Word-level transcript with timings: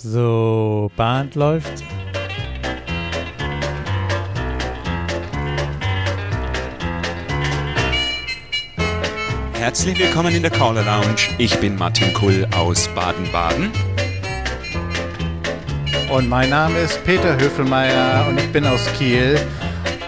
So, 0.00 0.92
Band 0.96 1.34
läuft. 1.34 1.82
Herzlich 9.54 9.98
willkommen 9.98 10.32
in 10.32 10.42
der 10.42 10.52
Caller 10.52 10.84
Lounge. 10.84 11.34
Ich 11.38 11.58
bin 11.58 11.74
Martin 11.74 12.14
Kull 12.14 12.46
aus 12.56 12.86
Baden-Baden. 12.94 13.72
Und 16.12 16.28
mein 16.28 16.50
Name 16.50 16.78
ist 16.78 17.04
Peter 17.04 17.36
Höfelmeier 17.36 18.28
und 18.28 18.38
ich 18.38 18.52
bin 18.52 18.64
aus 18.66 18.86
Kiel. 18.96 19.36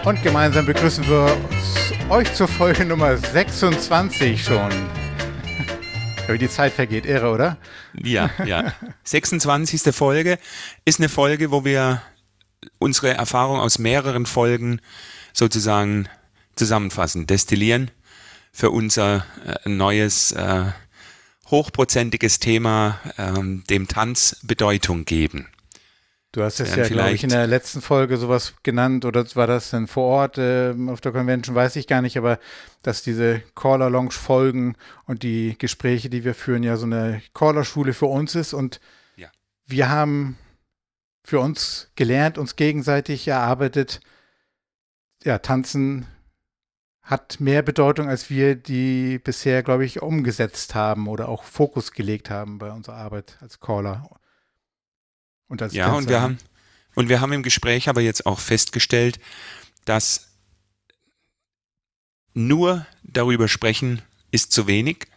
Und 0.05 0.23
gemeinsam 0.23 0.65
begrüßen 0.65 1.05
wir 1.09 1.35
euch 2.09 2.33
zur 2.33 2.47
Folge 2.47 2.85
Nummer 2.85 3.17
26 3.17 4.41
schon. 4.41 4.71
Wie 6.33 6.37
die 6.37 6.49
Zeit 6.49 6.73
vergeht, 6.73 7.05
irre, 7.05 7.31
oder? 7.31 7.57
Ja, 7.93 8.29
ja. 8.45 8.73
26. 9.03 9.93
Folge 9.93 10.37
ist 10.85 10.99
eine 10.99 11.09
Folge, 11.09 11.51
wo 11.51 11.65
wir 11.65 12.01
unsere 12.79 13.13
Erfahrung 13.13 13.59
aus 13.59 13.79
mehreren 13.79 14.25
Folgen 14.25 14.81
sozusagen 15.33 16.07
zusammenfassen, 16.55 17.27
destillieren 17.27 17.91
für 18.51 18.69
unser 18.69 19.25
äh, 19.45 19.69
neues 19.69 20.31
äh, 20.33 20.65
hochprozentiges 21.49 22.39
Thema, 22.39 22.99
ähm, 23.17 23.63
dem 23.69 23.87
Tanz 23.87 24.37
Bedeutung 24.43 25.05
geben. 25.05 25.47
Du 26.33 26.43
hast 26.43 26.61
es 26.61 26.75
ja, 26.75 26.87
glaube 26.87 27.11
ich, 27.11 27.25
in 27.25 27.29
der 27.29 27.45
letzten 27.45 27.81
Folge 27.81 28.15
sowas 28.15 28.53
genannt, 28.63 29.03
oder 29.03 29.25
war 29.35 29.47
das 29.47 29.71
denn 29.71 29.87
vor 29.87 30.05
Ort 30.05 30.37
äh, 30.37 30.73
auf 30.87 31.01
der 31.01 31.11
Convention, 31.11 31.55
weiß 31.55 31.75
ich 31.75 31.87
gar 31.87 32.01
nicht, 32.01 32.17
aber 32.17 32.39
dass 32.83 33.03
diese 33.03 33.41
Caller-Lounge-Folgen 33.55 34.77
und 35.05 35.23
die 35.23 35.57
Gespräche, 35.57 36.09
die 36.09 36.23
wir 36.23 36.33
führen, 36.33 36.63
ja 36.63 36.77
so 36.77 36.85
eine 36.85 37.21
Caller-Schule 37.33 37.93
für 37.93 38.05
uns 38.05 38.35
ist 38.35 38.53
und 38.53 38.79
ja. 39.17 39.29
wir 39.65 39.89
haben 39.89 40.37
für 41.25 41.41
uns 41.41 41.91
gelernt, 41.95 42.37
uns 42.37 42.55
gegenseitig 42.55 43.27
erarbeitet, 43.27 43.99
ja, 45.23 45.37
tanzen 45.37 46.07
hat 47.01 47.41
mehr 47.41 47.61
Bedeutung, 47.61 48.07
als 48.07 48.29
wir 48.29 48.55
die 48.55 49.19
bisher, 49.19 49.63
glaube 49.63 49.83
ich, 49.83 50.01
umgesetzt 50.01 50.75
haben 50.75 51.09
oder 51.09 51.27
auch 51.27 51.43
Fokus 51.43 51.91
gelegt 51.91 52.29
haben 52.29 52.57
bei 52.57 52.71
unserer 52.71 52.95
Arbeit 52.95 53.37
als 53.41 53.59
Caller. 53.59 54.09
Und 55.51 55.61
als 55.61 55.73
ja, 55.73 55.91
und 55.91 56.07
wir 56.07 56.21
haben 56.21 56.37
und 56.95 57.09
wir 57.09 57.19
haben 57.19 57.33
im 57.33 57.43
Gespräch 57.43 57.89
aber 57.89 57.99
jetzt 57.99 58.25
auch 58.25 58.39
festgestellt, 58.39 59.19
dass 59.83 60.29
nur 62.33 62.85
darüber 63.03 63.49
sprechen 63.49 64.01
ist 64.31 64.53
zu 64.53 64.65
wenig. 64.65 65.07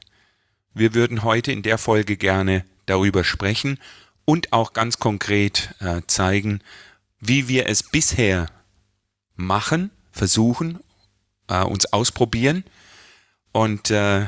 Wir 0.73 0.93
würden 0.93 1.23
heute 1.23 1.53
in 1.53 1.62
der 1.62 1.79
Folge 1.79 2.17
gerne 2.17 2.65
darüber 2.87 3.23
sprechen 3.23 3.79
und 4.25 4.53
auch 4.53 4.73
ganz 4.73 4.99
konkret 4.99 5.73
äh, 5.79 6.03
zeigen, 6.09 6.62
wie 7.21 7.47
wir 7.47 7.69
es 7.69 7.85
bisher 7.85 8.49
machen, 9.37 9.93
versuchen, 10.11 10.81
äh, 11.47 11.62
uns 11.62 11.87
ausprobieren. 11.93 12.65
Und 13.53 13.93
äh, 13.93 14.27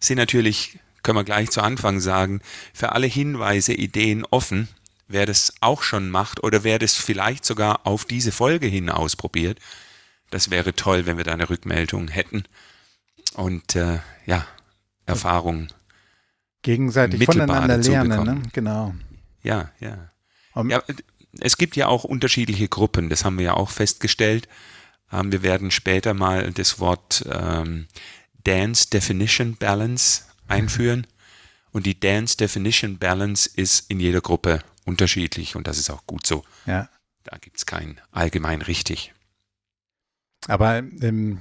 sind 0.00 0.18
natürlich, 0.18 0.78
können 1.02 1.16
wir 1.16 1.24
gleich 1.24 1.50
zu 1.50 1.62
Anfang 1.62 2.00
sagen, 2.00 2.42
für 2.74 2.92
alle 2.92 3.06
Hinweise, 3.06 3.72
Ideen 3.72 4.26
offen 4.26 4.68
wer 5.08 5.26
das 5.26 5.54
auch 5.60 5.82
schon 5.82 6.10
macht 6.10 6.42
oder 6.42 6.64
wer 6.64 6.78
das 6.78 6.94
vielleicht 6.94 7.44
sogar 7.44 7.86
auf 7.86 8.04
diese 8.04 8.32
Folge 8.32 8.66
hin 8.66 8.90
ausprobiert. 8.90 9.60
Das 10.30 10.50
wäre 10.50 10.74
toll, 10.74 11.06
wenn 11.06 11.16
wir 11.16 11.24
da 11.24 11.32
eine 11.32 11.48
Rückmeldung 11.48 12.08
hätten 12.08 12.44
und 13.34 13.76
äh, 13.76 14.00
ja, 14.26 14.46
Erfahrung 15.06 15.68
gegenseitig 16.62 17.24
voneinander 17.24 17.78
lernen, 17.78 18.24
ne? 18.24 18.42
genau. 18.52 18.94
Ja, 19.42 19.70
ja. 19.78 20.10
Um, 20.54 20.68
ja. 20.68 20.82
Es 21.38 21.58
gibt 21.58 21.76
ja 21.76 21.86
auch 21.86 22.02
unterschiedliche 22.02 22.66
Gruppen, 22.66 23.08
das 23.08 23.24
haben 23.24 23.38
wir 23.38 23.44
ja 23.44 23.54
auch 23.54 23.70
festgestellt. 23.70 24.48
Ähm, 25.12 25.30
wir 25.30 25.42
werden 25.42 25.70
später 25.70 26.14
mal 26.14 26.50
das 26.52 26.80
Wort 26.80 27.24
ähm, 27.30 27.86
Dance 28.42 28.90
Definition 28.90 29.56
Balance 29.56 30.22
einführen. 30.48 31.06
Und 31.72 31.86
die 31.86 31.98
Dance 31.98 32.36
Definition 32.36 32.98
Balance 32.98 33.50
ist 33.54 33.90
in 33.90 34.00
jeder 34.00 34.20
Gruppe 34.20 34.60
unterschiedlich 34.86 35.56
und 35.56 35.66
das 35.66 35.78
ist 35.78 35.90
auch 35.90 36.06
gut 36.06 36.26
so. 36.26 36.44
Ja. 36.64 36.88
Da 37.24 37.36
gibt 37.38 37.58
es 37.58 37.66
kein 37.66 38.00
allgemein 38.12 38.62
richtig. 38.62 39.12
Aber 40.46 40.78
ähm, 40.78 41.40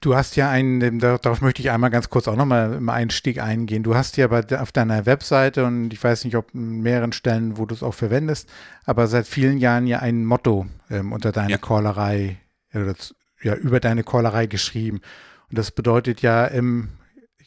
du 0.00 0.16
hast 0.16 0.36
ja 0.36 0.50
einen, 0.50 0.80
ähm, 0.80 0.98
darauf 0.98 1.40
möchte 1.42 1.60
ich 1.60 1.70
einmal 1.70 1.90
ganz 1.90 2.10
kurz 2.10 2.26
auch 2.26 2.36
nochmal 2.36 2.74
im 2.74 2.88
Einstieg 2.88 3.40
eingehen. 3.40 3.82
Du 3.82 3.94
hast 3.94 4.16
ja 4.16 4.28
bei, 4.28 4.42
auf 4.58 4.72
deiner 4.72 5.06
Webseite 5.06 5.64
und 5.64 5.92
ich 5.92 6.02
weiß 6.02 6.24
nicht, 6.24 6.36
ob 6.36 6.54
in 6.54 6.80
mehreren 6.80 7.12
Stellen, 7.12 7.58
wo 7.58 7.66
du 7.66 7.74
es 7.74 7.82
auch 7.82 7.94
verwendest, 7.94 8.48
aber 8.84 9.06
seit 9.06 9.26
vielen 9.26 9.58
Jahren 9.58 9.86
ja 9.86 9.98
ein 9.98 10.24
Motto 10.24 10.66
ähm, 10.90 11.12
unter 11.12 11.32
deiner 11.32 11.50
ja. 11.50 11.58
Callerei, 11.58 12.38
oder, 12.74 12.94
ja, 13.42 13.54
über 13.54 13.80
deine 13.80 14.04
Callerei 14.04 14.46
geschrieben. 14.46 15.00
Und 15.50 15.58
das 15.58 15.70
bedeutet 15.70 16.22
ja 16.22 16.46
im 16.46 16.88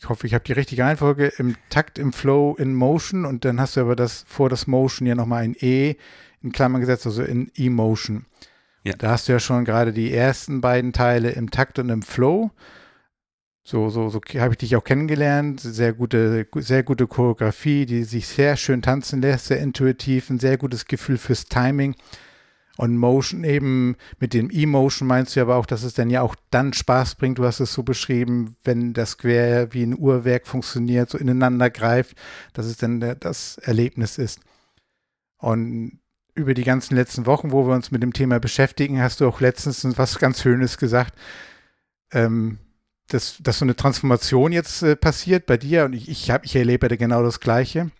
ich 0.05 0.09
hoffe, 0.09 0.27
ich 0.27 0.35
habe 0.35 0.43
die 0.43 0.53
richtige 0.53 0.83
Reihenfolge, 0.83 1.33
im 1.39 1.55
Takt, 1.71 1.97
im 1.97 2.13
Flow, 2.13 2.55
in 2.59 2.75
Motion 2.75 3.25
und 3.25 3.43
dann 3.43 3.59
hast 3.59 3.75
du 3.75 3.81
aber 3.81 3.95
das 3.95 4.23
vor 4.27 4.49
das 4.49 4.67
Motion 4.67 5.07
ja 5.07 5.15
nochmal 5.15 5.41
ein 5.41 5.55
E 5.59 5.95
in 6.43 6.51
Klammern 6.51 6.81
gesetzt, 6.81 7.07
also 7.07 7.23
in 7.23 7.49
Emotion. 7.55 8.27
Ja. 8.83 8.93
Da 8.95 9.09
hast 9.09 9.27
du 9.27 9.31
ja 9.31 9.39
schon 9.39 9.65
gerade 9.65 9.93
die 9.93 10.13
ersten 10.13 10.61
beiden 10.61 10.93
Teile 10.93 11.31
im 11.31 11.49
Takt 11.49 11.79
und 11.79 11.89
im 11.89 12.03
Flow. 12.03 12.51
So, 13.63 13.89
so, 13.89 14.09
so 14.09 14.21
habe 14.35 14.53
ich 14.53 14.59
dich 14.59 14.75
auch 14.75 14.83
kennengelernt. 14.83 15.59
Sehr 15.59 15.93
gute, 15.93 16.45
sehr 16.53 16.83
gute 16.83 17.07
Choreografie, 17.07 17.87
die 17.87 18.03
sich 18.03 18.27
sehr 18.27 18.57
schön 18.57 18.83
tanzen 18.83 19.23
lässt, 19.23 19.47
sehr 19.47 19.59
intuitiv, 19.59 20.29
ein 20.29 20.37
sehr 20.37 20.59
gutes 20.59 20.85
Gefühl 20.85 21.17
fürs 21.17 21.45
Timing. 21.45 21.95
Und 22.77 22.97
Motion 22.97 23.43
eben, 23.45 23.95
mit 24.19 24.33
dem 24.33 24.49
E-Motion 24.51 25.07
meinst 25.07 25.35
du 25.35 25.41
aber 25.41 25.55
auch, 25.55 25.65
dass 25.65 25.83
es 25.83 25.93
dann 25.93 26.09
ja 26.09 26.21
auch 26.21 26.35
dann 26.51 26.73
Spaß 26.73 27.15
bringt, 27.15 27.37
du 27.37 27.45
hast 27.45 27.61
es 27.61 27.71
so 27.71 27.83
beschrieben, 27.83 28.57
wenn 28.63 28.93
das 28.93 29.11
Square 29.11 29.69
wie 29.71 29.83
ein 29.83 29.97
Uhrwerk 29.97 30.45
funktioniert, 30.45 31.09
so 31.09 31.17
ineinander 31.17 31.69
greift, 31.69 32.17
dass 32.53 32.65
es 32.65 32.75
dann 32.77 32.99
das 33.19 33.57
Erlebnis 33.59 34.17
ist. 34.17 34.41
Und 35.37 35.99
über 36.33 36.53
die 36.53 36.65
ganzen 36.65 36.95
letzten 36.95 37.25
Wochen, 37.25 37.51
wo 37.51 37.65
wir 37.65 37.73
uns 37.73 37.91
mit 37.91 38.03
dem 38.03 38.11
Thema 38.11 38.39
beschäftigen, 38.39 39.01
hast 39.01 39.21
du 39.21 39.27
auch 39.27 39.39
letztens 39.39 39.85
was 39.97 40.19
ganz 40.19 40.41
Schönes 40.41 40.77
gesagt, 40.77 41.17
ähm, 42.11 42.59
dass, 43.07 43.37
dass 43.41 43.59
so 43.59 43.65
eine 43.65 43.75
Transformation 43.75 44.51
jetzt 44.51 44.83
äh, 44.83 44.97
passiert 44.97 45.45
bei 45.45 45.57
dir 45.57 45.85
und 45.85 45.93
ich, 45.93 46.09
ich, 46.09 46.29
hab, 46.29 46.43
ich 46.43 46.55
erlebe 46.55 46.89
da 46.89 46.95
genau 46.97 47.23
das 47.23 47.39
Gleiche. 47.39 47.91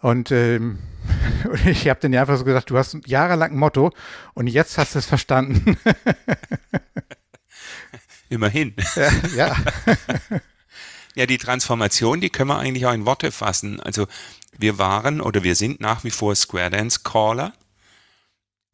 Und 0.00 0.30
ähm, 0.30 0.78
ich 1.66 1.88
habe 1.88 2.08
ja 2.08 2.20
einfach 2.20 2.36
so 2.36 2.44
gesagt, 2.44 2.70
du 2.70 2.78
hast 2.78 2.96
jahrelang 3.06 3.52
ein 3.52 3.58
Motto 3.58 3.92
und 4.34 4.46
jetzt 4.46 4.78
hast 4.78 4.94
du 4.94 4.98
es 4.98 5.06
verstanden. 5.06 5.76
Immerhin. 8.28 8.74
Ja, 8.96 9.10
ja. 9.36 9.56
ja, 11.14 11.26
die 11.26 11.38
Transformation, 11.38 12.20
die 12.20 12.30
können 12.30 12.50
wir 12.50 12.58
eigentlich 12.58 12.86
auch 12.86 12.92
in 12.92 13.06
Worte 13.06 13.30
fassen. 13.30 13.80
Also 13.80 14.08
wir 14.58 14.78
waren 14.78 15.20
oder 15.20 15.44
wir 15.44 15.54
sind 15.54 15.80
nach 15.80 16.02
wie 16.02 16.10
vor 16.10 16.34
Square 16.34 16.70
Dance 16.70 17.00
Caller. 17.04 17.52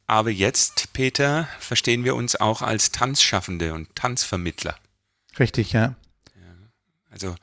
Aber 0.07 0.31
jetzt, 0.31 0.91
Peter, 0.93 1.47
verstehen 1.59 2.03
wir 2.03 2.15
uns 2.15 2.35
auch 2.35 2.61
als 2.61 2.91
Tanzschaffende 2.91 3.73
und 3.73 3.95
Tanzvermittler. 3.95 4.75
Richtig, 5.39 5.71
ja 5.71 5.95
also 7.13 7.35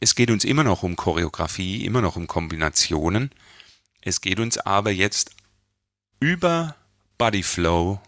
es 0.00 0.14
geht 0.14 0.30
uns 0.30 0.44
immer 0.44 0.64
noch 0.64 0.82
um 0.82 0.96
Choreografie, 0.96 1.86
immer 1.86 2.02
noch 2.02 2.16
um 2.16 2.26
Kombinationen. 2.26 3.30
Es 4.02 4.20
geht 4.20 4.40
uns 4.40 4.58
aber 4.58 4.90
jetzt 4.90 5.30
über 6.20 6.76
Bodyflow 7.18 8.00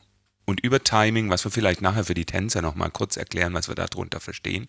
und 0.44 0.60
über 0.60 0.82
Timing, 0.82 1.30
was 1.30 1.44
wir 1.44 1.50
vielleicht 1.50 1.80
nachher 1.80 2.04
für 2.04 2.14
die 2.14 2.26
Tänzer 2.26 2.62
nochmal 2.62 2.90
kurz 2.90 3.16
erklären, 3.16 3.54
was 3.54 3.68
wir 3.68 3.74
darunter 3.74 4.20
verstehen. 4.20 4.68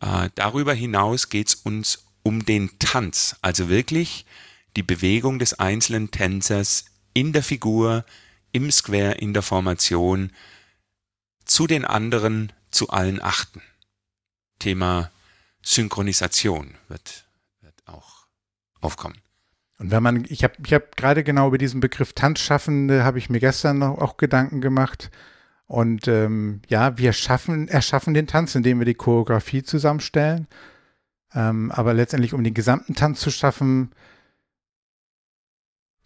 Äh, 0.00 0.30
darüber 0.34 0.74
hinaus 0.74 1.30
geht 1.30 1.48
es 1.48 1.54
uns 1.54 2.04
um 2.22 2.44
den 2.44 2.78
Tanz, 2.78 3.36
also 3.40 3.68
wirklich 3.68 4.26
die 4.76 4.82
Bewegung 4.82 5.38
des 5.38 5.54
einzelnen 5.54 6.10
Tänzers 6.10 6.84
in 7.14 7.32
der 7.32 7.42
Figur, 7.42 8.04
im 8.52 8.70
Square, 8.70 9.12
in 9.12 9.32
der 9.32 9.42
Formation, 9.42 10.32
zu 11.46 11.66
den 11.66 11.84
anderen, 11.84 12.52
zu 12.70 12.90
allen 12.90 13.22
achten. 13.22 13.62
Thema 14.58 15.10
Synchronisation 15.62 16.74
wird, 16.88 17.24
wird 17.60 17.74
auch 17.86 18.26
aufkommen. 18.80 19.20
Und 19.78 19.90
wenn 19.90 20.02
man, 20.02 20.24
ich 20.28 20.42
habe 20.42 20.54
ich 20.64 20.72
hab 20.72 20.96
gerade 20.96 21.22
genau 21.22 21.48
über 21.48 21.58
diesen 21.58 21.80
Begriff 21.80 22.12
Tanzschaffende, 22.14 23.04
habe 23.04 23.18
ich 23.18 23.28
mir 23.28 23.40
gestern 23.40 23.78
noch 23.78 23.98
auch 23.98 24.16
Gedanken 24.16 24.60
gemacht. 24.60 25.10
Und 25.66 26.08
ähm, 26.08 26.62
ja, 26.68 26.96
wir 26.96 27.12
schaffen, 27.12 27.68
erschaffen 27.68 28.14
den 28.14 28.26
Tanz, 28.26 28.54
indem 28.54 28.78
wir 28.78 28.86
die 28.86 28.94
Choreografie 28.94 29.62
zusammenstellen. 29.62 30.46
Ähm, 31.34 31.70
aber 31.72 31.92
letztendlich, 31.92 32.32
um 32.34 32.44
den 32.44 32.54
gesamten 32.54 32.94
Tanz 32.94 33.20
zu 33.20 33.30
schaffen, 33.30 33.90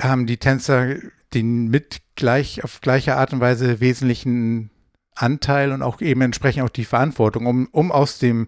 haben 0.00 0.26
die 0.26 0.38
Tänzer 0.38 0.96
den 1.34 1.68
mit 1.68 2.00
gleich 2.16 2.64
auf 2.64 2.80
gleiche 2.80 3.16
Art 3.16 3.32
und 3.32 3.40
Weise 3.40 3.80
wesentlichen 3.80 4.70
Anteil 5.14 5.72
und 5.72 5.82
auch 5.82 6.00
eben 6.00 6.22
entsprechend 6.22 6.64
auch 6.64 6.70
die 6.70 6.84
Verantwortung, 6.84 7.46
um, 7.46 7.68
um 7.70 7.92
aus 7.92 8.18
dem 8.18 8.46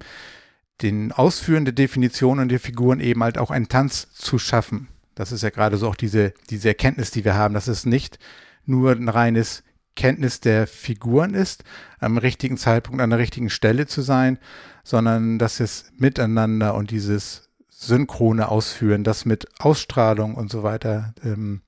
den 0.80 1.12
ausführenden 1.12 1.74
Definitionen 1.74 2.48
der 2.48 2.58
Figuren 2.58 2.98
eben 2.98 3.22
halt 3.22 3.38
auch 3.38 3.50
einen 3.50 3.68
Tanz 3.68 4.12
zu 4.14 4.38
schaffen. 4.38 4.88
Das 5.14 5.32
ist 5.32 5.42
ja 5.42 5.50
gerade 5.50 5.76
so 5.76 5.88
auch 5.88 5.96
diese, 5.96 6.32
diese 6.50 6.68
Erkenntnis, 6.68 7.10
die 7.10 7.24
wir 7.24 7.34
haben, 7.34 7.54
dass 7.54 7.68
es 7.68 7.86
nicht 7.86 8.18
nur 8.64 8.92
ein 8.92 9.08
reines 9.08 9.62
Kenntnis 9.94 10.40
der 10.40 10.66
Figuren 10.66 11.34
ist, 11.34 11.64
am 11.98 12.18
richtigen 12.18 12.56
Zeitpunkt 12.56 13.00
an 13.02 13.10
der 13.10 13.18
richtigen 13.18 13.50
Stelle 13.50 13.86
zu 13.86 14.00
sein, 14.00 14.38
sondern 14.84 15.38
dass 15.38 15.60
es 15.60 15.92
miteinander 15.96 16.74
und 16.74 16.90
dieses 16.90 17.50
synchrone 17.68 18.48
Ausführen, 18.48 19.04
das 19.04 19.24
mit 19.24 19.48
Ausstrahlung 19.58 20.34
und 20.34 20.50
so 20.50 20.62
weiter, 20.62 21.14
ähm, 21.22 21.62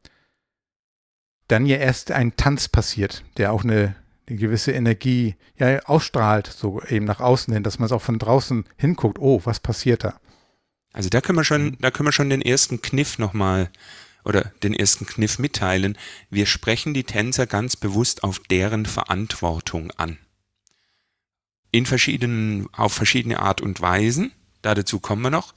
dann 1.48 1.66
ja 1.66 1.76
erst 1.76 2.12
ein 2.12 2.36
Tanz 2.36 2.68
passiert, 2.68 3.24
der 3.36 3.52
auch 3.52 3.64
eine, 3.64 3.96
eine 4.28 4.38
gewisse 4.38 4.72
Energie 4.72 5.36
ja, 5.56 5.80
ausstrahlt, 5.80 6.46
so 6.46 6.80
eben 6.82 7.04
nach 7.04 7.20
außen 7.20 7.52
hin, 7.52 7.62
dass 7.62 7.78
man 7.78 7.86
es 7.86 7.92
auch 7.92 8.02
von 8.02 8.18
draußen 8.18 8.64
hinguckt, 8.76 9.18
oh, 9.18 9.42
was 9.44 9.60
passiert 9.60 10.04
da? 10.04 10.18
Also 10.94 11.10
da 11.10 11.20
können 11.20 11.36
wir 11.36 11.44
schon, 11.44 11.64
mhm. 11.64 11.78
da 11.80 11.90
können 11.90 12.06
wir 12.06 12.12
schon 12.12 12.30
den 12.30 12.40
ersten 12.40 12.80
Kniff 12.80 13.18
nochmal 13.18 13.68
oder 14.24 14.52
den 14.62 14.72
ersten 14.72 15.04
Kniff 15.04 15.38
mitteilen. 15.38 15.98
Wir 16.30 16.46
sprechen 16.46 16.94
die 16.94 17.04
Tänzer 17.04 17.46
ganz 17.46 17.76
bewusst 17.76 18.24
auf 18.24 18.38
deren 18.38 18.86
Verantwortung 18.86 19.90
an. 19.98 20.18
In 21.72 21.84
verschiedenen, 21.84 22.68
auf 22.72 22.94
verschiedene 22.94 23.40
Art 23.40 23.60
und 23.60 23.80
Weisen. 23.82 24.32
Da 24.62 24.74
dazu 24.74 25.00
kommen 25.00 25.22
wir 25.22 25.30
noch. 25.30 25.52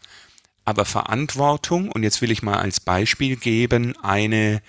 Aber 0.65 0.83
Verantwortung, 0.83 1.89
und 1.91 2.03
jetzt 2.03 2.21
will 2.21 2.31
ich 2.31 2.43
mal 2.43 2.57
als 2.57 2.81
Beispiel 2.81 3.37
geben, 3.37 3.95
eine, 4.01 4.61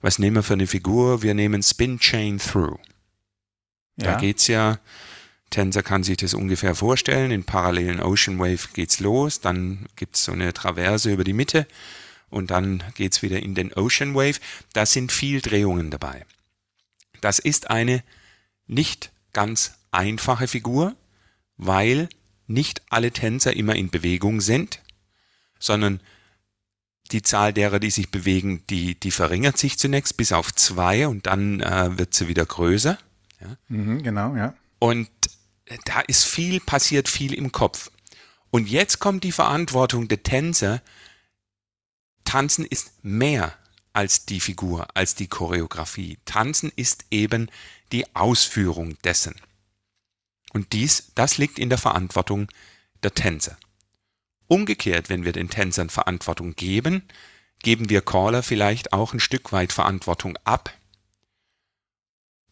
was 0.00 0.20
nehmen 0.20 0.36
wir 0.36 0.42
für 0.44 0.52
eine 0.52 0.68
Figur? 0.68 1.22
Wir 1.22 1.34
nehmen 1.34 1.62
Spin 1.62 1.98
Chain 1.98 2.38
Through. 2.38 2.78
Ja. 3.96 4.12
Da 4.12 4.14
geht's 4.20 4.46
ja, 4.46 4.78
Tänzer 5.50 5.82
kann 5.82 6.02
sich 6.02 6.16
das 6.16 6.34
ungefähr 6.34 6.74
vorstellen, 6.74 7.30
in 7.30 7.44
parallelen 7.44 8.00
Ocean 8.00 8.38
Wave 8.38 8.68
geht's 8.72 9.00
los, 9.00 9.40
dann 9.40 9.86
gibt's 9.96 10.24
so 10.24 10.32
eine 10.32 10.52
Traverse 10.52 11.12
über 11.12 11.24
die 11.24 11.32
Mitte 11.32 11.66
und 12.28 12.50
dann 12.50 12.82
geht's 12.94 13.22
wieder 13.22 13.42
in 13.42 13.54
den 13.54 13.72
Ocean 13.74 14.14
Wave. 14.14 14.38
Da 14.72 14.86
sind 14.86 15.12
viel 15.12 15.40
Drehungen 15.40 15.90
dabei. 15.90 16.24
Das 17.20 17.38
ist 17.38 17.70
eine 17.70 18.02
nicht 18.66 19.10
ganz 19.32 19.74
einfache 19.90 20.46
Figur, 20.46 20.94
weil 21.56 22.08
nicht 22.46 22.82
alle 22.88 23.10
Tänzer 23.10 23.54
immer 23.54 23.74
in 23.74 23.90
Bewegung 23.90 24.40
sind 24.40 24.80
sondern 25.60 26.00
die 27.12 27.22
Zahl 27.22 27.52
derer, 27.52 27.78
die 27.78 27.90
sich 27.90 28.10
bewegen, 28.10 28.64
die, 28.70 28.98
die 28.98 29.10
verringert 29.10 29.58
sich 29.58 29.78
zunächst 29.78 30.16
bis 30.16 30.32
auf 30.32 30.52
zwei 30.54 31.06
und 31.06 31.26
dann 31.26 31.60
äh, 31.60 31.98
wird 31.98 32.14
sie 32.14 32.26
wieder 32.26 32.46
größer. 32.46 32.98
Ja? 33.40 33.56
Mhm, 33.68 34.02
genau, 34.02 34.34
ja. 34.34 34.54
Und 34.78 35.08
da 35.84 36.00
ist 36.00 36.24
viel, 36.24 36.60
passiert 36.60 37.08
viel 37.08 37.34
im 37.34 37.52
Kopf. 37.52 37.90
Und 38.50 38.68
jetzt 38.68 38.98
kommt 38.98 39.24
die 39.24 39.32
Verantwortung 39.32 40.08
der 40.08 40.22
Tänzer. 40.22 40.82
Tanzen 42.24 42.64
ist 42.64 43.04
mehr 43.04 43.56
als 43.92 44.26
die 44.26 44.40
Figur, 44.40 44.88
als 44.94 45.14
die 45.14 45.28
Choreografie. 45.28 46.18
Tanzen 46.24 46.72
ist 46.74 47.04
eben 47.10 47.50
die 47.92 48.14
Ausführung 48.14 48.96
dessen. 49.04 49.34
Und 50.52 50.72
dies, 50.72 51.12
das 51.14 51.38
liegt 51.38 51.58
in 51.58 51.68
der 51.68 51.78
Verantwortung 51.78 52.48
der 53.02 53.14
Tänzer. 53.14 53.56
Umgekehrt, 54.48 55.08
wenn 55.08 55.24
wir 55.24 55.32
den 55.32 55.48
Tänzern 55.48 55.90
Verantwortung 55.90 56.54
geben, 56.56 57.04
geben 57.62 57.88
wir 57.88 58.00
Caller 58.00 58.42
vielleicht 58.42 58.92
auch 58.92 59.12
ein 59.12 59.20
Stück 59.20 59.52
weit 59.52 59.72
Verantwortung 59.72 60.36
ab. 60.44 60.74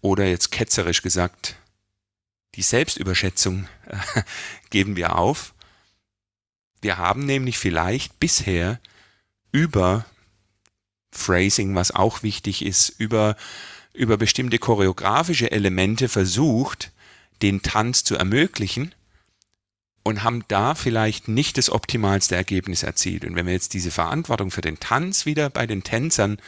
Oder 0.00 0.26
jetzt 0.26 0.52
ketzerisch 0.52 1.02
gesagt, 1.02 1.56
die 2.54 2.62
Selbstüberschätzung 2.62 3.68
äh, 3.86 4.22
geben 4.70 4.96
wir 4.96 5.16
auf. 5.16 5.54
Wir 6.80 6.98
haben 6.98 7.26
nämlich 7.26 7.58
vielleicht 7.58 8.20
bisher 8.20 8.80
über 9.52 10.04
Phrasing, 11.10 11.74
was 11.74 11.90
auch 11.90 12.22
wichtig 12.22 12.64
ist, 12.64 12.88
über, 12.88 13.36
über 13.92 14.16
bestimmte 14.16 14.58
choreografische 14.58 15.50
Elemente 15.50 16.08
versucht, 16.08 16.92
den 17.42 17.62
Tanz 17.62 18.04
zu 18.04 18.16
ermöglichen 18.16 18.94
und 20.02 20.22
haben 20.22 20.44
da 20.48 20.74
vielleicht 20.74 21.28
nicht 21.28 21.58
das 21.58 21.70
optimalste 21.70 22.36
Ergebnis 22.36 22.82
erzielt. 22.82 23.24
Und 23.24 23.36
wenn 23.36 23.46
wir 23.46 23.52
jetzt 23.52 23.74
diese 23.74 23.90
Verantwortung 23.90 24.50
für 24.50 24.60
den 24.60 24.80
Tanz 24.80 25.26
wieder 25.26 25.50
bei 25.50 25.66
den 25.66 25.82
Tänzern 25.82 26.38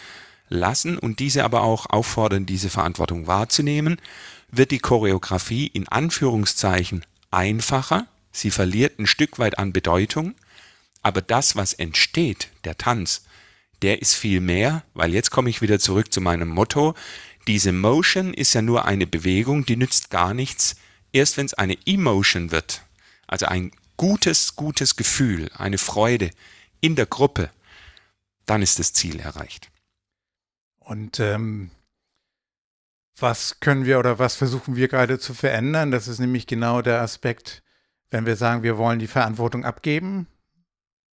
lassen 0.48 0.98
und 0.98 1.18
diese 1.18 1.44
aber 1.44 1.62
auch 1.62 1.86
auffordern, 1.86 2.46
diese 2.46 2.70
Verantwortung 2.70 3.26
wahrzunehmen, 3.26 4.00
wird 4.50 4.70
die 4.70 4.78
Choreografie 4.78 5.66
in 5.66 5.88
Anführungszeichen 5.88 7.04
einfacher, 7.30 8.06
sie 8.32 8.50
verliert 8.50 8.98
ein 8.98 9.06
Stück 9.06 9.38
weit 9.38 9.58
an 9.58 9.72
Bedeutung, 9.72 10.34
aber 11.02 11.22
das, 11.22 11.56
was 11.56 11.72
entsteht, 11.72 12.48
der 12.64 12.76
Tanz, 12.76 13.24
der 13.82 14.02
ist 14.02 14.14
viel 14.14 14.40
mehr, 14.40 14.82
weil 14.94 15.14
jetzt 15.14 15.30
komme 15.30 15.50
ich 15.50 15.62
wieder 15.62 15.78
zurück 15.78 16.12
zu 16.12 16.20
meinem 16.20 16.48
Motto, 16.48 16.94
diese 17.46 17.72
Motion 17.72 18.34
ist 18.34 18.52
ja 18.52 18.62
nur 18.62 18.84
eine 18.84 19.06
Bewegung, 19.06 19.64
die 19.64 19.76
nützt 19.76 20.10
gar 20.10 20.34
nichts, 20.34 20.76
erst 21.12 21.36
wenn 21.36 21.46
es 21.46 21.54
eine 21.54 21.78
Emotion 21.86 22.50
wird, 22.50 22.82
also 23.26 23.46
ein 23.46 23.72
gutes, 23.96 24.56
gutes 24.56 24.96
Gefühl, 24.96 25.50
eine 25.54 25.78
Freude 25.78 26.30
in 26.80 26.96
der 26.96 27.06
Gruppe, 27.06 27.50
dann 28.46 28.62
ist 28.62 28.78
das 28.78 28.92
Ziel 28.92 29.20
erreicht. 29.20 29.70
Und 30.78 31.20
ähm, 31.20 31.70
was 33.22 33.60
können 33.60 33.84
wir 33.84 33.98
oder 33.98 34.18
was 34.18 34.36
versuchen 34.36 34.76
wir 34.76 34.88
gerade 34.88 35.18
zu 35.18 35.34
verändern? 35.34 35.90
Das 35.90 36.08
ist 36.08 36.18
nämlich 36.18 36.46
genau 36.46 36.82
der 36.82 37.00
Aspekt, 37.00 37.62
wenn 38.10 38.26
wir 38.26 38.36
sagen, 38.36 38.62
wir 38.62 38.78
wollen 38.78 38.98
die 38.98 39.06
Verantwortung 39.06 39.64
abgeben, 39.64 40.26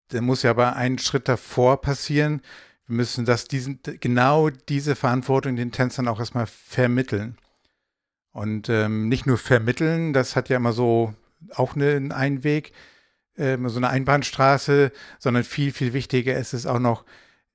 dann 0.09 0.23
muss 0.23 0.43
ja 0.43 0.51
aber 0.51 0.75
ein 0.75 0.97
Schritt 0.99 1.27
davor 1.27 1.81
passieren. 1.81 2.41
Wir 2.87 2.97
müssen 2.97 3.25
das 3.25 3.45
diesen, 3.45 3.79
genau 3.99 4.49
diese 4.49 4.95
Verantwortung 4.95 5.55
den 5.55 5.71
Tänzern 5.71 6.07
auch 6.07 6.19
erstmal 6.19 6.45
vermitteln. 6.45 7.37
Und 8.31 8.69
ähm, 8.69 9.07
nicht 9.07 9.25
nur 9.25 9.37
vermitteln, 9.37 10.13
das 10.13 10.35
hat 10.35 10.49
ja 10.49 10.57
immer 10.57 10.73
so 10.73 11.13
auch 11.51 11.75
eine, 11.75 12.13
ein 12.13 12.43
Weg, 12.43 12.73
äh, 13.35 13.57
so 13.65 13.77
eine 13.77 13.89
Einbahnstraße, 13.89 14.91
sondern 15.19 15.43
viel, 15.43 15.71
viel 15.71 15.93
wichtiger 15.93 16.37
ist 16.37 16.53
es 16.53 16.65
auch 16.65 16.79
noch, 16.79 17.05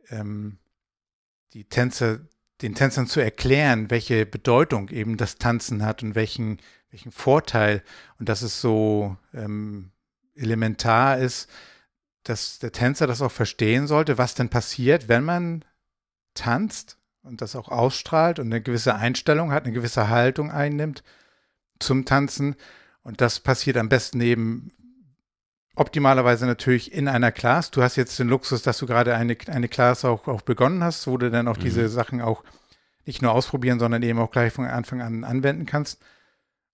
ähm, 0.08 0.58
die 1.52 1.64
Tänzer, 1.64 2.20
den 2.62 2.74
Tänzern 2.74 3.06
zu 3.06 3.20
erklären, 3.20 3.90
welche 3.90 4.26
Bedeutung 4.26 4.88
eben 4.90 5.16
das 5.16 5.36
Tanzen 5.36 5.84
hat 5.84 6.02
und 6.02 6.14
welchen, 6.14 6.58
welchen 6.90 7.12
Vorteil. 7.12 7.82
Und 8.18 8.28
dass 8.28 8.42
es 8.42 8.60
so 8.60 9.16
ähm, 9.32 9.90
elementar 10.34 11.18
ist, 11.18 11.48
dass 12.24 12.58
der 12.58 12.72
Tänzer 12.72 13.06
das 13.06 13.22
auch 13.22 13.32
verstehen 13.32 13.86
sollte, 13.86 14.18
was 14.18 14.34
denn 14.34 14.50
passiert, 14.50 15.08
wenn 15.08 15.24
man 15.24 15.64
tanzt 16.34 16.98
und 17.22 17.40
das 17.40 17.56
auch 17.56 17.68
ausstrahlt 17.68 18.38
und 18.38 18.46
eine 18.46 18.62
gewisse 18.62 18.94
Einstellung 18.94 19.52
hat, 19.52 19.64
eine 19.64 19.72
gewisse 19.72 20.08
Haltung 20.08 20.50
einnimmt 20.50 21.02
zum 21.78 22.04
Tanzen. 22.04 22.56
Und 23.02 23.20
das 23.20 23.40
passiert 23.40 23.76
am 23.76 23.88
besten 23.88 24.20
eben 24.20 24.72
optimalerweise 25.80 26.44
natürlich 26.44 26.92
in 26.92 27.08
einer 27.08 27.32
Class. 27.32 27.70
Du 27.70 27.82
hast 27.82 27.96
jetzt 27.96 28.18
den 28.18 28.28
Luxus, 28.28 28.60
dass 28.60 28.76
du 28.76 28.86
gerade 28.86 29.14
eine, 29.14 29.34
eine 29.46 29.66
Class 29.66 30.04
auch, 30.04 30.28
auch 30.28 30.42
begonnen 30.42 30.84
hast, 30.84 31.06
wo 31.06 31.16
du 31.16 31.30
dann 31.30 31.48
auch 31.48 31.56
mhm. 31.56 31.62
diese 31.62 31.88
Sachen 31.88 32.20
auch 32.20 32.44
nicht 33.06 33.22
nur 33.22 33.32
ausprobieren, 33.32 33.78
sondern 33.78 34.02
eben 34.02 34.18
auch 34.18 34.30
gleich 34.30 34.52
von 34.52 34.66
Anfang 34.66 35.00
an 35.00 35.24
anwenden 35.24 35.64
kannst. 35.64 36.02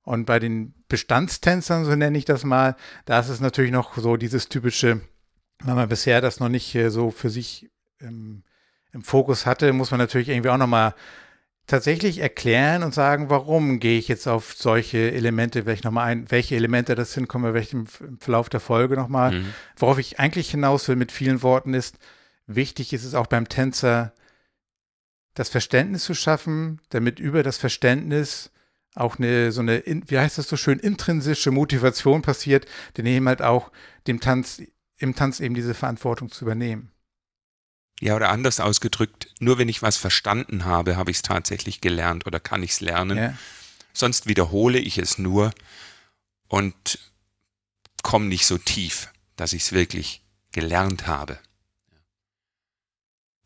Und 0.02 0.24
bei 0.24 0.40
den 0.40 0.74
Bestandstänzern, 0.88 1.84
so 1.84 1.94
nenne 1.94 2.18
ich 2.18 2.24
das 2.24 2.42
mal, 2.42 2.74
da 3.04 3.20
ist 3.20 3.28
es 3.28 3.40
natürlich 3.40 3.70
noch 3.70 3.96
so 3.96 4.16
dieses 4.16 4.48
typische, 4.48 5.00
wenn 5.62 5.76
man 5.76 5.88
bisher 5.88 6.20
das 6.20 6.40
noch 6.40 6.48
nicht 6.48 6.74
äh, 6.74 6.90
so 6.90 7.12
für 7.12 7.30
sich 7.30 7.70
ähm, 8.00 8.42
im 8.92 9.02
Fokus 9.02 9.46
hatte, 9.46 9.72
muss 9.72 9.92
man 9.92 9.98
natürlich 9.98 10.30
irgendwie 10.30 10.50
auch 10.50 10.58
nochmal 10.58 10.94
tatsächlich 11.66 12.18
erklären 12.18 12.82
und 12.82 12.94
sagen, 12.94 13.28
warum 13.28 13.80
gehe 13.80 13.98
ich 13.98 14.08
jetzt 14.08 14.28
auf 14.28 14.54
solche 14.54 15.12
Elemente, 15.12 15.66
welche 15.66 15.84
nochmal 15.84 16.06
ein, 16.06 16.30
welche 16.30 16.54
Elemente 16.54 16.94
das 16.94 17.12
sind, 17.12 17.28
kommen 17.28 17.52
wir 17.52 17.72
im 17.72 17.86
Verlauf 17.86 18.48
der 18.48 18.60
Folge 18.60 18.94
nochmal. 18.96 19.32
Mhm. 19.32 19.54
Worauf 19.76 19.98
ich 19.98 20.20
eigentlich 20.20 20.50
hinaus 20.50 20.88
will 20.88 20.96
mit 20.96 21.10
vielen 21.10 21.42
Worten 21.42 21.74
ist, 21.74 21.98
wichtig 22.46 22.92
ist 22.92 23.04
es 23.04 23.14
auch 23.14 23.26
beim 23.26 23.48
Tänzer, 23.48 24.12
das 25.34 25.48
Verständnis 25.48 26.04
zu 26.04 26.14
schaffen, 26.14 26.80
damit 26.88 27.18
über 27.18 27.42
das 27.42 27.58
Verständnis 27.58 28.50
auch 28.94 29.18
eine, 29.18 29.52
so 29.52 29.60
eine, 29.60 29.82
wie 29.84 30.18
heißt 30.18 30.38
das 30.38 30.48
so 30.48 30.56
schön, 30.56 30.78
intrinsische 30.78 31.50
Motivation 31.50 32.22
passiert, 32.22 32.66
den 32.96 33.04
eben 33.06 33.28
halt 33.28 33.42
auch 33.42 33.70
dem 34.06 34.20
Tanz, 34.20 34.62
im 34.96 35.14
Tanz 35.14 35.40
eben 35.40 35.54
diese 35.54 35.74
Verantwortung 35.74 36.30
zu 36.30 36.44
übernehmen. 36.44 36.90
Ja, 38.00 38.14
oder 38.14 38.28
anders 38.28 38.60
ausgedrückt, 38.60 39.28
nur 39.40 39.58
wenn 39.58 39.68
ich 39.68 39.82
was 39.82 39.96
verstanden 39.96 40.66
habe, 40.66 40.96
habe 40.96 41.10
ich 41.10 41.18
es 41.18 41.22
tatsächlich 41.22 41.80
gelernt 41.80 42.26
oder 42.26 42.40
kann 42.40 42.62
ich 42.62 42.72
es 42.72 42.80
lernen. 42.80 43.16
Ja. 43.16 43.38
Sonst 43.94 44.26
wiederhole 44.26 44.78
ich 44.78 44.98
es 44.98 45.16
nur 45.16 45.52
und 46.48 46.98
komme 48.02 48.26
nicht 48.26 48.44
so 48.46 48.58
tief, 48.58 49.10
dass 49.36 49.54
ich 49.54 49.62
es 49.62 49.72
wirklich 49.72 50.20
gelernt 50.52 51.06
habe. 51.06 51.38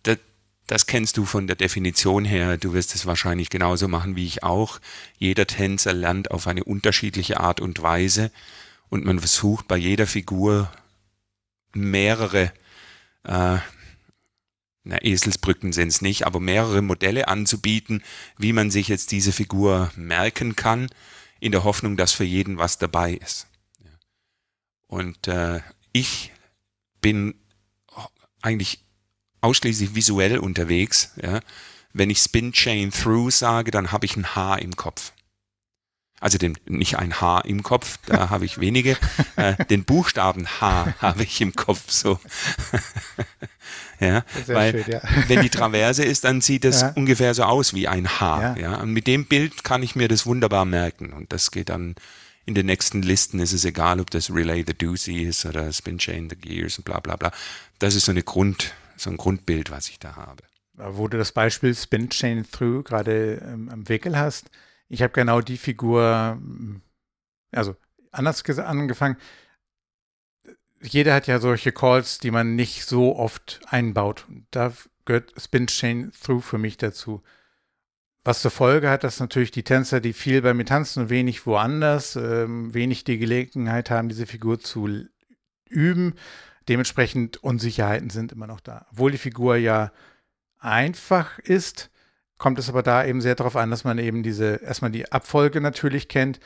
Das, 0.03 0.19
das 0.67 0.87
kennst 0.87 1.17
du 1.17 1.25
von 1.25 1.47
der 1.47 1.57
Definition 1.57 2.25
her. 2.25 2.57
Du 2.57 2.73
wirst 2.73 2.95
es 2.97 3.07
wahrscheinlich 3.07 3.51
genauso 3.51 3.87
machen 3.87 4.17
wie 4.17 4.27
ich 4.27 4.43
auch. 4.43 4.81
Jeder 5.19 5.47
Tänzer 5.47 5.93
lernt 5.93 6.33
auf 6.33 6.49
eine 6.49 6.65
unterschiedliche 6.65 7.39
Art 7.39 7.61
und 7.61 7.83
Weise. 7.83 8.33
und 8.89 9.05
man 9.05 9.21
versucht 9.21 9.69
bei 9.69 9.77
jeder 9.77 10.07
Figur 10.07 10.71
mehrere, 11.73 12.53
äh, 13.25 13.59
na, 14.83 15.03
Eselsbrücken 15.03 15.73
sind 15.73 15.89
es 15.89 16.01
nicht, 16.01 16.27
aber 16.27 16.41
mehrere 16.41 16.83
Modelle 16.83 17.29
anzubieten, 17.29 18.03
wie 18.39 18.53
man 18.53 18.71
sich 18.71 18.89
jetzt 18.89 19.13
diese 19.13 19.33
Figur 19.33 19.93
merken 19.97 20.57
kann, 20.57 20.89
in 21.39 21.53
der 21.53 21.65
Hoffnung, 21.65 21.97
dass 21.97 22.13
für 22.13 22.25
jeden 22.25 22.59
was 22.59 22.79
dabei 22.79 23.15
ist. 23.15 23.47
Und 24.87 25.29
äh, 25.29 25.61
ich 25.93 26.33
bin 27.01 27.35
eigentlich 28.43 28.85
ausschließlich 29.41 29.95
visuell 29.95 30.39
unterwegs. 30.39 31.13
Ja. 31.23 31.41
Wenn 31.93 32.11
ich 32.11 32.19
Spin 32.19 32.53
Chain 32.53 32.91
Through 32.91 33.31
sage, 33.31 33.71
dann 33.71 33.93
habe 33.93 34.07
ich 34.07 34.17
ein 34.17 34.35
Haar 34.35 34.61
im 34.61 34.77
Kopf. 34.77 35.13
Also 36.21 36.37
den, 36.37 36.59
nicht 36.67 36.99
ein 36.99 37.21
Haar 37.21 37.47
im 37.47 37.63
Kopf, 37.63 37.99
da 38.07 38.31
habe 38.31 38.45
ich 38.45 38.61
wenige. 38.61 38.97
Äh, 39.37 39.65
den 39.67 39.85
Buchstaben 39.85 40.47
H 40.61 40.95
habe 40.99 41.23
ich 41.23 41.41
im 41.41 41.55
Kopf 41.55 41.91
so. 41.91 42.21
Ja, 44.01 44.25
weil 44.47 44.85
schön, 44.85 44.93
ja. 44.93 45.01
wenn 45.29 45.43
die 45.43 45.51
Traverse 45.51 46.05
ist, 46.05 46.25
dann 46.25 46.41
sieht 46.41 46.65
es 46.65 46.81
ja. 46.81 46.93
ungefähr 46.97 47.35
so 47.35 47.45
aus 47.45 47.75
wie 47.75 47.89
ein 47.89 48.09
Haar. 48.21 48.57
Ja. 48.57 48.71
ja. 48.73 48.81
Und 48.81 48.93
mit 48.93 49.07
dem 49.07 49.27
Bild 49.27 49.65
kann 49.65 49.83
ich 49.83 49.95
mir 49.95 50.09
das 50.09 50.27
wunderbar 50.27 50.65
merken. 50.65 51.13
Und 51.13 51.33
das 51.33 51.51
geht 51.51 51.69
dann 51.69 51.95
in 52.47 52.55
den 52.55 52.67
nächsten 52.67 53.03
Listen 53.03 53.39
ist 53.39 53.53
es 53.53 53.65
egal, 53.65 54.01
ob 54.01 54.11
das 54.11 54.31
Relay 54.31 54.65
the 54.67 54.75
Doozy 54.75 55.23
ist 55.23 55.47
oder 55.47 55.73
Spin 55.73 55.99
Chain 55.99 56.29
the 56.29 56.37
Gears 56.37 56.79
und 56.79 56.85
bla 56.85 56.99
bla 56.99 57.17
bla. 57.17 57.31
Das 57.79 57.95
ist 57.95 58.07
so 58.07 58.13
eine 58.13 58.23
Grund, 58.23 58.73
so 58.97 59.11
ein 59.11 59.17
Grundbild, 59.17 59.71
was 59.71 59.89
ich 59.89 59.99
da 59.99 60.17
habe. 60.17 60.43
Wo 60.75 61.07
du 61.07 61.19
das 61.19 61.33
Beispiel 61.33 61.75
Spin 61.75 62.09
Chain 62.09 62.45
Through 62.51 62.85
gerade 62.85 63.43
ähm, 63.45 63.69
am 63.69 63.89
Wickel 63.89 64.19
hast, 64.19 64.51
ich 64.89 65.03
habe 65.03 65.13
genau 65.13 65.41
die 65.41 65.59
Figur, 65.59 66.39
mm, 66.41 66.81
also 67.53 67.77
anders 68.11 68.43
angefangen. 68.59 69.17
Jeder 70.83 71.15
hat 71.15 71.27
ja 71.27 71.39
solche 71.39 71.73
Calls, 71.73 72.19
die 72.19 72.31
man 72.31 72.57
nicht 72.57 72.87
so 72.87 73.17
oft 73.17 73.61
einbaut. 73.67 74.27
Da 74.51 74.73
gehört 75.05 75.33
Spin 75.39 75.67
Chain 75.67 76.13
Through 76.23 76.41
für 76.41 76.59
mich 76.59 76.77
dazu. 76.77 77.23
Was 78.25 78.43
zur 78.43 78.51
Folge 78.51 78.91
hat, 78.91 79.03
dass 79.05 79.21
natürlich 79.21 79.51
die 79.51 79.63
Tänzer, 79.63 80.01
die 80.01 80.13
viel 80.13 80.43
bei 80.43 80.53
mir 80.53 80.65
tanzen 80.65 81.05
und 81.05 81.11
wenig 81.11 81.47
woanders, 81.47 82.17
ähm, 82.17 82.75
wenig 82.75 83.05
die 83.05 83.19
Gelegenheit 83.19 83.91
haben, 83.91 84.09
diese 84.09 84.27
Figur 84.27 84.61
zu 84.61 85.07
üben. 85.69 86.15
Dementsprechend 86.69 87.43
Unsicherheiten 87.43 88.11
sind 88.11 88.33
immer 88.33 88.47
noch 88.47 88.61
da. 88.61 88.87
Obwohl 88.93 89.11
die 89.11 89.19
Figur 89.19 89.57
ja 89.57 89.93
einfach 90.59 91.39
ist, 91.39 91.91
kommt 92.37 92.59
es 92.59 92.69
aber 92.69 92.83
da 92.83 93.05
eben 93.05 93.21
sehr 93.21 93.35
darauf 93.35 93.57
an, 93.57 93.71
dass 93.71 93.85
man 93.85 93.99
eben 93.99 94.23
diese, 94.23 94.63
erstmal 94.63 94.91
die 94.91 95.11
Abfolge 95.11 95.61
natürlich 95.61 96.09
kennt 96.09 96.41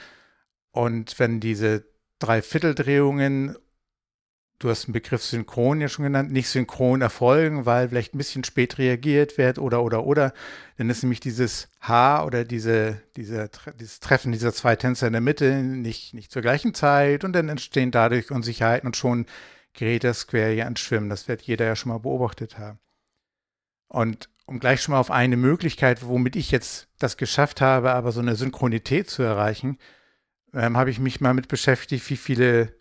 und 0.70 1.18
wenn 1.18 1.40
diese 1.40 1.84
Dreivierteldrehungen, 2.18 3.56
du 4.58 4.70
hast 4.70 4.86
den 4.86 4.92
Begriff 4.92 5.22
synchron 5.22 5.80
ja 5.80 5.88
schon 5.88 6.04
genannt, 6.04 6.32
nicht 6.32 6.48
synchron 6.48 7.02
erfolgen, 7.02 7.66
weil 7.66 7.88
vielleicht 7.88 8.14
ein 8.14 8.18
bisschen 8.18 8.44
spät 8.44 8.78
reagiert 8.78 9.36
wird 9.36 9.58
oder, 9.58 9.82
oder, 9.82 10.04
oder, 10.04 10.32
dann 10.76 10.90
ist 10.90 11.02
nämlich 11.02 11.20
dieses 11.20 11.68
H 11.80 12.24
oder 12.24 12.44
diese, 12.44 13.00
diese, 13.16 13.50
dieses 13.78 14.00
Treffen 14.00 14.32
dieser 14.32 14.52
zwei 14.52 14.76
Tänzer 14.76 15.06
in 15.06 15.12
der 15.12 15.22
Mitte 15.22 15.62
nicht, 15.62 16.14
nicht 16.14 16.32
zur 16.32 16.42
gleichen 16.42 16.74
Zeit 16.74 17.24
und 17.24 17.32
dann 17.32 17.48
entstehen 17.48 17.90
dadurch 17.90 18.30
Unsicherheiten 18.30 18.86
und 18.86 18.96
schon 18.96 19.26
gerät 19.74 20.04
das 20.04 20.20
Square 20.20 20.54
ja 20.54 20.66
ins 20.66 20.80
Schwimmen. 20.80 21.10
Das 21.10 21.28
wird 21.28 21.42
jeder 21.42 21.66
ja 21.66 21.76
schon 21.76 21.90
mal 21.90 21.98
beobachtet 21.98 22.58
haben. 22.58 22.78
Und 23.88 24.28
um 24.46 24.60
gleich 24.60 24.82
schon 24.82 24.92
mal 24.92 25.00
auf 25.00 25.10
eine 25.10 25.36
Möglichkeit, 25.36 26.06
womit 26.06 26.36
ich 26.36 26.50
jetzt 26.50 26.88
das 26.98 27.16
geschafft 27.16 27.60
habe, 27.60 27.92
aber 27.92 28.12
so 28.12 28.20
eine 28.20 28.36
Synchronität 28.36 29.08
zu 29.10 29.22
erreichen, 29.22 29.78
ähm, 30.52 30.76
habe 30.76 30.90
ich 30.90 30.98
mich 30.98 31.20
mal 31.20 31.34
mit 31.34 31.48
beschäftigt, 31.48 32.08
wie 32.10 32.16
viele, 32.16 32.74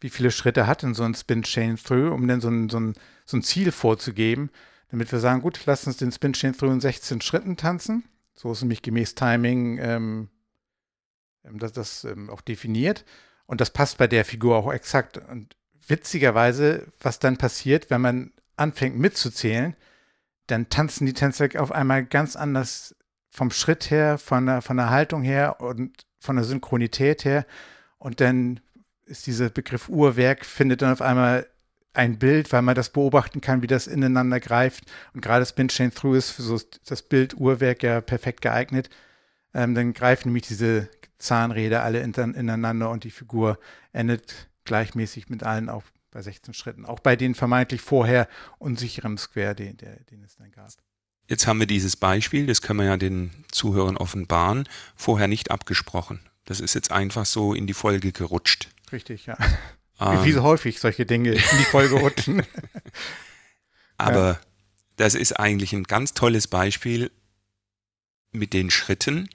wie 0.00 0.10
viele 0.10 0.30
Schritte 0.30 0.66
hat 0.66 0.82
denn 0.82 0.94
so 0.94 1.04
ein 1.04 1.14
Spin 1.14 1.42
Chain 1.42 1.76
Through, 1.76 2.12
um 2.12 2.28
dann 2.28 2.40
so 2.40 2.48
ein, 2.48 2.68
so 2.68 2.78
ein, 2.78 2.94
so 3.24 3.36
ein 3.36 3.42
Ziel 3.42 3.72
vorzugeben, 3.72 4.50
damit 4.90 5.10
wir 5.10 5.18
sagen, 5.18 5.42
gut, 5.42 5.60
lass 5.66 5.86
uns 5.86 5.96
den 5.96 6.12
Spin 6.12 6.32
Chain 6.32 6.56
Through 6.56 6.72
in 6.72 6.80
16 6.80 7.20
Schritten 7.20 7.56
tanzen. 7.56 8.04
So 8.34 8.52
ist 8.52 8.60
nämlich 8.60 8.82
gemäß 8.82 9.14
Timing 9.14 9.78
ähm, 9.78 10.28
ähm, 11.46 11.58
das, 11.58 11.72
das 11.72 12.04
ähm, 12.04 12.30
auch 12.30 12.40
definiert. 12.40 13.04
Und 13.46 13.60
das 13.60 13.70
passt 13.70 13.98
bei 13.98 14.06
der 14.06 14.24
Figur 14.24 14.56
auch 14.56 14.72
exakt. 14.72 15.18
Und 15.18 15.56
witzigerweise, 15.86 16.86
was 17.00 17.18
dann 17.18 17.36
passiert, 17.36 17.90
wenn 17.90 18.00
man 18.00 18.32
anfängt 18.56 18.98
mitzuzählen, 18.98 19.76
dann 20.46 20.68
tanzen 20.68 21.06
die 21.06 21.12
Tänzer 21.12 21.48
auf 21.58 21.72
einmal 21.72 22.04
ganz 22.04 22.36
anders 22.36 22.94
vom 23.30 23.50
Schritt 23.50 23.90
her, 23.90 24.18
von 24.18 24.46
der, 24.46 24.62
von 24.62 24.76
der 24.76 24.90
Haltung 24.90 25.22
her 25.22 25.60
und 25.60 26.06
von 26.18 26.36
der 26.36 26.44
Synchronität 26.44 27.24
her. 27.24 27.46
Und 27.98 28.20
dann 28.20 28.60
ist 29.06 29.26
dieser 29.26 29.50
Begriff 29.50 29.88
Uhrwerk, 29.88 30.44
findet 30.44 30.82
dann 30.82 30.92
auf 30.92 31.02
einmal 31.02 31.46
ein 31.92 32.18
Bild, 32.18 32.52
weil 32.52 32.62
man 32.62 32.74
das 32.74 32.90
beobachten 32.90 33.40
kann, 33.40 33.62
wie 33.62 33.66
das 33.66 33.86
ineinander 33.86 34.38
greift. 34.38 34.84
Und 35.14 35.22
gerade 35.22 35.40
das 35.40 35.50
Spin 35.50 35.68
Chain 35.68 35.92
Through 35.92 36.16
ist 36.16 36.30
für 36.30 36.42
so 36.42 36.60
das 36.84 37.02
Bild 37.02 37.34
Uhrwerk 37.34 37.82
ja 37.82 38.00
perfekt 38.00 38.42
geeignet. 38.42 38.90
Ähm, 39.54 39.74
dann 39.74 39.94
greifen 39.94 40.28
nämlich 40.28 40.46
diese 40.46 40.88
Zahnräder 41.18 41.82
alle 41.82 42.00
ineinander 42.00 42.90
und 42.90 43.04
die 43.04 43.10
Figur 43.10 43.58
endet 43.92 44.48
gleichmäßig 44.64 45.30
mit 45.30 45.42
allen 45.42 45.70
auf 45.70 45.84
bei 46.10 46.22
16 46.22 46.54
Schritten. 46.54 46.84
Auch 46.84 47.00
bei 47.00 47.16
den 47.16 47.34
vermeintlich 47.34 47.80
vorher 47.80 48.28
unsicheren 48.58 49.18
Square, 49.18 49.54
den, 49.54 49.76
der, 49.76 49.96
den 50.10 50.22
es 50.22 50.36
dann 50.36 50.50
gab. 50.50 50.70
Jetzt 51.28 51.46
haben 51.46 51.58
wir 51.58 51.66
dieses 51.66 51.96
Beispiel, 51.96 52.46
das 52.46 52.62
können 52.62 52.78
wir 52.78 52.86
ja 52.86 52.96
den 52.96 53.30
Zuhörern 53.50 53.96
offenbaren, 53.96 54.68
vorher 54.94 55.28
nicht 55.28 55.50
abgesprochen. 55.50 56.20
Das 56.44 56.60
ist 56.60 56.74
jetzt 56.74 56.92
einfach 56.92 57.26
so 57.26 57.52
in 57.52 57.66
die 57.66 57.74
Folge 57.74 58.12
gerutscht. 58.12 58.68
Richtig, 58.92 59.26
ja. 59.26 59.36
Ähm, 59.98 60.24
Wie 60.24 60.32
so 60.32 60.42
häufig 60.42 60.78
solche 60.78 61.06
Dinge 61.06 61.30
in 61.30 61.58
die 61.58 61.64
Folge 61.64 61.96
rutschen. 61.96 62.42
Aber 63.96 64.26
ja. 64.26 64.40
das 64.96 65.14
ist 65.14 65.32
eigentlich 65.32 65.72
ein 65.72 65.84
ganz 65.84 66.12
tolles 66.12 66.48
Beispiel 66.48 67.10
mit 68.30 68.52
den 68.52 68.70
Schritten, 68.70 69.28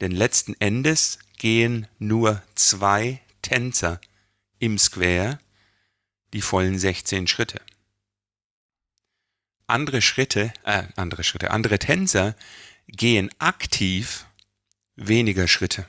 denn 0.00 0.12
letzten 0.12 0.54
Endes 0.60 1.18
gehen 1.38 1.86
nur 1.98 2.42
zwei 2.54 3.20
Tänzer 3.42 4.00
im 4.58 4.78
Square 4.78 5.38
die 6.32 6.42
vollen 6.42 6.78
16 6.78 7.26
Schritte. 7.26 7.60
Andere 9.66 10.02
Schritte, 10.02 10.52
äh, 10.64 10.84
andere 10.96 11.24
Schritte, 11.24 11.50
andere 11.50 11.78
Tänzer 11.78 12.36
gehen 12.86 13.30
aktiv 13.38 14.26
weniger 14.96 15.48
Schritte. 15.48 15.86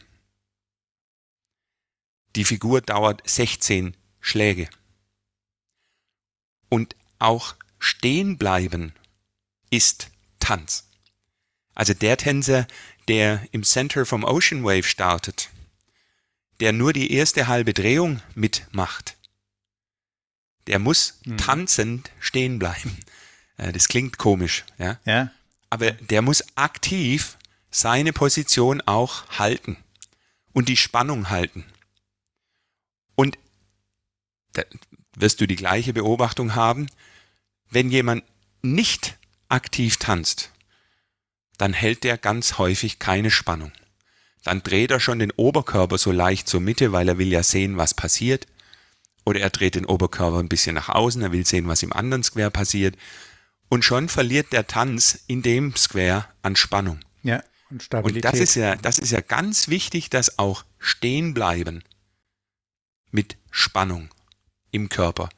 Die 2.38 2.46
Figur 2.46 2.82
dauert 2.82 3.28
16 3.28 3.98
Schläge. 4.22 4.70
Und 6.70 6.96
auch 7.18 7.56
stehen 7.80 8.38
bleiben 8.38 8.94
ist 9.72 10.12
Tanz. 10.40 10.88
Also 11.74 11.96
der 11.96 12.16
Tänzer, 12.16 12.68
der 13.08 13.42
im 13.54 13.64
Center 13.64 14.06
vom 14.06 14.24
Ocean 14.24 14.64
Wave 14.64 14.84
startet, 14.84 15.50
der 16.60 16.74
nur 16.74 16.94
die 16.94 17.12
erste 17.12 17.48
halbe 17.48 17.74
Drehung 17.74 18.22
mitmacht, 18.36 19.18
der 20.68 20.78
muss 20.78 21.20
hm. 21.24 21.38
tanzend 21.38 22.12
stehen 22.20 22.60
bleiben. 22.60 23.00
Äh, 23.58 23.74
das 23.74 23.88
klingt 23.88 24.20
komisch, 24.20 24.64
ja? 24.78 25.00
ja. 25.06 25.32
Aber 25.72 25.90
der 25.92 26.22
muss 26.22 26.44
aktiv 26.56 27.40
seine 27.72 28.14
Position 28.14 28.82
auch 28.82 29.28
halten 29.40 29.78
und 30.54 30.70
die 30.70 30.78
Spannung 30.78 31.32
halten. 31.32 31.66
Und 34.48 34.58
da 34.58 34.64
wirst 35.16 35.42
du 35.42 35.48
die 35.48 35.56
gleiche 35.56 35.94
Beobachtung 35.94 36.56
haben, 36.56 36.88
wenn 37.70 37.90
jemand 37.90 38.24
nicht 38.62 39.18
aktiv 39.50 39.98
tanzt, 39.98 40.52
dann 41.58 41.74
hält 41.74 42.04
der 42.04 42.18
ganz 42.18 42.58
häufig 42.58 43.00
keine 43.00 43.32
Spannung. 43.32 43.72
Dann 44.44 44.64
dreht 44.64 44.92
er 44.92 45.00
schon 45.00 45.20
den 45.20 45.32
Oberkörper 45.32 45.98
so 45.98 46.12
leicht 46.12 46.48
zur 46.48 46.62
Mitte, 46.62 46.92
weil 46.92 47.10
er 47.10 47.18
will 47.18 47.32
ja 47.32 47.44
sehen, 47.44 47.78
was 47.78 47.94
passiert. 47.94 48.46
Oder 49.26 49.42
er 49.42 49.50
dreht 49.50 49.76
den 49.76 49.86
Oberkörper 49.86 50.40
ein 50.40 50.48
bisschen 50.48 50.76
nach 50.76 50.88
außen, 50.88 51.22
er 51.22 51.34
will 51.34 51.46
sehen, 51.46 51.68
was 51.68 51.84
im 51.84 51.92
anderen 51.92 52.24
Square 52.24 52.52
passiert. 52.52 52.96
Und 53.68 53.84
schon 53.84 54.08
verliert 54.08 54.54
der 54.54 54.68
Tanz 54.68 55.20
in 55.28 55.42
dem 55.42 55.76
Square 55.76 56.26
an 56.44 56.56
Spannung. 56.56 57.00
Ja, 57.24 57.44
und 57.70 57.84
Stabilität. 57.84 58.24
Und 58.24 58.34
das 58.34 58.40
ist 58.40 58.56
ja, 58.56 58.76
das 58.76 59.00
ist 59.00 59.12
ja 59.12 59.20
ganz 59.20 59.68
wichtig, 59.68 60.10
dass 60.10 60.40
auch 60.40 60.64
stehen 60.80 61.34
bleiben 61.34 61.84
mit 63.12 63.36
Spannung 63.52 64.10
im 64.78 64.90
Körper 64.90 65.30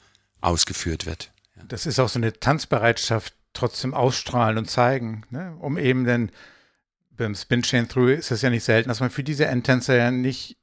ausgeführt 0.41 1.05
wird. 1.05 1.31
Das 1.67 1.85
ist 1.85 1.99
auch 1.99 2.09
so 2.09 2.19
eine 2.19 2.33
Tanzbereitschaft 2.33 3.33
trotzdem 3.53 3.93
ausstrahlen 3.93 4.57
und 4.57 4.69
zeigen, 4.69 5.23
ne? 5.31 5.55
um 5.59 5.77
eben 5.77 6.05
dann 6.05 6.31
beim 7.11 7.35
Spin 7.35 7.63
Chain 7.63 7.89
Through 7.89 8.11
ist 8.11 8.31
es 8.31 8.41
ja 8.41 8.49
nicht 8.49 8.63
selten, 8.63 8.89
dass 8.89 8.99
man 8.99 9.09
für 9.09 9.23
diese 9.23 9.45
Endtänzer 9.45 9.95
ja 9.95 10.11
nicht 10.11 10.57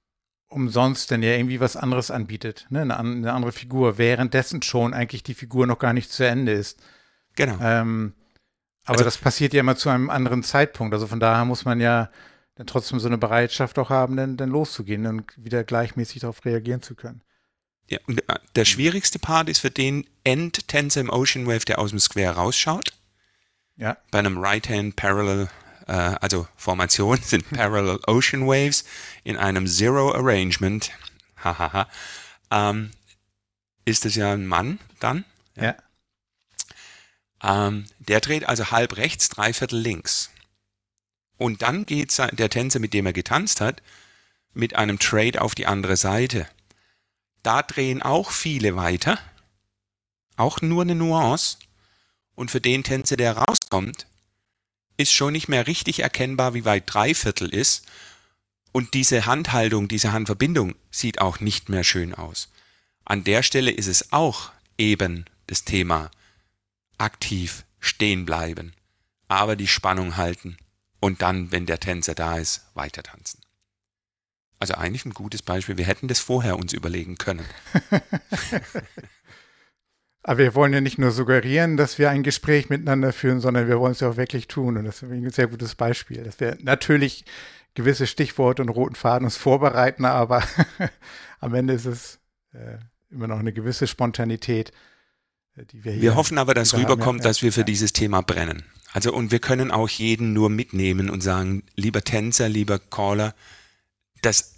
umsonst 0.49 1.11
denn 1.11 1.23
ja 1.23 1.33
irgendwie 1.33 1.61
was 1.61 1.77
anderes 1.77 2.11
anbietet, 2.11 2.67
ne? 2.71 2.83
eine, 2.83 2.99
eine, 2.99 3.33
andere 3.33 3.53
Figur, 3.53 3.99
währenddessen 3.99 4.63
schon 4.63 4.95
eigentlich 4.95 5.23
die 5.23 5.35
Figur 5.35 5.67
noch 5.67 5.79
gar 5.79 5.93
nicht 5.93 6.11
zu 6.11 6.25
Ende 6.25 6.53
ist. 6.53 6.81
Genau. 7.35 7.59
Ähm, 7.61 8.15
aber 8.85 8.93
also, 8.93 9.05
das 9.05 9.19
passiert 9.19 9.53
ja 9.53 9.61
immer 9.61 9.77
zu 9.77 9.91
einem 9.91 10.09
anderen 10.11 10.45
Zeitpunkt. 10.45 10.95
Also 10.95 11.09
von 11.09 11.19
daher 11.19 11.45
muss 11.45 11.65
man 11.65 11.81
ja 11.81 12.09
dann 12.55 12.69
trotzdem 12.69 13.01
so 13.01 13.09
eine 13.09 13.19
Bereitschaft 13.19 13.79
auch 13.79 13.91
haben, 13.91 14.17
dann, 14.17 14.37
dann 14.37 14.49
loszugehen 14.49 15.07
und 15.07 15.25
wieder 15.37 15.65
gleichmäßig 15.65 16.21
darauf 16.21 16.45
reagieren 16.45 16.83
zu 16.83 16.95
können. 16.95 17.21
Ja, 17.89 17.99
und 18.07 18.29
äh, 18.29 18.39
der 18.55 18.65
schwierigste 18.65 19.19
Part 19.19 19.49
ist 19.49 19.61
für 19.61 19.71
den 19.71 20.07
Endtänzer 20.25 21.01
im 21.01 21.11
Ocean 21.11 21.47
Wave, 21.47 21.65
der 21.65 21.79
aus 21.79 21.91
dem 21.91 22.01
Square 22.01 22.35
rausschaut. 22.35 22.93
Ja. 23.77 23.97
Bei 24.11 24.19
einem 24.19 24.39
Right-Hand 24.39 24.97
Parallel, 24.97 25.49
äh, 25.87 25.93
also 25.93 26.49
Formation 26.57 27.21
sind 27.23 27.49
Parallel 27.51 28.01
Ocean 28.07 28.47
Waves 28.47 28.85
in 29.25 29.37
einem 29.37 29.67
Zero 29.67 30.13
Arrangement. 30.13 30.91
Hahaha. 31.45 31.89
ähm, 32.51 32.91
ist 33.85 34.05
es 34.05 34.17
ja 34.17 34.33
ein 34.33 34.47
Mann 34.47 34.81
dann. 34.99 35.25
Ja. 35.55 35.77
Ähm, 37.43 37.85
der 37.99 38.21
dreht 38.21 38.49
also 38.49 38.71
halb 38.71 38.97
rechts, 38.97 39.29
dreiviertel 39.29 39.79
links. 39.79 40.31
Und 41.39 41.63
dann 41.63 41.87
geht 41.87 42.17
der 42.19 42.51
Tänzer, 42.51 42.81
mit 42.81 42.95
dem 42.95 43.07
er 43.07 43.13
getanzt 43.13 43.61
hat, 43.61 43.83
mit 44.55 44.75
einem 44.75 44.99
Trade 44.99 45.41
auf 45.41 45.55
die 45.55 45.67
andere 45.67 45.97
Seite. 45.97 46.49
Da 47.47 47.63
drehen 47.63 48.03
auch 48.03 48.33
viele 48.33 48.75
weiter. 48.75 49.21
Auch 50.35 50.63
nur 50.63 50.83
eine 50.83 50.97
Nuance. 50.97 51.59
Und 52.35 52.51
für 52.51 52.61
den 52.61 52.83
Tänzer, 52.83 53.17
der 53.17 53.37
rauskommt, 53.37 54.09
ist 54.97 55.13
schon 55.13 55.33
nicht 55.33 55.47
mehr 55.47 55.69
richtig 55.69 56.01
erkennbar, 56.01 56.55
wie 56.55 56.65
weit 56.65 56.93
Dreiviertel 56.93 57.49
ist. 57.49 57.87
Und 58.73 58.95
diese 58.95 59.27
Handhaltung, 59.27 59.87
diese 59.87 60.11
Handverbindung 60.11 60.75
sieht 60.91 61.21
auch 61.21 61.39
nicht 61.39 61.69
mehr 61.69 61.85
schön 61.85 62.17
aus. 62.17 62.51
An 63.05 63.23
der 63.23 63.45
Stelle 63.45 63.71
ist 63.71 63.87
es 63.87 64.13
auch 64.13 64.51
eben 64.77 65.25
das 65.47 65.65
Thema 65.65 66.11
aktiv 66.99 67.65
stehen 67.79 68.27
bleiben, 68.27 68.73
aber 69.29 69.55
die 69.55 69.69
Spannung 69.69 70.17
halten 70.17 70.57
und 70.99 71.23
dann, 71.23 71.53
wenn 71.53 71.67
der 71.67 71.79
Tänzer 71.79 72.17
da 72.17 72.39
ist, 72.39 72.67
weiter 72.75 73.05
tanzen. 73.05 73.46
Also 74.59 74.75
eigentlich 74.75 75.05
ein 75.05 75.15
gutes 75.15 75.43
Beispiel. 75.43 75.77
Wir 75.77 75.85
hätten 75.87 76.09
das 76.09 76.19
vorher 76.19 76.59
uns 76.59 76.73
überlegen 76.73 77.17
können. 77.17 77.45
Aber 80.23 80.39
wir 80.39 80.55
wollen 80.57 80.73
ja 80.73 80.81
nicht 80.81 80.99
nur 80.99 81.13
suggerieren, 81.13 81.77
dass 81.77 81.99
wir 81.99 82.11
ein 82.11 82.25
Gespräch 82.25 82.69
miteinander 82.69 83.13
führen, 83.13 83.39
sondern 83.39 83.69
wir 83.69 83.79
wollen 83.79 83.93
es 83.93 84.01
ja 84.01 84.11
auch 84.11 84.17
wirklich 84.17 84.49
tun. 84.49 84.77
Und 84.77 84.85
das 84.85 85.03
ist 85.03 85.11
ein 85.11 85.31
sehr 85.31 85.47
gutes 85.47 85.77
Beispiel, 85.77 86.25
dass 86.25 86.41
wir 86.41 86.59
natürlich 86.61 87.25
gewisse 87.75 88.09
Stichworte 88.09 88.63
und 88.63 88.71
roten 88.71 88.97
Faden 88.97 89.25
uns 89.25 89.37
vorbereiten, 89.37 90.05
aber 90.05 90.43
am 91.41 91.55
Ende 91.55 91.75
ist 91.75 91.85
es 91.85 92.19
äh, 92.53 92.79
immer 93.11 93.29
noch 93.29 93.39
eine 93.39 93.53
gewisse 93.53 93.87
Spontanität, 93.87 94.73
äh, 95.57 95.65
die 95.65 95.85
wir 95.85 95.93
hier 95.93 96.03
Wir 96.03 96.15
hoffen 96.17 96.39
aber, 96.39 96.55
dass 96.55 96.75
rüberkommt, 96.75 97.21
ja, 97.21 97.29
dass 97.29 97.43
wir 97.43 97.53
für 97.53 97.61
ja. 97.61 97.67
dieses 97.67 97.93
Thema 97.93 98.23
brennen. 98.23 98.65
Also 98.93 99.13
und 99.13 99.31
wir 99.31 99.39
können 99.39 99.71
auch 99.71 99.89
jeden 99.89 100.33
nur 100.33 100.51
mitnehmen 100.51 101.11
und 101.11 101.23
sagen, 101.23 101.63
lieber 101.77 102.03
Tänzer, 102.03 102.49
lieber 102.49 102.79
Caller, 102.79 103.35
das, 104.23 104.55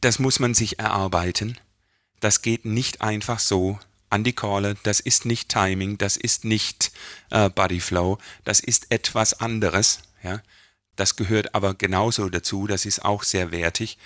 das 0.00 0.18
muss 0.18 0.40
man 0.40 0.54
sich 0.54 0.78
erarbeiten. 0.78 1.58
Das 2.20 2.42
geht 2.42 2.64
nicht 2.64 3.00
einfach 3.00 3.38
so 3.38 3.78
an 4.10 4.24
die 4.24 4.32
Caller. 4.32 4.74
Das 4.82 5.00
ist 5.00 5.26
nicht 5.26 5.48
Timing, 5.48 5.98
das 5.98 6.16
ist 6.16 6.44
nicht 6.44 6.92
äh, 7.30 7.50
Body 7.50 7.80
Flow, 7.80 8.18
das 8.44 8.60
ist 8.60 8.90
etwas 8.90 9.40
anderes. 9.40 10.00
Ja, 10.22 10.40
das 10.96 11.16
gehört 11.16 11.54
aber 11.54 11.74
genauso 11.74 12.28
dazu. 12.28 12.66
Das 12.66 12.86
ist 12.86 13.04
auch 13.04 13.22
sehr 13.22 13.52
wertig 13.52 13.98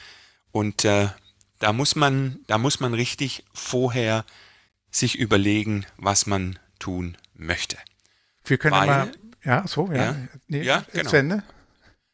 und 0.50 0.84
äh, 0.84 1.08
da 1.58 1.72
muss 1.72 1.96
man, 1.96 2.40
da 2.46 2.58
muss 2.58 2.80
man 2.80 2.94
richtig 2.94 3.44
vorher 3.52 4.24
sich 4.90 5.18
überlegen, 5.18 5.86
was 5.96 6.26
man 6.26 6.58
tun 6.78 7.16
möchte. 7.34 7.76
Wir 8.44 8.58
können 8.58 8.74
Weil, 8.74 8.86
mal, 8.86 9.12
ja, 9.44 9.66
so, 9.66 9.88
ja, 9.88 9.96
ja, 9.96 10.16
nee, 10.46 10.62
ja 10.62 10.84
genau. 10.92 11.10
Ende. 11.12 11.42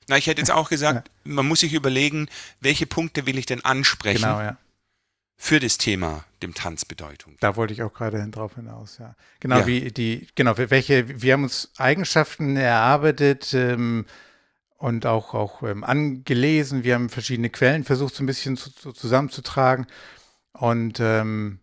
Na, 0.09 0.17
ich 0.17 0.27
hätte 0.27 0.41
jetzt 0.41 0.51
auch 0.51 0.69
gesagt, 0.69 1.09
ja. 1.09 1.33
man 1.33 1.47
muss 1.47 1.61
sich 1.61 1.73
überlegen, 1.73 2.29
welche 2.61 2.87
Punkte 2.87 3.27
will 3.27 3.39
ich 3.39 3.47
denn 3.47 3.65
ansprechen 3.65 4.23
genau, 4.23 4.41
ja. 4.41 4.57
für 5.37 5.61
das 5.61 5.79
Thema 5.79 6.25
dem 6.43 6.55
Tanzbedeutung. 6.55 7.37
Da 7.41 7.57
wollte 7.57 7.73
ich 7.73 7.83
auch 7.83 7.93
gerade 7.93 8.25
drauf 8.31 8.55
hinaus, 8.57 8.99
ja. 8.99 9.15
Genau, 9.41 9.61
ja. 9.61 9.67
wie 9.67 9.91
die, 9.91 10.29
genau, 10.35 10.57
welche, 10.57 11.23
wir 11.23 11.33
haben 11.33 11.45
uns 11.45 11.71
Eigenschaften 11.79 12.57
erarbeitet 12.57 13.55
ähm, 13.55 14.05
und 14.77 15.07
auch, 15.07 15.35
auch 15.35 15.63
ähm, 15.63 15.85
angelesen. 15.85 16.85
Wir 16.85 16.95
haben 16.95 17.09
verschiedene 17.09 17.51
Quellen 17.51 17.85
versucht, 17.85 18.15
so 18.15 18.23
ein 18.23 18.27
bisschen 18.27 18.57
zu, 18.57 18.71
zu, 18.71 18.93
zusammenzutragen. 18.93 19.87
Und 20.53 21.01
ähm, 21.01 21.61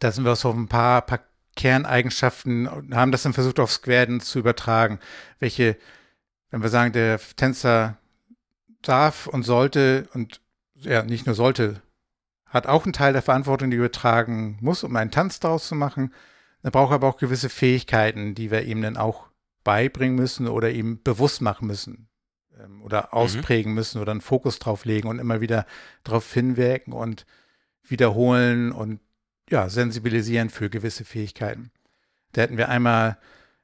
da 0.00 0.12
sind 0.12 0.24
wir 0.24 0.34
so 0.36 0.50
auf 0.50 0.56
ein 0.56 0.68
paar, 0.68 1.02
paar 1.02 1.20
Kerneigenschaften 1.56 2.68
und 2.68 2.94
haben 2.94 3.12
das 3.12 3.22
dann 3.22 3.32
versucht, 3.32 3.58
auf 3.58 3.72
Square 3.72 4.18
zu 4.18 4.38
übertragen. 4.38 5.00
Welche 5.40 5.76
wenn 6.50 6.62
wir 6.62 6.68
sagen, 6.68 6.92
der 6.92 7.20
Tänzer 7.36 7.98
darf 8.82 9.26
und 9.26 9.42
sollte 9.42 10.08
und 10.14 10.40
ja, 10.74 11.02
nicht 11.02 11.26
nur 11.26 11.34
sollte, 11.34 11.82
hat 12.46 12.66
auch 12.66 12.84
einen 12.84 12.92
Teil 12.92 13.12
der 13.12 13.22
Verantwortung, 13.22 13.70
die 13.70 13.76
übertragen 13.76 14.58
muss, 14.60 14.84
um 14.84 14.96
einen 14.96 15.10
Tanz 15.10 15.40
daraus 15.40 15.68
zu 15.68 15.74
machen. 15.74 16.14
Er 16.62 16.70
braucht 16.70 16.92
aber 16.92 17.06
auch 17.06 17.18
gewisse 17.18 17.48
Fähigkeiten, 17.48 18.34
die 18.34 18.50
wir 18.50 18.62
ihm 18.62 18.80
dann 18.82 18.96
auch 18.96 19.28
beibringen 19.64 20.16
müssen 20.16 20.48
oder 20.48 20.70
ihm 20.70 21.02
bewusst 21.02 21.42
machen 21.42 21.66
müssen 21.66 22.08
ähm, 22.58 22.82
oder 22.82 23.02
mhm. 23.02 23.08
ausprägen 23.12 23.72
mhm. 23.72 23.76
müssen 23.76 24.00
oder 24.00 24.12
einen 24.12 24.20
Fokus 24.20 24.58
drauf 24.58 24.84
legen 24.84 25.08
und 25.08 25.18
immer 25.18 25.40
wieder 25.40 25.66
darauf 26.04 26.32
hinwirken 26.32 26.92
und 26.92 27.26
wiederholen 27.82 28.72
und 28.72 29.00
ja, 29.50 29.68
sensibilisieren 29.68 30.50
für 30.50 30.70
gewisse 30.70 31.04
Fähigkeiten. 31.04 31.70
Da 32.32 32.42
hätten 32.42 32.58
wir 32.58 32.68
einmal, 32.68 33.18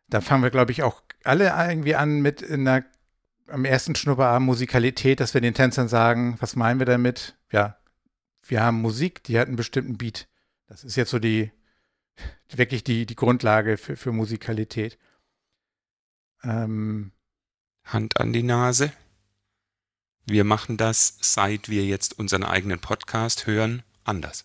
da 0.09 0.21
fangen 0.21 0.43
wir, 0.43 0.51
glaube 0.51 0.73
ich, 0.73 0.83
auch 0.83 1.03
alle 1.25 1.49
irgendwie 1.49 1.95
an 1.95 2.21
mit 2.21 2.43
in 2.43 2.65
der, 2.65 2.85
am 3.49 3.65
ersten 3.65 3.95
Schnupperabend 3.95 4.47
Musikalität, 4.47 5.21
dass 5.21 5.35
wir 5.35 5.41
den 5.41 5.55
Tänzern 5.55 5.89
sagen, 5.89 6.37
was 6.41 6.57
meinen 6.57 6.79
wir 6.79 6.87
damit? 6.87 7.37
Ja, 7.51 7.79
wir 8.43 8.63
haben 8.63 8.81
Musik, 8.81 9.23
die 9.25 9.39
hat 9.39 9.49
einen 9.49 9.57
bestimmten 9.57 9.97
Beat. 9.97 10.29
Das 10.67 10.85
ist 10.85 10.97
jetzt 10.97 11.11
so 11.11 11.19
die, 11.19 11.51
wirklich 12.49 12.85
die, 12.85 13.07
die 13.07 13.17
Grundlage 13.17 13.77
für, 13.77 13.97
für 13.97 14.13
Musikalität. 14.13 14.99
Ähm, 16.43 17.13
Hand 17.85 18.21
an 18.21 18.33
die 18.33 18.43
Nase. 18.43 18.93
Wir 20.27 20.45
machen 20.45 20.77
das, 20.77 21.19
seit 21.21 21.69
wir 21.69 21.85
jetzt 21.85 22.19
unseren 22.19 22.45
eigenen 22.45 22.81
Podcast 22.81 23.47
hören, 23.47 23.83
anders. 24.05 24.45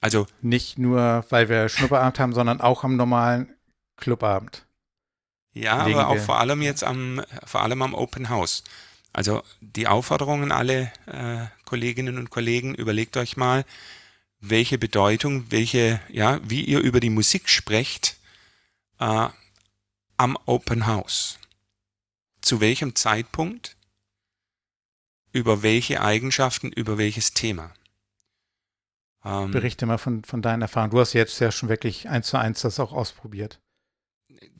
Also 0.00 0.26
nicht 0.40 0.78
nur, 0.78 1.24
weil 1.30 1.48
wir 1.48 1.68
Schnupperabend 1.68 2.20
haben, 2.20 2.32
sondern 2.32 2.60
auch 2.60 2.84
am 2.84 2.96
normalen 2.96 3.53
Clubabend. 3.96 4.66
Ja, 5.52 5.76
aber 5.78 6.08
auch 6.08 6.18
vor 6.18 6.40
allem 6.40 6.62
jetzt 6.62 6.82
am, 6.82 7.22
vor 7.44 7.62
allem 7.62 7.82
am 7.82 7.94
Open 7.94 8.28
House. 8.28 8.64
Also 9.12 9.42
die 9.60 9.86
Aufforderung 9.86 10.42
an 10.42 10.52
alle 10.52 10.92
äh, 11.06 11.46
Kolleginnen 11.64 12.18
und 12.18 12.30
Kollegen, 12.30 12.74
überlegt 12.74 13.16
euch 13.16 13.36
mal, 13.36 13.64
welche 14.40 14.76
Bedeutung, 14.76 15.50
welche, 15.50 16.00
ja, 16.08 16.40
wie 16.42 16.64
ihr 16.64 16.80
über 16.80 16.98
die 16.98 17.10
Musik 17.10 17.48
sprecht 17.48 18.16
äh, 18.98 19.28
am 20.16 20.38
Open 20.46 20.86
House. 20.86 21.38
Zu 22.40 22.60
welchem 22.60 22.96
Zeitpunkt, 22.96 23.76
über 25.32 25.62
welche 25.62 26.00
Eigenschaften, 26.00 26.70
über 26.72 26.98
welches 26.98 27.32
Thema. 27.32 27.72
Ähm, 29.24 29.52
Berichte 29.52 29.86
mal 29.86 29.98
von, 29.98 30.24
von 30.24 30.42
deinen 30.42 30.62
Erfahrungen. 30.62 30.90
Du 30.90 31.00
hast 31.00 31.12
jetzt 31.12 31.38
ja 31.38 31.50
schon 31.50 31.68
wirklich 31.68 32.08
eins 32.08 32.26
zu 32.26 32.36
eins 32.36 32.60
das 32.60 32.80
auch 32.80 32.92
ausprobiert. 32.92 33.60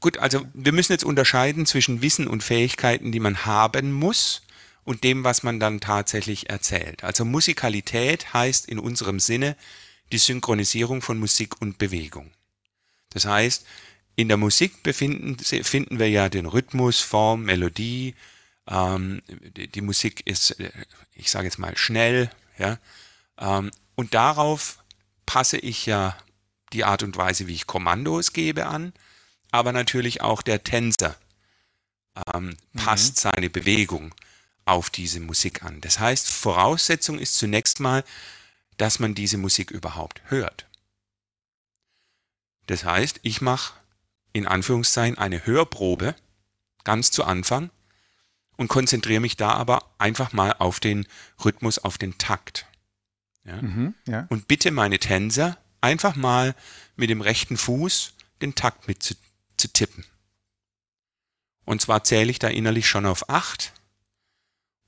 Gut, 0.00 0.18
also 0.18 0.44
wir 0.52 0.72
müssen 0.72 0.92
jetzt 0.92 1.04
unterscheiden 1.04 1.66
zwischen 1.66 2.02
Wissen 2.02 2.26
und 2.26 2.42
Fähigkeiten, 2.42 3.12
die 3.12 3.20
man 3.20 3.46
haben 3.46 3.92
muss 3.92 4.42
und 4.84 5.02
dem, 5.02 5.24
was 5.24 5.42
man 5.42 5.58
dann 5.58 5.80
tatsächlich 5.80 6.50
erzählt. 6.50 7.04
Also 7.04 7.24
Musikalität 7.24 8.34
heißt 8.34 8.66
in 8.68 8.78
unserem 8.78 9.18
Sinne 9.18 9.56
die 10.12 10.18
Synchronisierung 10.18 11.02
von 11.02 11.18
Musik 11.18 11.60
und 11.60 11.78
Bewegung. 11.78 12.30
Das 13.10 13.24
heißt, 13.24 13.64
in 14.16 14.28
der 14.28 14.36
Musik 14.36 14.82
befinden, 14.82 15.38
finden 15.38 15.98
wir 15.98 16.08
ja 16.08 16.28
den 16.28 16.46
Rhythmus, 16.46 17.00
Form, 17.00 17.44
Melodie. 17.44 18.14
Ähm, 18.68 19.22
die, 19.26 19.80
Musik 19.80 20.22
ist, 20.26 20.56
ich 21.14 21.30
sage 21.30 21.46
jetzt 21.46 21.58
mal, 21.58 21.76
schnell. 21.76 22.30
Ja? 22.58 22.78
Ähm, 23.38 23.70
und 23.94 24.14
darauf 24.14 24.78
passe 25.26 25.56
ich 25.56 25.86
ja 25.86 26.16
die 26.72 26.84
Art 26.84 27.02
und 27.02 27.16
Weise, 27.16 27.46
wie 27.46 27.54
ich 27.54 27.66
Kommandos 27.66 28.32
gebe 28.32 28.66
an 28.66 28.92
aber 29.54 29.70
natürlich 29.72 30.20
auch 30.20 30.42
der 30.42 30.64
Tänzer 30.64 31.14
ähm, 32.34 32.56
passt 32.76 33.18
mhm. 33.24 33.30
seine 33.30 33.50
Bewegung 33.50 34.12
auf 34.64 34.90
diese 34.90 35.20
Musik 35.20 35.62
an. 35.62 35.80
Das 35.80 36.00
heißt, 36.00 36.28
Voraussetzung 36.28 37.20
ist 37.20 37.36
zunächst 37.36 37.78
mal, 37.78 38.02
dass 38.78 38.98
man 38.98 39.14
diese 39.14 39.38
Musik 39.38 39.70
überhaupt 39.70 40.22
hört. 40.24 40.66
Das 42.66 42.82
heißt, 42.84 43.20
ich 43.22 43.42
mache 43.42 43.74
in 44.32 44.48
Anführungszeichen 44.48 45.18
eine 45.18 45.46
Hörprobe 45.46 46.16
ganz 46.82 47.12
zu 47.12 47.22
Anfang 47.22 47.70
und 48.56 48.66
konzentriere 48.66 49.20
mich 49.20 49.36
da 49.36 49.52
aber 49.52 49.88
einfach 49.98 50.32
mal 50.32 50.52
auf 50.58 50.80
den 50.80 51.06
Rhythmus, 51.44 51.78
auf 51.78 51.96
den 51.96 52.18
Takt. 52.18 52.66
Ja? 53.44 53.62
Mhm, 53.62 53.94
ja. 54.08 54.26
Und 54.30 54.48
bitte 54.48 54.72
meine 54.72 54.98
Tänzer 54.98 55.56
einfach 55.80 56.16
mal 56.16 56.56
mit 56.96 57.08
dem 57.08 57.20
rechten 57.20 57.56
Fuß 57.56 58.14
den 58.42 58.56
Takt 58.56 58.88
mitzunehmen 58.88 59.23
zu 59.56 59.68
tippen. 59.68 60.04
Und 61.64 61.80
zwar 61.80 62.04
zähle 62.04 62.30
ich 62.30 62.38
da 62.38 62.48
innerlich 62.48 62.88
schon 62.88 63.06
auf 63.06 63.28
acht. 63.28 63.72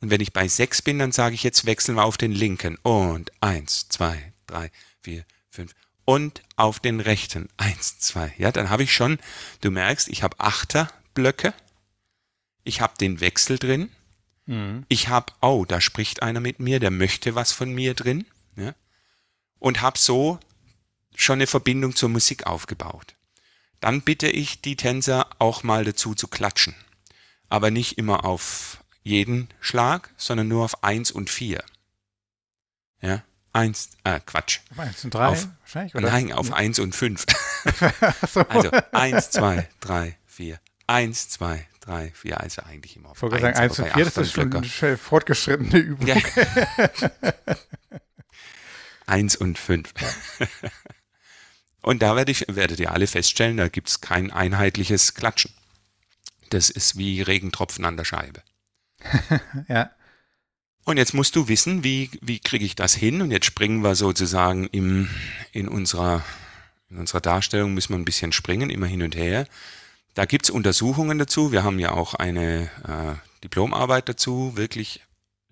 Und 0.01 0.11
wenn 0.11 0.21
ich 0.21 0.33
bei 0.33 0.47
sechs 0.47 0.83
bin, 0.83 0.99
dann 0.99 1.13
sage 1.13 1.35
ich 1.35 1.43
jetzt 1.43 1.65
wechseln 1.65 1.97
wir 1.97 2.05
auf 2.05 2.19
den 2.19 2.33
linken. 2.33 2.77
Und 2.83 3.33
eins, 3.41 3.89
zwei, 3.89 4.33
drei, 4.47 4.71
vier, 5.03 5.25
fünf. 5.49 5.73
Und 6.05 6.43
auf 6.57 6.79
den 6.79 7.01
rechten. 7.01 7.49
Eins, 7.57 7.99
zwei. 7.99 8.33
Ja, 8.39 8.53
dann 8.53 8.71
habe 8.71 8.83
ich 8.83 8.93
schon, 8.93 9.19
du 9.63 9.71
merkst, 9.71 10.09
ich 10.09 10.23
habe 10.23 10.39
Achterblöcke. 10.39 11.55
Ich 12.63 12.81
habe 12.81 12.95
den 12.99 13.21
Wechsel 13.21 13.59
drin. 13.59 13.91
Mhm. 14.45 14.85
Ich 14.89 15.09
habe, 15.09 15.33
oh, 15.41 15.65
da 15.67 15.81
spricht 15.81 16.23
einer 16.23 16.41
mit 16.41 16.61
mir, 16.61 16.79
der 16.79 16.91
möchte 16.91 17.35
was 17.35 17.53
von 17.53 17.73
mir 17.73 17.95
drin. 17.95 18.27
Ja? 18.55 18.75
Und 19.59 19.81
habe 19.81 19.99
so 19.99 20.39
schon 21.17 21.39
eine 21.39 21.47
Verbindung 21.47 21.97
zur 21.97 22.11
Musik 22.11 22.47
aufgebaut. 22.47 23.16
Dann 23.81 24.03
bitte 24.03 24.29
ich 24.29 24.61
die 24.61 24.77
Tänzer 24.77 25.29
auch 25.39 25.63
mal 25.63 25.85
dazu 25.85 26.15
zu 26.15 26.29
klatschen. 26.29 26.75
Aber 27.49 27.71
nicht 27.71 27.99
immer 27.99 28.25
auf 28.25 28.79
jeden 29.03 29.49
Schlag, 29.61 30.11
sondern 30.17 30.49
nur 30.49 30.65
auf 30.65 30.83
eins 30.83 31.11
und 31.11 31.31
vier. 31.31 31.63
Ja, 33.01 33.23
eins, 33.53 33.91
äh, 34.05 34.21
Quatsch. 34.25 34.61
Auf 34.73 34.79
eins 34.81 35.05
und 35.05 35.15
drei 35.15 35.27
auf, 35.27 35.49
wahrscheinlich, 35.61 35.95
oder? 35.95 36.11
Nein, 36.11 36.33
auf 36.33 36.53
eins 36.53 36.79
und 36.79 36.95
fünf. 36.95 37.25
so. 38.29 38.41
Also 38.49 38.71
eins, 38.93 39.31
zwei, 39.31 39.69
drei, 39.81 40.19
vier. 40.27 40.59
Eins, 40.87 41.29
zwei, 41.29 41.67
drei, 41.81 42.11
vier. 42.13 42.41
Also 42.41 42.63
eigentlich 42.63 42.97
immer 42.97 43.11
auf 43.11 43.23
eins. 43.23 43.41
Sagen, 43.41 43.57
eins 43.57 43.79
und 43.79 43.89
vier, 43.89 44.05
das 44.05 44.17
ist 44.17 44.33
schon 44.33 44.53
eine 44.53 44.97
fortgeschrittene 44.97 45.79
Übung. 45.79 46.07
Ja. 46.07 46.17
eins 49.07 49.37
und 49.37 49.59
fünf. 49.59 49.93
Und 51.83 52.03
da 52.03 52.17
werde 52.17 52.33
ich, 52.33 52.47
werdet 52.49 52.81
ihr 52.81 52.93
alle 52.93 53.07
feststellen, 53.07 53.57
da 53.57 53.69
gibt 53.69 53.89
es 53.89 54.01
kein 54.01 54.31
einheitliches 54.31 55.15
Klatschen. 55.15 55.53
Das 56.51 56.71
ist 56.71 56.97
wie 56.97 57.23
Regentropfen 57.23 57.85
an 57.85 57.97
der 57.97 58.05
Scheibe. 58.05 58.43
ja. 59.69 59.91
Und 60.85 60.99
jetzt 60.99 61.15
musst 61.15 61.35
du 61.35 61.49
wissen, 61.49 61.83
wie, 61.83 62.11
wie 62.21 62.39
kriege 62.39 62.65
ich 62.65 62.77
das 62.77 62.95
hin? 62.95 63.21
Und 63.21 63.33
jetzt 63.33 63.47
springen 63.47 63.83
wir 63.83 63.97
sozusagen 63.97 64.67
im, 64.69 65.09
in, 65.53 65.67
unserer, 65.67 66.25
in 66.89 66.99
unserer 66.99 67.21
Darstellung, 67.21 67.75
müssen 67.75 67.93
wir 67.93 67.99
ein 67.99 68.05
bisschen 68.05 68.33
springen, 68.33 68.71
immer 68.71 68.87
hin 68.87 69.03
und 69.03 69.17
her. 69.17 69.49
Da 70.15 70.25
gibt 70.25 70.47
es 70.47 70.51
Untersuchungen 70.51 71.19
dazu. 71.19 71.51
Wir 71.51 71.65
haben 71.65 71.81
ja 71.81 71.91
auch 71.91 72.15
eine 72.15 72.71
äh, 72.87 73.43
Diplomarbeit 73.43 74.09
dazu, 74.09 74.57
wirklich 74.57 75.03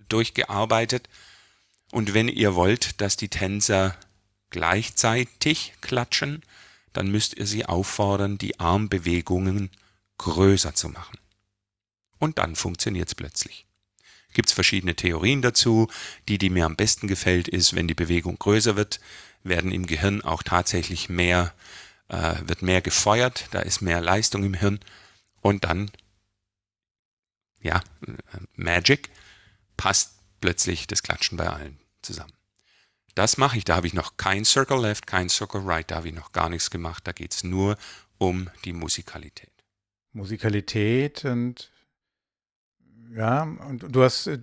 durchgearbeitet. 0.09 1.09
Und 1.91 2.15
wenn 2.15 2.29
ihr 2.29 2.55
wollt, 2.55 3.01
dass 3.01 3.17
die 3.17 3.29
Tänzer 3.29 3.97
gleichzeitig 4.55 5.73
klatschen, 5.81 6.45
dann 6.93 7.11
müsst 7.11 7.35
ihr 7.35 7.45
sie 7.45 7.67
auffordern, 7.67 8.39
die 8.39 8.61
Armbewegungen 8.61 9.69
größer 10.19 10.77
zu 10.77 10.91
machen. 10.91 11.19
Und 12.21 12.39
dann 12.39 12.55
funktioniert 12.55 13.09
es 13.09 13.17
plötzlich. 13.17 13.67
Gibt 14.33 14.51
es 14.51 14.55
verschiedene 14.55 14.95
Theorien 14.95 15.43
dazu. 15.43 15.89
Die, 16.29 16.39
die 16.39 16.51
mir 16.51 16.67
am 16.67 16.77
besten 16.77 17.09
gefällt, 17.09 17.49
ist, 17.49 17.75
wenn 17.75 17.89
die 17.89 17.95
Bewegung 17.95 18.39
größer 18.39 18.77
wird, 18.77 19.01
werden 19.43 19.73
im 19.73 19.87
Gehirn 19.87 20.23
auch 20.23 20.45
tatsächlich 20.45 21.09
mehr, 21.09 21.53
äh, 22.07 22.37
wird 22.47 22.63
mehr 22.63 22.81
gefeuert, 22.81 23.49
da 23.51 23.59
ist 23.59 23.83
mehr 23.83 24.01
Leistung 24.01 24.45
im 24.45 24.55
Hirn 24.55 24.79
und 25.41 25.65
dann, 25.65 25.91
ja, 27.61 27.83
Magic, 28.55 29.11
passt 29.77 30.15
plötzlich 30.41 30.87
das 30.87 31.03
Klatschen 31.03 31.39
bei 31.39 31.49
allen 31.49 31.77
zusammen. 32.03 32.33
Das 33.15 33.39
mache 33.39 33.59
ich. 33.59 33.65
Da 33.65 33.77
habe 33.77 33.87
ich 33.87 33.95
noch 33.95 34.17
kein 34.17 34.45
Circle 34.45 34.81
Left, 34.81 35.07
kein 35.07 35.29
Circle 35.29 35.63
Right. 35.65 35.91
Da 35.91 35.97
habe 35.97 36.09
ich 36.09 36.15
noch 36.15 36.33
gar 36.33 36.49
nichts 36.49 36.71
gemacht. 36.71 37.07
Da 37.07 37.13
geht 37.13 37.33
es 37.33 37.45
nur 37.45 37.77
um 38.19 38.49
die 38.65 38.73
Musikalität. 38.73 39.51
Musikalität 40.13 41.25
und 41.25 41.71
ja, 43.17 43.43
und 43.43 43.85
du 43.95 44.03
hast 44.03 44.27
äh, 44.27 44.39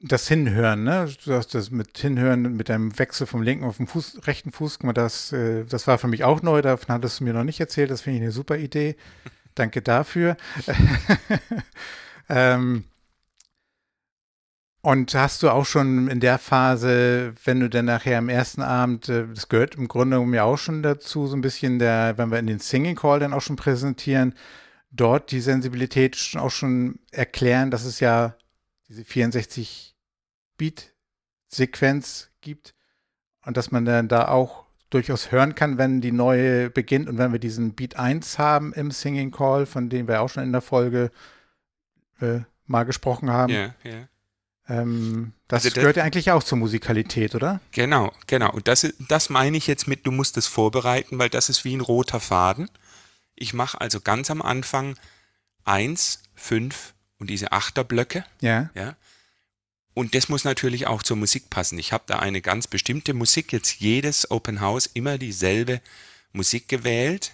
das 0.00 0.28
Hinhören, 0.28 0.84
ne? 0.84 1.10
Du 1.24 1.32
hast 1.34 1.54
das 1.54 1.70
mit 1.70 1.96
Hinhören, 1.98 2.56
mit 2.56 2.68
deinem 2.68 2.98
Wechsel 2.98 3.26
vom 3.26 3.42
linken 3.42 3.64
auf 3.64 3.78
den 3.78 3.86
Fuß, 3.86 4.26
rechten 4.26 4.52
Fuß, 4.52 4.78
das, 4.94 5.32
äh, 5.32 5.64
das 5.64 5.86
war 5.86 5.98
für 5.98 6.08
mich 6.08 6.24
auch 6.24 6.42
neu, 6.42 6.62
davon 6.62 6.94
hattest 6.94 7.20
du 7.20 7.24
mir 7.24 7.32
noch 7.32 7.44
nicht 7.44 7.60
erzählt, 7.60 7.90
das 7.90 8.02
finde 8.02 8.18
ich 8.18 8.22
eine 8.22 8.32
super 8.32 8.56
Idee. 8.56 8.96
Danke 9.54 9.80
dafür. 9.80 10.36
ähm, 12.28 12.84
und 14.86 15.12
hast 15.16 15.42
du 15.42 15.50
auch 15.50 15.66
schon 15.66 16.06
in 16.06 16.20
der 16.20 16.38
Phase, 16.38 17.34
wenn 17.44 17.58
du 17.58 17.68
dann 17.68 17.86
nachher 17.86 18.18
am 18.18 18.28
ersten 18.28 18.62
Abend, 18.62 19.08
äh, 19.08 19.26
das 19.34 19.48
gehört 19.48 19.74
im 19.74 19.88
Grunde 19.88 20.20
mir 20.20 20.44
auch 20.44 20.58
schon 20.58 20.84
dazu, 20.84 21.26
so 21.26 21.34
ein 21.34 21.40
bisschen 21.40 21.80
der, 21.80 22.16
wenn 22.18 22.30
wir 22.30 22.38
in 22.38 22.46
den 22.46 22.60
Singing 22.60 22.94
Call 22.94 23.18
dann 23.18 23.32
auch 23.32 23.40
schon 23.40 23.56
präsentieren, 23.56 24.36
dort 24.92 25.32
die 25.32 25.40
Sensibilität 25.40 26.14
schon 26.14 26.40
auch 26.40 26.52
schon 26.52 27.00
erklären, 27.10 27.72
dass 27.72 27.84
es 27.84 27.98
ja 27.98 28.36
diese 28.86 29.04
64 29.04 29.96
Beat 30.56 30.94
Sequenz 31.48 32.30
gibt 32.40 32.72
und 33.44 33.56
dass 33.56 33.72
man 33.72 33.86
dann 33.86 34.06
da 34.06 34.28
auch 34.28 34.66
durchaus 34.90 35.32
hören 35.32 35.56
kann, 35.56 35.78
wenn 35.78 36.00
die 36.00 36.12
neue 36.12 36.70
beginnt 36.70 37.08
und 37.08 37.18
wenn 37.18 37.32
wir 37.32 37.40
diesen 37.40 37.74
Beat 37.74 37.96
1 37.96 38.38
haben 38.38 38.72
im 38.72 38.92
Singing 38.92 39.32
Call, 39.32 39.66
von 39.66 39.88
dem 39.88 40.06
wir 40.06 40.20
auch 40.20 40.28
schon 40.28 40.44
in 40.44 40.52
der 40.52 40.60
Folge 40.60 41.10
äh, 42.20 42.42
mal 42.66 42.84
gesprochen 42.84 43.32
haben. 43.32 43.52
Ja, 43.52 43.58
yeah, 43.58 43.74
ja. 43.82 43.90
Yeah 43.90 44.08
ähm, 44.68 45.32
das 45.48 45.64
also 45.64 45.74
gehört 45.74 45.96
ja 45.96 46.04
eigentlich 46.04 46.30
auch 46.30 46.42
zur 46.42 46.58
Musikalität, 46.58 47.34
oder? 47.34 47.60
Genau, 47.72 48.12
genau. 48.26 48.52
Und 48.52 48.68
das, 48.68 48.86
das 49.08 49.30
meine 49.30 49.56
ich 49.56 49.66
jetzt 49.66 49.86
mit, 49.86 50.06
du 50.06 50.10
musst 50.10 50.36
es 50.36 50.46
vorbereiten, 50.46 51.18
weil 51.18 51.30
das 51.30 51.48
ist 51.48 51.64
wie 51.64 51.76
ein 51.76 51.80
roter 51.80 52.20
Faden. 52.20 52.68
Ich 53.34 53.54
mache 53.54 53.80
also 53.80 54.00
ganz 54.00 54.30
am 54.30 54.42
Anfang 54.42 54.96
eins, 55.64 56.22
fünf 56.34 56.94
und 57.18 57.30
diese 57.30 57.52
Achterblöcke. 57.52 58.24
Ja. 58.40 58.70
ja. 58.74 58.96
Und 59.94 60.14
das 60.14 60.28
muss 60.28 60.44
natürlich 60.44 60.86
auch 60.86 61.02
zur 61.02 61.16
Musik 61.16 61.48
passen. 61.48 61.78
Ich 61.78 61.92
habe 61.92 62.04
da 62.06 62.18
eine 62.18 62.42
ganz 62.42 62.66
bestimmte 62.66 63.14
Musik, 63.14 63.52
jetzt 63.52 63.80
jedes 63.80 64.30
Open 64.30 64.60
House 64.60 64.86
immer 64.86 65.16
dieselbe 65.16 65.80
Musik 66.32 66.68
gewählt, 66.68 67.32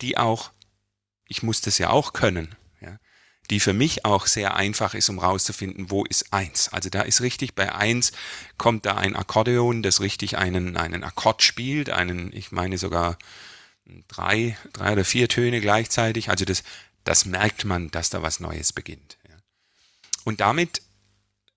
die 0.00 0.16
auch, 0.16 0.52
ich 1.26 1.42
muss 1.42 1.60
das 1.60 1.78
ja 1.78 1.90
auch 1.90 2.12
können, 2.12 2.54
die 3.50 3.60
für 3.60 3.72
mich 3.72 4.04
auch 4.04 4.26
sehr 4.26 4.56
einfach 4.56 4.94
ist, 4.94 5.08
um 5.08 5.18
rauszufinden, 5.18 5.90
wo 5.90 6.04
ist 6.04 6.32
eins. 6.32 6.68
Also 6.68 6.88
da 6.88 7.02
ist 7.02 7.20
richtig, 7.20 7.54
bei 7.54 7.74
eins 7.74 8.12
kommt 8.56 8.86
da 8.86 8.96
ein 8.96 9.16
Akkordeon, 9.16 9.82
das 9.82 10.00
richtig 10.00 10.38
einen, 10.38 10.76
einen 10.76 11.04
Akkord 11.04 11.42
spielt, 11.42 11.90
einen, 11.90 12.32
ich 12.32 12.52
meine 12.52 12.78
sogar 12.78 13.18
drei, 14.08 14.56
drei 14.72 14.92
oder 14.92 15.04
vier 15.04 15.28
Töne 15.28 15.60
gleichzeitig. 15.60 16.30
Also 16.30 16.44
das, 16.44 16.62
das 17.04 17.26
merkt 17.26 17.64
man, 17.64 17.90
dass 17.90 18.10
da 18.10 18.22
was 18.22 18.40
Neues 18.40 18.72
beginnt. 18.72 19.18
Und 20.24 20.40
damit 20.40 20.82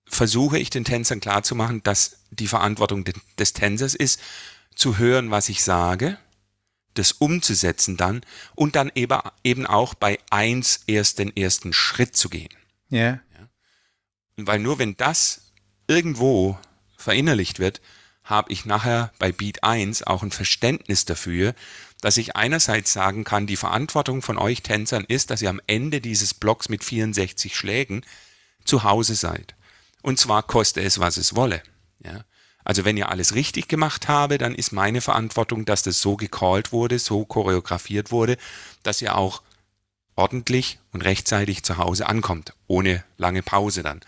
versuche 0.08 0.58
ich 0.58 0.70
den 0.70 0.84
Tänzern 0.84 1.20
klarzumachen, 1.20 1.82
dass 1.82 2.18
die 2.30 2.48
Verantwortung 2.48 3.04
des 3.38 3.52
Tänzers 3.52 3.94
ist, 3.94 4.20
zu 4.74 4.98
hören, 4.98 5.30
was 5.30 5.48
ich 5.48 5.62
sage, 5.62 6.18
das 6.98 7.12
umzusetzen 7.12 7.96
dann 7.96 8.22
und 8.54 8.76
dann 8.76 8.90
eben, 8.94 9.18
eben 9.44 9.66
auch 9.66 9.94
bei 9.94 10.18
eins 10.30 10.80
erst 10.86 11.18
den 11.18 11.36
ersten 11.36 11.72
Schritt 11.72 12.16
zu 12.16 12.28
gehen. 12.28 12.54
Yeah. 12.90 13.20
Ja. 13.38 13.48
Weil 14.36 14.58
nur 14.58 14.78
wenn 14.78 14.96
das 14.96 15.52
irgendwo 15.86 16.58
verinnerlicht 16.96 17.58
wird, 17.58 17.80
habe 18.24 18.52
ich 18.52 18.64
nachher 18.64 19.12
bei 19.18 19.30
Beat 19.30 19.62
1 19.62 20.02
auch 20.02 20.22
ein 20.22 20.32
Verständnis 20.32 21.04
dafür, 21.04 21.54
dass 22.00 22.16
ich 22.16 22.36
einerseits 22.36 22.92
sagen 22.92 23.24
kann, 23.24 23.46
die 23.46 23.56
Verantwortung 23.56 24.20
von 24.20 24.36
euch 24.36 24.62
Tänzern 24.62 25.04
ist, 25.06 25.30
dass 25.30 25.42
ihr 25.42 25.50
am 25.50 25.60
Ende 25.66 26.00
dieses 26.00 26.34
Blocks 26.34 26.68
mit 26.68 26.84
64 26.84 27.56
Schlägen 27.56 28.04
zu 28.64 28.82
Hause 28.82 29.14
seid. 29.14 29.54
Und 30.02 30.18
zwar 30.18 30.42
koste 30.42 30.82
es, 30.82 30.98
was 30.98 31.16
es 31.16 31.36
wolle. 31.36 31.62
Ja. 32.04 32.24
Also 32.66 32.84
wenn 32.84 32.96
ihr 32.96 33.10
alles 33.10 33.36
richtig 33.36 33.68
gemacht 33.68 34.08
habe, 34.08 34.38
dann 34.38 34.52
ist 34.52 34.72
meine 34.72 35.00
Verantwortung, 35.00 35.64
dass 35.66 35.84
das 35.84 36.00
so 36.00 36.16
gecallt 36.16 36.72
wurde, 36.72 36.98
so 36.98 37.24
choreografiert 37.24 38.10
wurde, 38.10 38.36
dass 38.82 39.00
ihr 39.00 39.16
auch 39.16 39.42
ordentlich 40.16 40.80
und 40.90 41.02
rechtzeitig 41.02 41.62
zu 41.62 41.76
Hause 41.76 42.08
ankommt, 42.08 42.54
ohne 42.66 43.04
lange 43.18 43.44
Pause 43.44 43.84
dann. 43.84 44.00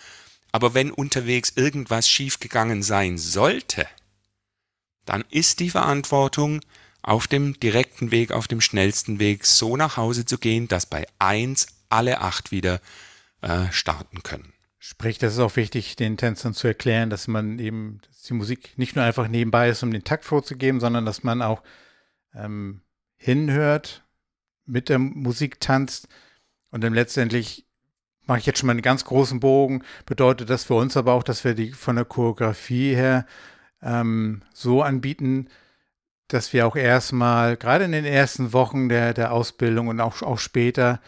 Aber 0.50 0.74
wenn 0.74 0.90
unterwegs 0.90 1.52
irgendwas 1.54 2.08
schiefgegangen 2.08 2.82
sein 2.82 3.16
sollte, 3.16 3.86
dann 5.04 5.24
ist 5.30 5.60
die 5.60 5.70
Verantwortung, 5.70 6.60
auf 7.00 7.28
dem 7.28 7.60
direkten 7.60 8.10
Weg, 8.10 8.32
auf 8.32 8.48
dem 8.48 8.60
schnellsten 8.60 9.20
Weg 9.20 9.46
so 9.46 9.76
nach 9.76 9.96
Hause 9.96 10.24
zu 10.24 10.36
gehen, 10.36 10.66
dass 10.66 10.84
bei 10.84 11.06
eins 11.20 11.68
alle 11.90 12.20
acht 12.22 12.50
wieder 12.50 12.80
äh, 13.40 13.70
starten 13.70 14.24
können. 14.24 14.52
Sprich, 14.78 15.18
das 15.18 15.32
ist 15.34 15.40
auch 15.40 15.56
wichtig, 15.56 15.96
den 15.96 16.16
Tänzern 16.16 16.54
zu 16.54 16.68
erklären, 16.68 17.10
dass 17.10 17.26
man 17.26 17.58
eben, 17.58 18.00
dass 18.06 18.22
die 18.22 18.34
Musik 18.34 18.78
nicht 18.78 18.94
nur 18.94 19.04
einfach 19.04 19.26
nebenbei 19.26 19.68
ist, 19.68 19.82
um 19.82 19.90
den 19.90 20.04
Takt 20.04 20.24
vorzugeben, 20.24 20.78
sondern 20.78 21.04
dass 21.04 21.24
man 21.24 21.42
auch 21.42 21.62
ähm, 22.34 22.82
hinhört, 23.16 24.04
mit 24.66 24.88
der 24.88 25.00
Musik 25.00 25.60
tanzt. 25.60 26.08
Und 26.70 26.84
dann 26.84 26.94
letztendlich 26.94 27.66
mache 28.26 28.38
ich 28.38 28.46
jetzt 28.46 28.60
schon 28.60 28.68
mal 28.68 28.72
einen 28.72 28.82
ganz 28.82 29.04
großen 29.04 29.40
Bogen, 29.40 29.82
bedeutet 30.06 30.50
das 30.50 30.64
für 30.64 30.74
uns 30.74 30.96
aber 30.96 31.14
auch, 31.14 31.22
dass 31.22 31.44
wir 31.44 31.54
die 31.54 31.72
von 31.72 31.96
der 31.96 32.04
Choreografie 32.04 32.94
her 32.94 33.26
ähm, 33.82 34.42
so 34.52 34.82
anbieten, 34.82 35.48
dass 36.28 36.52
wir 36.52 36.66
auch 36.66 36.76
erstmal, 36.76 37.56
gerade 37.56 37.84
in 37.84 37.92
den 37.92 38.04
ersten 38.04 38.52
Wochen 38.52 38.88
der, 38.88 39.14
der 39.14 39.32
Ausbildung 39.32 39.88
und 39.88 40.00
auch, 40.00 40.22
auch 40.22 40.38
später, 40.38 41.00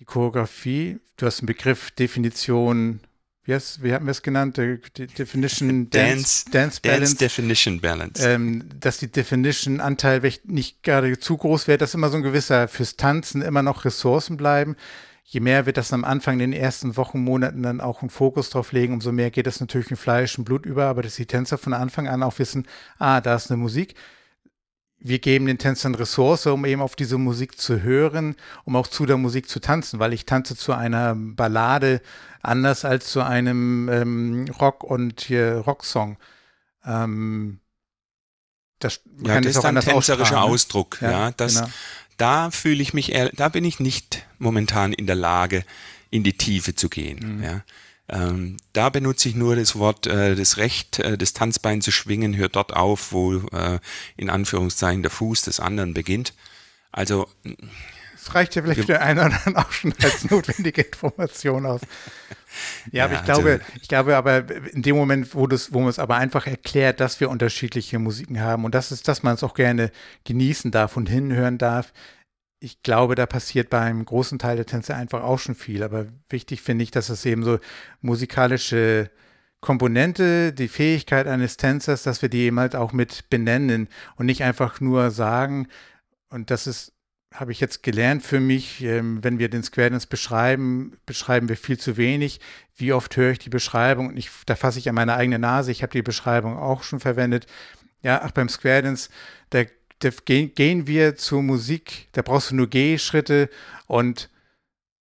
die 0.00 0.04
Choreografie, 0.04 0.98
du 1.16 1.26
hast 1.26 1.40
einen 1.40 1.46
Begriff, 1.46 1.92
Definition, 1.92 3.00
wie, 3.44 3.54
hast, 3.54 3.82
wie 3.82 3.92
hatten 3.92 4.06
wir 4.06 4.10
es 4.10 4.22
genannt? 4.22 4.56
Die 4.56 5.06
Definition 5.06 5.68
Dance, 5.90 6.44
Dance, 6.50 6.50
Dance 6.50 6.80
Balance. 6.80 7.00
Dance 7.00 7.16
Definition 7.16 7.80
Balance. 7.80 8.28
Ähm, 8.28 8.64
dass 8.80 8.98
die 8.98 9.10
Definition-Anteil 9.10 10.22
nicht 10.44 10.82
gerade 10.82 11.18
zu 11.18 11.36
groß 11.36 11.68
wird, 11.68 11.82
dass 11.82 11.94
immer 11.94 12.08
so 12.08 12.16
ein 12.16 12.22
gewisser 12.22 12.68
fürs 12.68 12.96
Tanzen 12.96 13.42
immer 13.42 13.62
noch 13.62 13.84
Ressourcen 13.84 14.36
bleiben. 14.36 14.76
Je 15.26 15.40
mehr 15.40 15.66
wird 15.66 15.76
das 15.76 15.92
am 15.92 16.04
Anfang 16.04 16.34
in 16.34 16.50
den 16.50 16.52
ersten 16.52 16.96
Wochen, 16.96 17.20
Monaten 17.20 17.62
dann 17.62 17.80
auch 17.80 18.02
einen 18.02 18.10
Fokus 18.10 18.50
drauf 18.50 18.72
legen, 18.72 18.94
umso 18.94 19.10
mehr 19.10 19.30
geht 19.30 19.46
das 19.46 19.60
natürlich 19.60 19.90
in 19.90 19.96
Fleisch 19.96 20.38
und 20.38 20.44
Blut 20.44 20.66
über, 20.66 20.84
aber 20.86 21.02
dass 21.02 21.16
die 21.16 21.26
Tänzer 21.26 21.56
von 21.56 21.72
Anfang 21.72 22.08
an 22.08 22.22
auch 22.22 22.38
wissen, 22.38 22.66
ah, 22.98 23.20
da 23.20 23.34
ist 23.34 23.50
eine 23.50 23.56
Musik, 23.56 23.94
wir 24.98 25.18
geben 25.18 25.46
den 25.46 25.58
Tänzern 25.58 25.94
Ressource, 25.94 26.46
um 26.46 26.64
eben 26.64 26.80
auf 26.80 26.96
diese 26.96 27.18
Musik 27.18 27.60
zu 27.60 27.82
hören, 27.82 28.36
um 28.64 28.76
auch 28.76 28.86
zu 28.86 29.04
der 29.06 29.18
Musik 29.18 29.48
zu 29.48 29.60
tanzen, 29.60 29.98
weil 29.98 30.12
ich 30.12 30.24
tanze 30.24 30.56
zu 30.56 30.72
einer 30.72 31.14
Ballade 31.14 32.00
anders 32.42 32.84
als 32.84 33.06
zu 33.06 33.22
einem 33.22 33.88
ähm, 33.88 34.46
Rock- 34.60 34.84
und 34.84 35.20
hier 35.22 35.56
Rocksong. 35.66 36.16
Ähm, 36.84 37.60
das, 38.78 39.00
ja, 39.22 39.40
das 39.40 39.56
ist 39.56 39.64
ein 39.64 39.80
tänzerischer? 39.80 40.42
Ausdruck. 40.42 40.98
Ja, 41.00 41.10
ja 41.10 41.30
das, 41.32 41.54
genau. 41.56 41.68
da 42.16 42.50
fühle 42.50 42.82
ich 42.82 42.92
mich, 42.94 43.12
eher, 43.12 43.30
da 43.30 43.48
bin 43.48 43.64
ich 43.64 43.80
nicht 43.80 44.26
momentan 44.38 44.92
in 44.92 45.06
der 45.06 45.16
Lage, 45.16 45.64
in 46.10 46.22
die 46.22 46.36
Tiefe 46.36 46.74
zu 46.74 46.88
gehen. 46.88 47.38
Mhm. 47.38 47.42
Ja. 47.42 47.62
Ähm, 48.08 48.58
da 48.74 48.90
benutze 48.90 49.30
ich 49.30 49.34
nur 49.34 49.56
das 49.56 49.76
Wort, 49.76 50.06
äh, 50.06 50.34
das 50.34 50.58
Recht, 50.58 50.98
äh, 50.98 51.16
das 51.16 51.32
Tanzbein 51.32 51.80
zu 51.80 51.90
schwingen, 51.90 52.36
hört 52.36 52.56
dort 52.56 52.74
auf, 52.74 53.12
wo 53.12 53.36
äh, 53.36 53.78
in 54.16 54.28
Anführungszeichen 54.28 55.02
der 55.02 55.10
Fuß 55.10 55.42
des 55.42 55.58
anderen 55.58 55.94
beginnt. 55.94 56.34
Also 56.92 57.28
es 58.14 58.34
reicht 58.34 58.54
ja 58.54 58.62
vielleicht 58.62 58.80
für 58.80 58.86
den 58.86 58.96
einen 58.96 59.18
oder 59.18 59.26
anderen 59.26 59.56
auch 59.56 59.72
schon 59.72 59.94
als 60.02 60.30
notwendige 60.30 60.82
Information 60.82 61.66
aus. 61.66 61.80
Ja, 62.92 63.06
aber 63.06 63.14
ja, 63.14 63.18
ich 63.18 63.24
glaube, 63.24 63.50
also, 63.50 63.64
ich 63.82 63.88
glaube 63.88 64.16
aber 64.16 64.48
in 64.72 64.82
dem 64.82 64.94
Moment, 64.94 65.34
wo 65.34 65.48
das, 65.48 65.72
wo 65.72 65.80
man 65.80 65.88
es 65.88 65.98
aber 65.98 66.18
einfach 66.18 66.46
erklärt, 66.46 67.00
dass 67.00 67.18
wir 67.18 67.28
unterschiedliche 67.28 67.98
Musiken 67.98 68.40
haben 68.40 68.64
und 68.64 68.76
das 68.76 68.92
ist, 68.92 69.08
dass 69.08 69.24
man 69.24 69.34
es 69.34 69.42
auch 69.42 69.54
gerne 69.54 69.90
genießen 70.22 70.70
darf 70.70 70.96
und 70.96 71.08
hinhören 71.08 71.58
darf, 71.58 71.92
ich 72.64 72.82
glaube, 72.82 73.14
da 73.14 73.26
passiert 73.26 73.68
beim 73.68 74.04
großen 74.04 74.38
Teil 74.38 74.56
der 74.56 74.64
Tänze 74.64 74.94
einfach 74.94 75.22
auch 75.22 75.38
schon 75.38 75.54
viel. 75.54 75.82
Aber 75.82 76.06
wichtig 76.30 76.62
finde 76.62 76.82
ich, 76.82 76.90
dass 76.90 77.10
es 77.10 77.24
eben 77.26 77.44
so 77.44 77.58
musikalische 78.00 79.10
Komponente, 79.60 80.52
die 80.52 80.68
Fähigkeit 80.68 81.26
eines 81.26 81.58
Tänzers, 81.58 82.02
dass 82.02 82.22
wir 82.22 82.30
die 82.30 82.40
eben 82.40 82.58
halt 82.58 82.74
auch 82.74 82.92
mit 82.92 83.28
benennen 83.28 83.88
und 84.16 84.26
nicht 84.26 84.42
einfach 84.42 84.80
nur 84.80 85.10
sagen. 85.10 85.68
Und 86.30 86.50
das 86.50 86.66
ist, 86.66 86.92
habe 87.34 87.52
ich 87.52 87.60
jetzt 87.60 87.82
gelernt 87.82 88.22
für 88.22 88.40
mich, 88.40 88.82
ähm, 88.82 89.22
wenn 89.22 89.38
wir 89.38 89.50
den 89.50 89.62
Square 89.62 89.90
Dance 89.90 90.06
beschreiben, 90.08 90.96
beschreiben 91.04 91.50
wir 91.50 91.56
viel 91.56 91.78
zu 91.78 91.98
wenig. 91.98 92.40
Wie 92.76 92.94
oft 92.94 93.14
höre 93.16 93.32
ich 93.32 93.38
die 93.38 93.50
Beschreibung? 93.50 94.08
Und 94.08 94.16
ich, 94.16 94.30
da 94.46 94.56
fasse 94.56 94.78
ich 94.78 94.88
an 94.88 94.94
meine 94.94 95.14
eigene 95.14 95.38
Nase. 95.38 95.70
Ich 95.70 95.82
habe 95.82 95.92
die 95.92 96.02
Beschreibung 96.02 96.56
auch 96.56 96.82
schon 96.82 97.00
verwendet. 97.00 97.46
Ja, 98.02 98.22
ach, 98.22 98.30
beim 98.30 98.48
Square 98.48 98.82
Dance, 98.82 99.10
da 99.50 99.64
da 100.04 100.10
gehen 100.20 100.86
wir 100.86 101.16
zur 101.16 101.42
Musik, 101.42 102.08
da 102.12 102.22
brauchst 102.22 102.50
du 102.50 102.56
nur 102.56 102.68
Gehschritte 102.68 103.48
und 103.86 104.30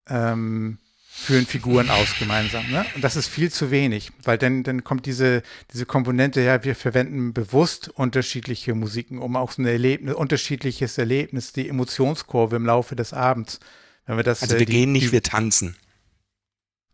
ähm, 0.08 0.78
führen 1.16 1.46
Figuren 1.46 1.90
aus 1.90 2.16
gemeinsam. 2.18 2.70
Ne? 2.70 2.86
Und 2.96 3.04
das 3.04 3.16
ist 3.16 3.28
viel 3.28 3.52
zu 3.52 3.72
wenig, 3.72 4.12
weil 4.24 4.38
dann, 4.38 4.64
dann 4.64 4.84
kommt 4.84 5.06
diese, 5.06 5.44
diese 5.72 5.86
Komponente, 5.86 6.42
ja, 6.42 6.64
wir 6.64 6.76
verwenden 6.76 7.34
bewusst 7.34 7.90
unterschiedliche 7.90 8.74
Musiken, 8.74 9.20
um 9.20 9.36
auch 9.36 9.52
so 9.52 9.62
ein 9.62 9.66
Erlebnis, 9.66 10.16
unterschiedliches 10.16 10.98
Erlebnis, 10.98 11.54
die 11.54 11.70
Emotionskurve 11.70 12.56
im 12.56 12.66
Laufe 12.66 12.96
des 12.96 13.14
Abends. 13.14 13.60
Wenn 14.06 14.18
wir 14.18 14.24
das, 14.24 14.42
also 14.42 14.56
wir 14.56 14.62
äh, 14.62 14.66
die, 14.66 14.72
gehen 14.72 14.92
nicht, 14.92 15.08
die, 15.08 15.12
wir 15.12 15.24
tanzen. 15.24 15.78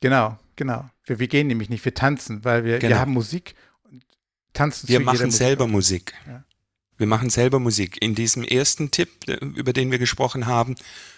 Genau, 0.02 0.38
genau. 0.56 0.90
Wir, 1.06 1.20
wir 1.20 1.28
gehen 1.28 1.48
nämlich 1.48 1.70
nicht, 1.70 1.86
wir 1.86 1.94
tanzen, 1.94 2.44
weil 2.44 2.66
wir, 2.66 2.80
genau. 2.80 2.96
wir 2.96 3.00
haben 3.00 3.14
Musik 3.14 3.56
und 3.84 4.04
tanzen 4.54 4.90
Wir 4.90 5.00
machen 5.00 5.32
selber 5.32 5.66
Musik. 5.66 6.14
Ja. 6.28 6.44
Wir 7.00 7.08
machen 7.08 7.30
selber 7.30 7.60
Musik. 7.60 8.02
In 8.02 8.14
diesem 8.14 8.44
ersten 8.44 8.92
Tipp, 8.92 9.28
äh, 9.28 9.34
über 9.38 9.74
den 9.74 9.90
wir 9.90 9.98
gesprochen 9.98 10.46
haben, 10.46 10.76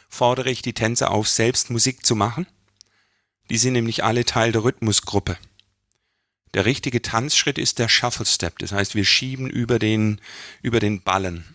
fordere 0.08 0.52
ich 0.52 0.62
die 0.62 0.74
Tänzer 0.74 1.10
auf, 1.12 1.28
selbst 1.28 1.72
Musik 1.72 2.06
zu 2.06 2.15
machen. 2.15 2.46
Die 3.50 3.58
sind 3.58 3.74
nämlich 3.74 4.04
alle 4.04 4.24
Teil 4.24 4.52
der 4.52 4.63
Rhythmusgruppe. 4.63 5.38
Der 6.54 6.65
richtige 6.65 7.02
Tanzschritt 7.02 7.58
ist 7.58 7.80
der 7.80 7.89
Shuffle 7.89 8.28
Step. 8.28 8.60
Das 8.60 8.72
heißt, 8.72 8.94
wir 8.94 9.06
schieben 9.06 9.50
über 9.50 9.80
den, 9.80 10.22
über 10.62 10.80
den 10.80 11.02
Ballen. 11.02 11.46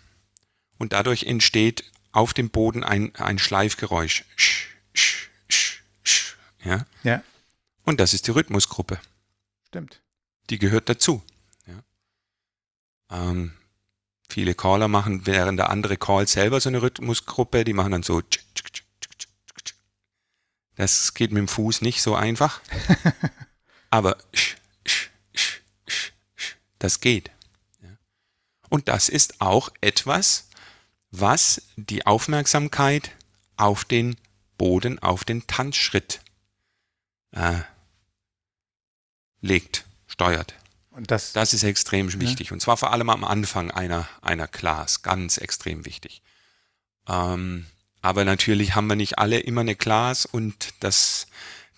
Und 0.76 0.92
dadurch 0.92 1.22
entsteht 1.22 1.84
auf 2.10 2.34
dem 2.34 2.50
Boden 2.50 2.82
ein, 2.82 3.14
ein 3.14 3.38
Schleifgeräusch. 3.38 4.24
Ja? 6.64 6.84
ja. 7.04 7.22
Und 7.84 8.00
das 8.00 8.12
ist 8.12 8.26
die 8.26 8.32
Rhythmusgruppe. 8.32 8.98
Stimmt. 9.68 10.02
Die 10.50 10.58
gehört 10.58 10.88
dazu. 10.88 11.22
Ja. 11.66 13.30
Ähm, 13.30 13.52
Viele 14.28 14.54
Caller 14.54 14.88
machen, 14.88 15.26
während 15.26 15.58
der 15.58 15.70
andere 15.70 15.96
Call 15.96 16.26
selber 16.26 16.60
so 16.60 16.68
eine 16.68 16.82
Rhythmusgruppe, 16.82 17.64
die 17.64 17.72
machen 17.72 17.92
dann 17.92 18.02
so. 18.02 18.22
Das 20.76 21.14
geht 21.14 21.32
mit 21.32 21.40
dem 21.40 21.48
Fuß 21.48 21.80
nicht 21.80 22.02
so 22.02 22.14
einfach. 22.14 22.60
Aber 23.90 24.18
das 26.78 27.00
geht. 27.00 27.30
Und 28.68 28.88
das 28.88 29.08
ist 29.08 29.40
auch 29.40 29.70
etwas, 29.80 30.48
was 31.10 31.62
die 31.76 32.04
Aufmerksamkeit 32.04 33.12
auf 33.56 33.84
den 33.84 34.16
Boden, 34.58 34.98
auf 34.98 35.24
den 35.24 35.46
Tanzschritt 35.46 36.20
äh, 37.32 37.60
legt, 39.40 39.84
steuert. 40.06 40.54
Und 40.96 41.10
das, 41.10 41.34
das 41.34 41.52
ist 41.52 41.62
extrem 41.62 42.10
wichtig. 42.20 42.48
Ja. 42.48 42.54
Und 42.54 42.60
zwar 42.60 42.78
vor 42.78 42.90
allem 42.90 43.10
am 43.10 43.22
Anfang 43.22 43.70
einer, 43.70 44.08
einer 44.22 44.48
Class. 44.48 45.02
Ganz 45.02 45.36
extrem 45.36 45.84
wichtig. 45.84 46.22
Ähm, 47.06 47.66
aber 48.00 48.24
natürlich 48.24 48.74
haben 48.74 48.86
wir 48.86 48.96
nicht 48.96 49.18
alle 49.18 49.38
immer 49.40 49.60
eine 49.60 49.76
Class 49.76 50.24
und 50.24 50.72
das 50.80 51.26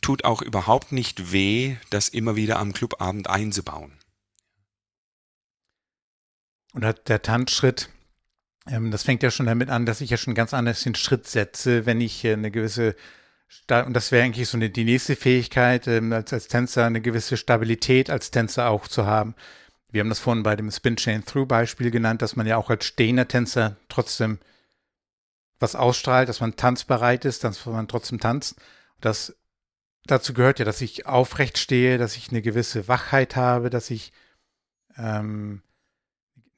tut 0.00 0.24
auch 0.24 0.40
überhaupt 0.40 0.92
nicht 0.92 1.32
weh, 1.32 1.76
das 1.90 2.08
immer 2.08 2.36
wieder 2.36 2.60
am 2.60 2.72
Clubabend 2.72 3.28
einzubauen. 3.28 3.92
Und 6.72 6.84
der 7.08 7.22
Tanzschritt, 7.22 7.88
ähm, 8.68 8.92
das 8.92 9.02
fängt 9.02 9.24
ja 9.24 9.32
schon 9.32 9.46
damit 9.46 9.68
an, 9.68 9.84
dass 9.84 10.00
ich 10.00 10.10
ja 10.10 10.16
schon 10.16 10.36
ganz 10.36 10.54
anders 10.54 10.84
den 10.84 10.94
Schritt 10.94 11.26
setze, 11.26 11.86
wenn 11.86 12.00
ich 12.00 12.24
äh, 12.24 12.34
eine 12.34 12.52
gewisse 12.52 12.94
und 13.86 13.94
das 13.94 14.12
wäre 14.12 14.24
eigentlich 14.24 14.48
so 14.48 14.56
eine, 14.56 14.70
die 14.70 14.84
nächste 14.84 15.16
Fähigkeit, 15.16 15.86
ähm, 15.86 16.12
als, 16.12 16.32
als 16.32 16.48
Tänzer 16.48 16.84
eine 16.84 17.00
gewisse 17.00 17.36
Stabilität 17.36 18.10
als 18.10 18.30
Tänzer 18.30 18.68
auch 18.68 18.88
zu 18.88 19.06
haben. 19.06 19.34
Wir 19.90 20.00
haben 20.00 20.10
das 20.10 20.18
vorhin 20.18 20.42
bei 20.42 20.54
dem 20.54 20.70
Spin 20.70 20.96
Chain 20.96 21.24
Through 21.24 21.46
Beispiel 21.46 21.90
genannt, 21.90 22.20
dass 22.20 22.36
man 22.36 22.46
ja 22.46 22.56
auch 22.56 22.68
als 22.68 22.84
stehender 22.84 23.26
Tänzer 23.26 23.76
trotzdem 23.88 24.38
was 25.58 25.74
ausstrahlt, 25.74 26.28
dass 26.28 26.40
man 26.40 26.56
tanzbereit 26.56 27.24
ist, 27.24 27.42
dass 27.42 27.64
man 27.66 27.88
trotzdem 27.88 28.20
tanzt. 28.20 28.56
Das, 29.00 29.36
dazu 30.04 30.34
gehört 30.34 30.58
ja, 30.58 30.64
dass 30.64 30.80
ich 30.80 31.06
aufrecht 31.06 31.58
stehe, 31.58 31.98
dass 31.98 32.16
ich 32.16 32.30
eine 32.30 32.42
gewisse 32.42 32.86
Wachheit 32.86 33.34
habe, 33.34 33.70
dass 33.70 33.90
ich 33.90 34.12
ähm, 34.96 35.62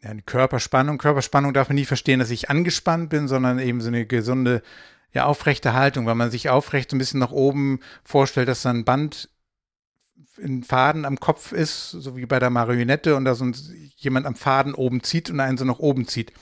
eine 0.02 0.22
Körperspannung. 0.22 0.98
Körperspannung 0.98 1.54
darf 1.54 1.68
man 1.68 1.76
nie 1.76 1.84
verstehen, 1.84 2.18
dass 2.18 2.30
ich 2.30 2.50
angespannt 2.50 3.10
bin, 3.10 3.28
sondern 3.28 3.58
eben 3.58 3.80
so 3.80 3.88
eine 3.88 4.06
gesunde 4.06 4.62
ja, 5.12 5.26
aufrechte 5.26 5.72
Haltung, 5.72 6.06
weil 6.06 6.14
man 6.14 6.30
sich 6.30 6.50
aufrecht 6.50 6.92
ein 6.92 6.98
bisschen 6.98 7.20
nach 7.20 7.32
oben 7.32 7.80
vorstellt, 8.04 8.48
dass 8.48 8.62
da 8.62 8.70
ein 8.70 8.84
Band 8.84 9.28
in 10.36 10.62
Faden 10.62 11.04
am 11.04 11.18
Kopf 11.20 11.52
ist, 11.52 11.90
so 11.90 12.16
wie 12.16 12.26
bei 12.26 12.38
der 12.38 12.50
Marionette 12.50 13.16
und 13.16 13.24
da 13.24 13.34
so 13.34 13.50
jemand 13.96 14.26
am 14.26 14.36
Faden 14.36 14.74
oben 14.74 15.02
zieht 15.02 15.30
und 15.30 15.40
einen 15.40 15.58
so 15.58 15.64
nach 15.64 15.78
oben 15.78 16.06
zieht. 16.06 16.32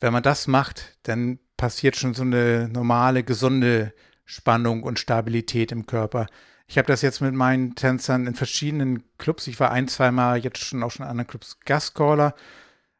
Wenn 0.00 0.12
man 0.12 0.22
das 0.22 0.46
macht, 0.46 0.98
dann 1.04 1.38
passiert 1.56 1.96
schon 1.96 2.14
so 2.14 2.22
eine 2.22 2.68
normale, 2.68 3.24
gesunde 3.24 3.92
Spannung 4.24 4.82
und 4.82 4.98
Stabilität 4.98 5.72
im 5.72 5.86
Körper. 5.86 6.26
Ich 6.66 6.78
habe 6.78 6.86
das 6.86 7.02
jetzt 7.02 7.20
mit 7.20 7.34
meinen 7.34 7.74
Tänzern 7.74 8.26
in 8.26 8.34
verschiedenen 8.34 9.04
Clubs. 9.18 9.46
Ich 9.46 9.60
war 9.60 9.70
ein, 9.70 9.88
zweimal 9.88 10.38
jetzt 10.38 10.58
schon 10.58 10.82
auch 10.82 10.90
schon 10.90 11.04
in 11.04 11.10
anderen 11.10 11.28
Clubs 11.28 11.58
Gastcaller. 11.64 12.34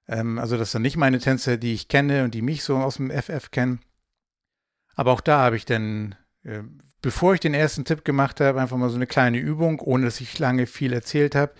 Ähm, 0.07 0.38
also 0.38 0.57
das 0.57 0.73
sind 0.73 0.83
nicht 0.83 0.97
meine 0.97 1.19
Tänzer, 1.19 1.57
die 1.57 1.73
ich 1.73 1.88
kenne 1.88 2.25
und 2.25 2.35
die 2.35 2.43
mich 2.43 2.62
so 2.62 2.77
aus 2.77 2.97
dem 2.97 3.11
FF 3.11 3.51
kennen. 3.51 3.81
Aber 4.94 5.12
auch 5.12 5.20
da 5.20 5.38
habe 5.38 5.57
ich 5.57 5.64
dann, 5.64 6.14
äh, 6.44 6.62
bevor 7.02 7.35
ich 7.35 7.40
den 7.40 7.54
ersten 7.54 7.85
Tipp 7.85 8.04
gemacht 8.04 8.40
habe, 8.40 8.61
einfach 8.61 8.76
mal 8.76 8.90
so 8.90 8.96
eine 8.96 9.07
kleine 9.07 9.38
Übung, 9.38 9.80
ohne 9.80 10.04
dass 10.04 10.20
ich 10.20 10.38
lange 10.38 10.66
viel 10.66 10.92
erzählt 10.92 11.35
habe, 11.35 11.52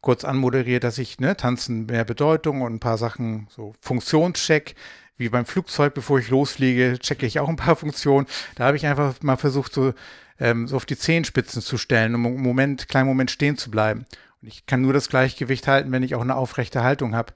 kurz 0.00 0.24
anmoderiert, 0.24 0.84
dass 0.84 0.98
ich, 0.98 1.20
ne, 1.20 1.36
Tanzen 1.36 1.86
mehr 1.86 2.04
Bedeutung 2.04 2.62
und 2.62 2.74
ein 2.74 2.80
paar 2.80 2.98
Sachen, 2.98 3.46
so 3.50 3.74
Funktionscheck, 3.80 4.74
wie 5.16 5.28
beim 5.28 5.44
Flugzeug, 5.44 5.92
bevor 5.92 6.18
ich 6.18 6.30
losfliege, 6.30 6.98
checke 6.98 7.26
ich 7.26 7.38
auch 7.40 7.48
ein 7.48 7.56
paar 7.56 7.76
Funktionen. 7.76 8.26
Da 8.54 8.64
habe 8.64 8.76
ich 8.76 8.86
einfach 8.86 9.22
mal 9.22 9.36
versucht, 9.36 9.72
so, 9.72 9.92
ähm, 10.38 10.66
so 10.66 10.76
auf 10.76 10.86
die 10.86 10.96
Zehenspitzen 10.96 11.60
zu 11.60 11.76
stellen, 11.76 12.14
um 12.14 12.26
einen 12.26 12.40
Moment, 12.40 12.88
kleinen 12.88 13.08
Moment 13.08 13.30
stehen 13.30 13.58
zu 13.58 13.70
bleiben. 13.70 14.06
Und 14.40 14.48
ich 14.48 14.64
kann 14.64 14.80
nur 14.80 14.94
das 14.94 15.10
Gleichgewicht 15.10 15.68
halten, 15.68 15.92
wenn 15.92 16.02
ich 16.02 16.14
auch 16.14 16.22
eine 16.22 16.36
aufrechte 16.36 16.82
Haltung 16.82 17.14
habe. 17.14 17.34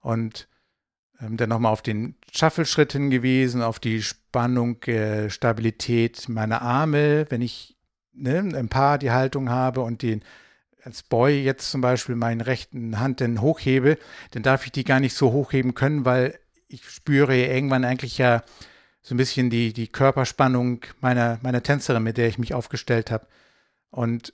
Und 0.00 0.48
ähm, 1.22 1.36
dann 1.36 1.48
nochmal 1.48 1.72
auf 1.72 1.82
den 1.82 2.16
Shuffle-Schritt 2.32 2.92
hingewiesen, 2.92 3.62
auf 3.62 3.78
die 3.78 4.02
Spannung, 4.02 4.82
äh, 4.84 5.30
Stabilität 5.30 6.28
meiner 6.28 6.62
Arme, 6.62 7.26
wenn 7.28 7.42
ich 7.42 7.76
ne, 8.12 8.38
ein 8.38 8.68
Paar 8.68 8.98
die 8.98 9.10
Haltung 9.10 9.50
habe 9.50 9.80
und 9.80 10.02
den 10.02 10.22
als 10.84 11.02
Boy 11.04 11.42
jetzt 11.42 11.70
zum 11.70 11.80
Beispiel 11.80 12.16
meine 12.16 12.46
rechten 12.46 12.98
Hand 12.98 13.20
dann 13.20 13.40
hochhebe, 13.40 13.98
dann 14.32 14.42
darf 14.42 14.66
ich 14.66 14.72
die 14.72 14.84
gar 14.84 14.98
nicht 14.98 15.14
so 15.14 15.30
hochheben 15.30 15.74
können, 15.74 16.04
weil 16.04 16.38
ich 16.66 16.88
spüre 16.88 17.36
irgendwann 17.36 17.84
eigentlich 17.84 18.18
ja 18.18 18.42
so 19.00 19.14
ein 19.14 19.18
bisschen 19.18 19.50
die, 19.50 19.72
die 19.72 19.88
Körperspannung 19.88 20.80
meiner, 21.00 21.38
meiner 21.42 21.62
Tänzerin, 21.62 22.02
mit 22.02 22.16
der 22.16 22.28
ich 22.28 22.38
mich 22.38 22.54
aufgestellt 22.54 23.10
habe. 23.10 23.26
Und 23.90 24.32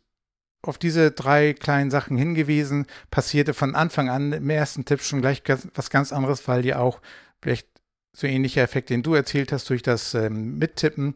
auf 0.62 0.78
diese 0.78 1.10
drei 1.10 1.52
kleinen 1.52 1.90
Sachen 1.90 2.16
hingewiesen, 2.16 2.86
passierte 3.10 3.54
von 3.54 3.74
Anfang 3.74 4.08
an 4.08 4.32
im 4.32 4.50
ersten 4.50 4.84
Tipp 4.84 5.02
schon 5.02 5.20
gleich 5.20 5.42
was 5.74 5.90
ganz 5.90 6.12
anderes, 6.12 6.46
weil 6.48 6.62
die 6.62 6.74
auch 6.74 7.00
vielleicht 7.40 7.68
so 8.12 8.26
ähnlicher 8.26 8.62
Effekt, 8.62 8.90
den 8.90 9.02
du 9.02 9.14
erzählt 9.14 9.52
hast, 9.52 9.70
durch 9.70 9.82
das 9.82 10.14
ähm, 10.14 10.58
Mittippen, 10.58 11.14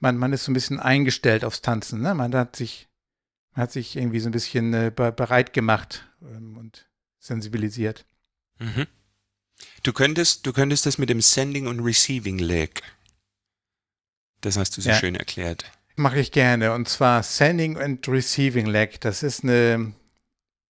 man, 0.00 0.16
man 0.16 0.32
ist 0.32 0.44
so 0.44 0.50
ein 0.50 0.54
bisschen 0.54 0.80
eingestellt 0.80 1.44
aufs 1.44 1.60
Tanzen. 1.60 2.00
Ne? 2.00 2.14
Man 2.14 2.34
hat 2.34 2.56
sich, 2.56 2.88
man 3.52 3.64
hat 3.64 3.72
sich 3.72 3.96
irgendwie 3.96 4.20
so 4.20 4.28
ein 4.28 4.32
bisschen 4.32 4.72
äh, 4.72 4.90
bereit 4.94 5.52
gemacht 5.52 6.08
ähm, 6.22 6.56
und 6.56 6.88
sensibilisiert. 7.18 8.06
Mhm. 8.58 8.86
Du 9.82 9.92
könntest, 9.92 10.46
du 10.46 10.52
könntest 10.52 10.86
das 10.86 10.98
mit 10.98 11.10
dem 11.10 11.20
Sending 11.20 11.66
und 11.66 11.80
Receiving 11.80 12.38
Leg. 12.38 12.82
Das 14.40 14.56
hast 14.56 14.76
du 14.76 14.80
so 14.80 14.90
ja. 14.90 14.96
schön 14.96 15.16
erklärt. 15.16 15.70
Mache 15.98 16.20
ich 16.20 16.30
gerne. 16.30 16.74
Und 16.74 16.88
zwar 16.88 17.24
Sending 17.24 17.76
and 17.76 18.06
Receiving 18.06 18.66
Leg. 18.66 19.00
Das 19.00 19.24
ist 19.24 19.42
eine 19.42 19.94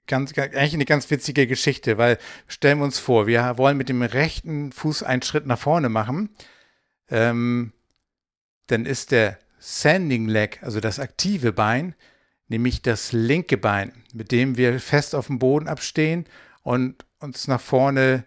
ganz, 0.06 0.32
eigentlich 0.38 0.72
eine 0.72 0.86
ganz 0.86 1.10
witzige 1.10 1.46
Geschichte, 1.46 1.98
weil 1.98 2.16
stellen 2.46 2.78
wir 2.78 2.86
uns 2.86 2.98
vor, 2.98 3.26
wir 3.26 3.58
wollen 3.58 3.76
mit 3.76 3.90
dem 3.90 4.00
rechten 4.00 4.72
Fuß 4.72 5.02
einen 5.02 5.20
Schritt 5.20 5.44
nach 5.44 5.58
vorne 5.58 5.90
machen. 5.90 6.30
Ähm, 7.10 7.74
dann 8.68 8.86
ist 8.86 9.10
der 9.10 9.38
Sending 9.58 10.28
Leg, 10.28 10.62
also 10.62 10.80
das 10.80 10.98
aktive 10.98 11.52
Bein, 11.52 11.94
nämlich 12.48 12.80
das 12.80 13.12
linke 13.12 13.58
Bein, 13.58 13.92
mit 14.14 14.32
dem 14.32 14.56
wir 14.56 14.80
fest 14.80 15.14
auf 15.14 15.26
dem 15.26 15.38
Boden 15.38 15.68
abstehen 15.68 16.24
und 16.62 17.04
uns 17.18 17.48
nach 17.48 17.60
vorne 17.60 18.24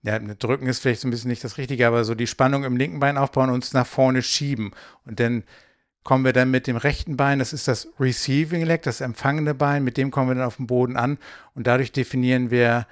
ja, 0.00 0.18
drücken 0.18 0.66
ist 0.66 0.80
vielleicht 0.80 1.02
so 1.02 1.08
ein 1.08 1.10
bisschen 1.10 1.28
nicht 1.28 1.44
das 1.44 1.58
Richtige, 1.58 1.86
aber 1.86 2.04
so 2.04 2.14
die 2.14 2.26
Spannung 2.26 2.64
im 2.64 2.78
linken 2.78 3.00
Bein 3.00 3.18
aufbauen 3.18 3.50
und 3.50 3.56
uns 3.56 3.74
nach 3.74 3.86
vorne 3.86 4.22
schieben. 4.22 4.72
Und 5.04 5.20
dann 5.20 5.44
kommen 6.04 6.24
wir 6.24 6.32
dann 6.32 6.50
mit 6.50 6.66
dem 6.66 6.76
rechten 6.76 7.16
Bein, 7.16 7.38
das 7.38 7.52
ist 7.52 7.68
das 7.68 7.88
Receiving 7.98 8.64
Leg, 8.64 8.82
das 8.82 9.00
empfangende 9.00 9.54
Bein, 9.54 9.84
mit 9.84 9.96
dem 9.96 10.10
kommen 10.10 10.28
wir 10.28 10.34
dann 10.34 10.44
auf 10.44 10.56
den 10.56 10.66
Boden 10.66 10.96
an. 10.96 11.18
Und 11.54 11.66
dadurch 11.66 11.92
definieren 11.92 12.50
wir 12.50 12.86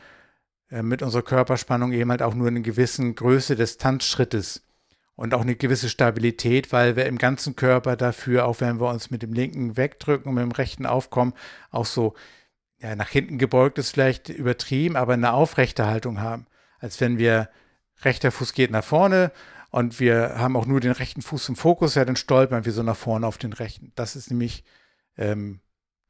äh, 0.70 0.83
mit 0.83 1.03
unserer 1.03 1.23
Körperspannung 1.23 1.92
eben 1.92 2.11
halt 2.11 2.23
auch 2.23 2.35
nur 2.35 2.49
eine 2.49 2.62
gewisse 2.62 3.12
Größe 3.12 3.57
des 3.57 3.79
Tanzschrittes 3.79 4.62
und 5.16 5.35
auch 5.35 5.42
eine 5.42 5.57
gewisse 5.57 5.88
Stabilität, 5.88 6.73
weil 6.73 6.96
wir 6.96 7.07
im 7.07 7.18
ganzen 7.18 7.57
Körper 7.57 7.96
dafür, 7.96 8.46
auch 8.46 8.61
wenn 8.61 8.81
wir 8.81 8.88
uns 8.88 9.11
mit 9.11 9.23
dem 9.23 9.33
linken 9.33 9.77
wegdrücken 9.77 10.29
und 10.29 10.35
mit 10.37 10.42
dem 10.42 10.53
rechten 10.53 10.87
aufkommen, 10.87 11.35
auch 11.70 11.87
so 11.87 12.14
ja, 12.79 12.96
nach 12.96 13.09
hinten 13.09 13.37
gebeugt 13.37 13.79
ist 13.79 13.90
vielleicht 13.90 14.29
übertrieben, 14.29 14.96
aber 14.96 15.12
eine 15.12 15.33
aufrechte 15.33 15.87
Haltung 15.87 16.20
haben. 16.20 16.46
Als 16.79 17.01
wenn 17.01 17.18
wir 17.18 17.51
rechter 18.03 18.31
Fuß 18.31 18.55
geht 18.55 18.70
nach 18.70 18.85
vorne 18.85 19.33
und 19.70 20.00
wir 20.00 20.35
haben 20.37 20.56
auch 20.56 20.66
nur 20.66 20.80
den 20.80 20.92
rechten 20.92 21.22
Fuß 21.22 21.48
im 21.48 21.56
Fokus, 21.56 21.94
ja, 21.94 22.04
dann 22.04 22.16
stolpern 22.16 22.64
wir 22.64 22.72
so 22.72 22.83
nach 22.83 22.96
vorne 22.96 23.26
auf 23.26 23.38
den 23.38 23.52
rechten. 23.52 23.92
Das 23.94 24.16
ist 24.16 24.30
nämlich 24.30 24.64
ähm, 25.16 25.61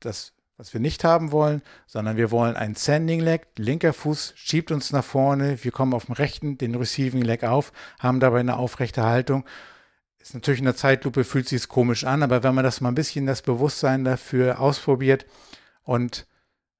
das, 0.00 0.32
was 0.56 0.72
wir 0.72 0.80
nicht 0.80 1.04
haben 1.04 1.30
wollen, 1.30 1.62
sondern 1.86 2.16
wir 2.16 2.30
wollen 2.30 2.56
ein 2.56 2.74
Sending 2.74 3.20
Leg, 3.20 3.46
linker 3.56 3.92
Fuß 3.92 4.32
schiebt 4.36 4.70
uns 4.72 4.92
nach 4.92 5.04
vorne, 5.04 5.62
wir 5.62 5.72
kommen 5.72 5.94
auf 5.94 6.06
dem 6.06 6.14
rechten, 6.14 6.58
den 6.58 6.74
Receiving 6.74 7.22
Leg 7.22 7.44
auf, 7.44 7.72
haben 7.98 8.20
dabei 8.20 8.40
eine 8.40 8.56
aufrechte 8.56 9.02
Haltung. 9.04 9.44
Ist 10.18 10.34
natürlich 10.34 10.60
in 10.60 10.66
der 10.66 10.76
Zeitlupe, 10.76 11.24
fühlt 11.24 11.48
sich 11.48 11.62
es 11.62 11.68
komisch 11.68 12.04
an, 12.04 12.22
aber 12.22 12.42
wenn 12.42 12.54
man 12.54 12.64
das 12.64 12.80
mal 12.80 12.90
ein 12.90 12.94
bisschen 12.94 13.26
das 13.26 13.42
Bewusstsein 13.42 14.04
dafür 14.04 14.60
ausprobiert 14.60 15.26
und 15.82 16.26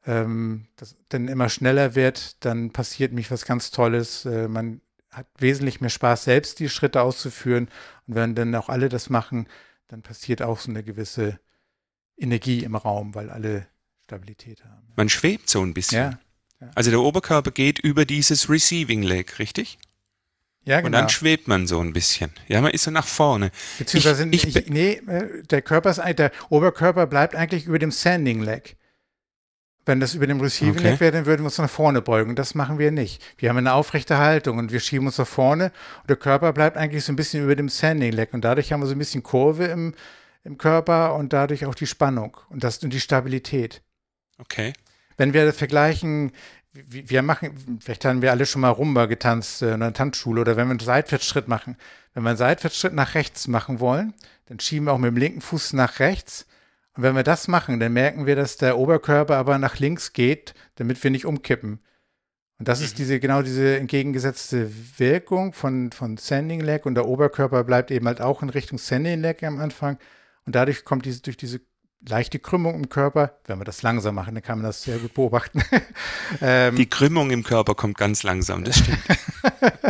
ähm, 0.06 0.66
das 0.76 0.96
dann 1.08 1.28
immer 1.28 1.48
schneller 1.48 1.94
wird, 1.94 2.44
dann 2.44 2.70
passiert 2.70 3.12
mich 3.12 3.30
was 3.30 3.44
ganz 3.44 3.70
Tolles. 3.70 4.24
Äh, 4.26 4.48
man 4.48 4.80
hat 5.10 5.26
wesentlich 5.38 5.80
mehr 5.80 5.90
Spaß, 5.90 6.24
selbst 6.24 6.58
die 6.58 6.68
Schritte 6.68 7.02
auszuführen. 7.02 7.68
Und 8.06 8.14
wenn 8.14 8.34
dann 8.34 8.54
auch 8.54 8.68
alle 8.68 8.88
das 8.88 9.10
machen, 9.10 9.48
dann 9.88 10.02
passiert 10.02 10.42
auch 10.42 10.60
so 10.60 10.70
eine 10.70 10.84
gewisse 10.84 11.40
Energie 12.16 12.62
im 12.62 12.76
Raum, 12.76 13.14
weil 13.14 13.30
alle 13.30 13.66
Stabilität 14.04 14.64
haben. 14.64 14.92
Man 14.96 15.08
schwebt 15.08 15.48
so 15.48 15.62
ein 15.62 15.74
bisschen. 15.74 15.98
Ja, 15.98 16.18
ja. 16.60 16.70
Also 16.74 16.90
der 16.90 17.00
Oberkörper 17.00 17.50
geht 17.50 17.78
über 17.78 18.04
dieses 18.04 18.48
Receiving 18.48 19.02
Leg, 19.02 19.38
richtig? 19.38 19.78
Ja, 20.64 20.76
genau. 20.76 20.86
Und 20.86 20.92
dann 20.92 21.08
schwebt 21.08 21.48
man 21.48 21.66
so 21.66 21.80
ein 21.80 21.92
bisschen. 21.92 22.30
Ja, 22.46 22.60
man 22.60 22.72
ist 22.72 22.84
so 22.84 22.90
nach 22.90 23.06
vorne. 23.06 23.50
Beziehungsweise, 23.78 24.28
ich, 24.28 24.56
ich, 24.56 24.66
nee, 24.68 24.92
äh, 25.06 25.42
der 25.44 25.62
Körper 25.62 25.90
ist, 25.90 26.00
der 26.18 26.30
Oberkörper 26.50 27.06
bleibt 27.06 27.34
eigentlich 27.34 27.64
über 27.64 27.78
dem 27.78 27.90
Sanding 27.90 28.42
Leg. 28.42 28.76
Wenn 29.90 29.98
das 29.98 30.14
über 30.14 30.28
dem 30.28 30.40
Receiving 30.40 30.76
okay. 30.76 30.90
Leg 30.90 31.00
wäre, 31.00 31.10
dann 31.10 31.26
würden 31.26 31.40
wir 31.40 31.46
uns 31.46 31.58
nach 31.58 31.68
vorne 31.68 32.00
beugen. 32.00 32.36
Das 32.36 32.54
machen 32.54 32.78
wir 32.78 32.92
nicht. 32.92 33.20
Wir 33.38 33.48
haben 33.48 33.56
eine 33.56 33.72
aufrechte 33.72 34.18
Haltung 34.18 34.58
und 34.58 34.70
wir 34.70 34.78
schieben 34.78 35.08
uns 35.08 35.18
nach 35.18 35.26
vorne 35.26 35.72
und 36.02 36.08
der 36.08 36.16
Körper 36.16 36.52
bleibt 36.52 36.76
eigentlich 36.76 37.02
so 37.02 37.12
ein 37.12 37.16
bisschen 37.16 37.42
über 37.42 37.56
dem 37.56 37.68
Sanding 37.68 38.12
Leg 38.12 38.32
und 38.32 38.44
dadurch 38.44 38.72
haben 38.72 38.78
wir 38.78 38.86
so 38.86 38.92
ein 38.92 38.98
bisschen 38.98 39.24
Kurve 39.24 39.64
im, 39.64 39.94
im 40.44 40.58
Körper 40.58 41.16
und 41.16 41.32
dadurch 41.32 41.66
auch 41.66 41.74
die 41.74 41.88
Spannung 41.88 42.36
und 42.50 42.62
das 42.62 42.78
und 42.84 42.92
die 42.92 43.00
Stabilität. 43.00 43.82
Okay. 44.38 44.74
Wenn 45.16 45.34
wir 45.34 45.44
das 45.44 45.56
vergleichen, 45.56 46.30
wir 46.72 47.22
machen, 47.22 47.80
vielleicht 47.82 48.04
haben 48.04 48.22
wir 48.22 48.30
alle 48.30 48.46
schon 48.46 48.60
mal 48.60 48.68
Rumba 48.68 49.06
getanzt 49.06 49.60
äh, 49.62 49.74
in 49.74 49.82
einer 49.82 49.92
Tanzschule 49.92 50.42
oder 50.42 50.56
wenn 50.56 50.68
wir 50.68 50.70
einen 50.70 50.78
Seitwärtsschritt 50.78 51.48
machen. 51.48 51.76
Wenn 52.14 52.22
wir 52.22 52.30
einen 52.30 52.38
Seitwärtsschritt 52.38 52.94
nach 52.94 53.16
rechts 53.16 53.48
machen 53.48 53.80
wollen, 53.80 54.14
dann 54.46 54.60
schieben 54.60 54.86
wir 54.86 54.92
auch 54.92 54.98
mit 54.98 55.10
dem 55.10 55.16
linken 55.16 55.40
Fuß 55.40 55.72
nach 55.72 55.98
rechts 55.98 56.46
und 57.00 57.04
wenn 57.04 57.16
wir 57.16 57.22
das 57.22 57.48
machen, 57.48 57.80
dann 57.80 57.94
merken 57.94 58.26
wir, 58.26 58.36
dass 58.36 58.58
der 58.58 58.76
Oberkörper 58.76 59.34
aber 59.38 59.56
nach 59.56 59.78
links 59.78 60.12
geht, 60.12 60.52
damit 60.74 61.02
wir 61.02 61.10
nicht 61.10 61.24
umkippen. 61.24 61.80
Und 62.58 62.68
das 62.68 62.82
ist 62.82 62.92
mhm. 62.92 62.96
diese, 62.98 63.20
genau 63.20 63.40
diese 63.40 63.78
entgegengesetzte 63.78 64.70
Wirkung 64.98 65.54
von, 65.54 65.92
von 65.92 66.18
Sending 66.18 66.60
Leg 66.60 66.84
und 66.84 66.96
der 66.96 67.06
Oberkörper 67.06 67.64
bleibt 67.64 67.90
eben 67.90 68.06
halt 68.06 68.20
auch 68.20 68.42
in 68.42 68.50
Richtung 68.50 68.76
Sending 68.76 69.22
Leg 69.22 69.42
am 69.44 69.60
Anfang. 69.60 69.96
Und 70.44 70.54
dadurch 70.54 70.84
kommt 70.84 71.06
diese, 71.06 71.22
durch 71.22 71.38
diese 71.38 71.62
leichte 72.06 72.38
Krümmung 72.38 72.74
im 72.74 72.90
Körper, 72.90 73.38
wenn 73.46 73.58
wir 73.58 73.64
das 73.64 73.80
langsam 73.80 74.14
machen, 74.16 74.34
dann 74.34 74.42
kann 74.42 74.58
man 74.58 74.66
das 74.66 74.82
sehr 74.82 74.98
gut 74.98 75.14
beobachten. 75.14 75.62
ähm, 76.42 76.76
die 76.76 76.90
Krümmung 76.90 77.30
im 77.30 77.44
Körper 77.44 77.74
kommt 77.74 77.96
ganz 77.96 78.24
langsam, 78.24 78.62
das 78.62 78.76
stimmt. 78.76 78.98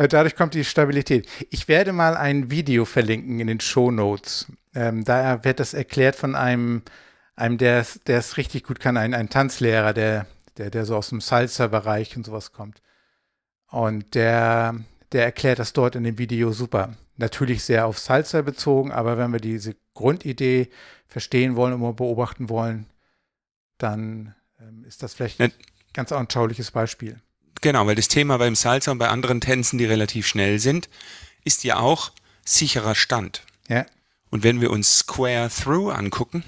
Äh, 0.00 0.08
dadurch 0.08 0.34
kommt 0.34 0.54
die 0.54 0.64
Stabilität. 0.64 1.28
Ich 1.50 1.68
werde 1.68 1.92
mal 1.92 2.16
ein 2.16 2.50
Video 2.50 2.86
verlinken 2.86 3.38
in 3.38 3.48
den 3.48 3.60
Show 3.60 3.90
Notes. 3.90 4.50
Ähm, 4.74 5.04
da 5.04 5.44
wird 5.44 5.60
das 5.60 5.74
erklärt 5.74 6.16
von 6.16 6.34
einem, 6.34 6.80
einem 7.36 7.58
der 7.58 7.84
es 8.06 8.36
richtig 8.38 8.64
gut 8.64 8.80
kann, 8.80 8.96
ein, 8.96 9.12
ein 9.12 9.28
Tanzlehrer, 9.28 9.92
der, 9.92 10.26
der, 10.56 10.70
der 10.70 10.86
so 10.86 10.96
aus 10.96 11.10
dem 11.10 11.20
Salsa-Bereich 11.20 12.16
und 12.16 12.24
sowas 12.24 12.52
kommt. 12.52 12.80
Und 13.68 14.14
der, 14.14 14.74
der 15.12 15.24
erklärt 15.24 15.58
das 15.58 15.74
dort 15.74 15.96
in 15.96 16.04
dem 16.04 16.16
Video 16.16 16.52
super. 16.52 16.94
Natürlich 17.18 17.62
sehr 17.62 17.84
auf 17.84 17.98
Salsa 17.98 18.40
bezogen, 18.40 18.92
aber 18.92 19.18
wenn 19.18 19.34
wir 19.34 19.40
diese 19.40 19.76
Grundidee 19.92 20.70
verstehen 21.08 21.56
wollen 21.56 21.74
und 21.74 21.96
beobachten 21.96 22.48
wollen, 22.48 22.86
dann 23.76 24.34
ähm, 24.60 24.82
ist 24.84 25.02
das 25.02 25.12
vielleicht 25.12 25.42
ein 25.42 25.52
ganz 25.92 26.10
anschauliches 26.10 26.70
Beispiel. 26.70 27.20
Genau, 27.60 27.86
weil 27.86 27.94
das 27.94 28.08
Thema 28.08 28.38
beim 28.38 28.54
Salsa 28.54 28.90
und 28.90 28.98
bei 28.98 29.08
anderen 29.08 29.40
Tänzen, 29.40 29.78
die 29.78 29.84
relativ 29.84 30.26
schnell 30.26 30.58
sind, 30.58 30.88
ist 31.44 31.64
ja 31.64 31.78
auch 31.78 32.12
sicherer 32.44 32.94
Stand. 32.94 33.42
Ja. 33.68 33.86
Und 34.30 34.42
wenn 34.42 34.60
wir 34.60 34.70
uns 34.70 34.98
Square 34.98 35.50
Through 35.50 35.90
angucken, 35.90 36.44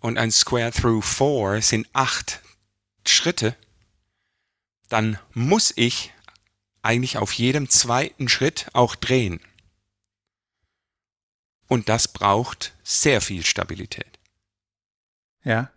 und 0.00 0.18
ein 0.18 0.30
Square 0.30 0.72
Through 0.72 1.02
4 1.02 1.62
sind 1.62 1.88
acht 1.92 2.40
Schritte, 3.06 3.56
dann 4.88 5.18
muss 5.34 5.72
ich 5.76 6.12
eigentlich 6.82 7.18
auf 7.18 7.32
jedem 7.32 7.68
zweiten 7.68 8.28
Schritt 8.28 8.68
auch 8.72 8.94
drehen. 8.94 9.40
Und 11.66 11.88
das 11.88 12.08
braucht 12.08 12.74
sehr 12.82 13.20
viel 13.20 13.44
Stabilität. 13.44 14.18
Ja. 15.44 15.70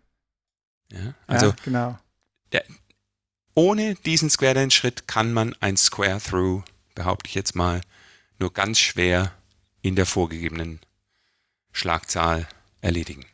Ja, 0.90 1.14
also 1.28 1.48
ja, 1.48 1.56
genau. 1.64 2.00
Der, 2.52 2.66
ohne 3.54 3.96
diesen 3.96 4.30
Square 4.30 4.56
Dance 4.56 4.76
Schritt 4.76 5.08
kann 5.08 5.34
man 5.34 5.56
ein 5.60 5.78
Square 5.78 6.20
Through, 6.20 6.64
behaupte 6.96 7.28
ich 7.28 7.36
jetzt 7.36 7.56
mal, 7.56 7.82
nur 8.40 8.54
ganz 8.54 8.80
schwer 8.80 9.34
in 9.82 9.96
der 9.96 10.06
vorgegebenen 10.06 10.80
Schlagzahl 11.72 12.48
erledigen. 12.82 13.26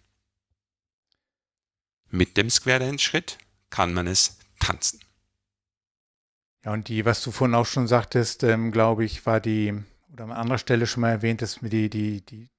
Mit 2.09 2.37
dem 2.37 2.49
Square 2.49 2.79
Dance 2.79 3.03
Schritt 3.03 3.37
kann 3.69 3.93
man 3.93 4.07
es 4.07 4.37
tanzen. 4.59 4.99
Ja, 6.63 6.73
und 6.73 6.87
die, 6.87 7.05
was 7.05 7.21
du 7.23 7.31
vorhin 7.31 7.55
auch 7.55 7.65
schon 7.65 7.87
sagtest, 7.87 8.43
ähm, 8.43 8.71
glaube 8.71 9.05
ich, 9.05 9.25
war 9.25 9.39
die, 9.39 9.73
oder 10.11 10.25
an 10.25 10.31
anderer 10.31 10.57
Stelle 10.57 10.87
schon 10.87 11.01
mal 11.01 11.11
erwähnt, 11.11 11.41
dass 11.41 11.59
die, 11.61 11.89
die, 11.89 12.21
die 12.25 12.49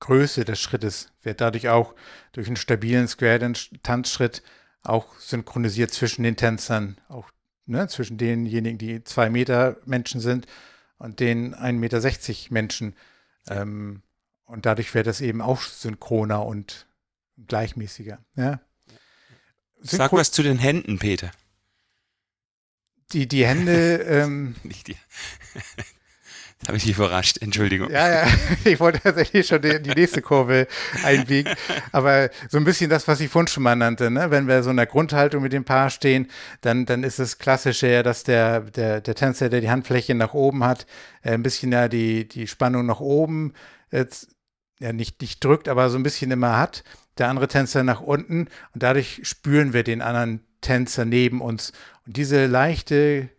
Größe 0.00 0.44
des 0.44 0.60
Schrittes 0.60 1.12
wird 1.22 1.40
dadurch 1.40 1.68
auch 1.68 1.94
durch 2.32 2.46
einen 2.46 2.56
stabilen 2.56 3.08
Square 3.08 3.38
Dance 3.38 3.70
Tanzschritt 3.82 4.42
auch 4.88 5.18
synchronisiert 5.18 5.92
zwischen 5.92 6.22
den 6.22 6.36
Tänzern. 6.36 6.98
Auch 7.08 7.30
ne, 7.66 7.88
zwischen 7.88 8.18
denjenigen, 8.18 8.78
die 8.78 9.04
zwei 9.04 9.30
Meter 9.30 9.76
Menschen 9.84 10.20
sind 10.20 10.46
und 10.98 11.20
den 11.20 11.54
1,60 11.54 11.72
Meter 11.72 12.52
Menschen. 12.52 12.94
Ähm, 13.48 14.02
und 14.44 14.66
dadurch 14.66 14.94
wäre 14.94 15.04
das 15.04 15.20
eben 15.20 15.42
auch 15.42 15.60
synchroner 15.60 16.44
und 16.46 16.86
gleichmäßiger. 17.46 18.18
Ja. 18.36 18.60
Sag 19.80 20.12
was 20.12 20.30
zu 20.30 20.42
den 20.42 20.58
Händen, 20.58 20.98
Peter. 20.98 21.30
Die, 23.12 23.28
die 23.28 23.46
Hände. 23.46 24.04
Ähm, 24.06 24.56
Nicht 24.62 24.88
die. 24.88 24.96
Das 26.60 26.68
habe 26.68 26.78
ich 26.78 26.84
dich 26.84 26.96
überrascht, 26.96 27.38
Entschuldigung. 27.42 27.90
Ja, 27.90 28.08
ja, 28.08 28.26
ich 28.64 28.80
wollte 28.80 29.00
tatsächlich 29.00 29.46
schon 29.46 29.60
die, 29.60 29.80
die, 29.80 29.90
nächste 29.90 30.22
Kurve 30.22 30.66
einbiegen. 31.04 31.54
Aber 31.92 32.30
so 32.48 32.56
ein 32.56 32.64
bisschen 32.64 32.88
das, 32.88 33.06
was 33.06 33.20
ich 33.20 33.28
vorhin 33.30 33.46
schon 33.46 33.62
mal 33.62 33.76
nannte, 33.76 34.10
ne? 34.10 34.30
wenn 34.30 34.48
wir 34.48 34.62
so 34.62 34.70
in 34.70 34.76
der 34.76 34.86
Grundhaltung 34.86 35.42
mit 35.42 35.52
dem 35.52 35.64
Paar 35.64 35.90
stehen, 35.90 36.28
dann, 36.62 36.86
dann 36.86 37.04
ist 37.04 37.18
es 37.18 37.38
klassischer, 37.38 37.88
ja, 37.88 38.02
dass 38.02 38.24
der, 38.24 38.60
der, 38.60 39.02
der 39.02 39.14
Tänzer, 39.14 39.50
der 39.50 39.60
die 39.60 39.70
Handfläche 39.70 40.14
nach 40.14 40.32
oben 40.32 40.64
hat, 40.64 40.86
äh, 41.22 41.32
ein 41.32 41.42
bisschen 41.42 41.72
ja 41.72 41.88
die, 41.88 42.26
die 42.26 42.46
Spannung 42.46 42.86
nach 42.86 43.00
oben 43.00 43.52
jetzt, 43.90 44.28
ja, 44.80 44.92
nicht, 44.92 45.20
nicht 45.20 45.44
drückt, 45.44 45.68
aber 45.68 45.90
so 45.90 45.98
ein 45.98 46.02
bisschen 46.02 46.30
immer 46.30 46.56
hat. 46.56 46.84
Der 47.18 47.28
andere 47.28 47.48
Tänzer 47.48 47.82
nach 47.82 48.00
unten 48.00 48.48
und 48.74 48.82
dadurch 48.82 49.20
spüren 49.24 49.72
wir 49.72 49.84
den 49.84 50.02
anderen 50.02 50.40
Tänzer 50.60 51.04
neben 51.04 51.40
uns. 51.40 51.72
Und 52.06 52.16
diese 52.16 52.46
leichte 52.46 53.30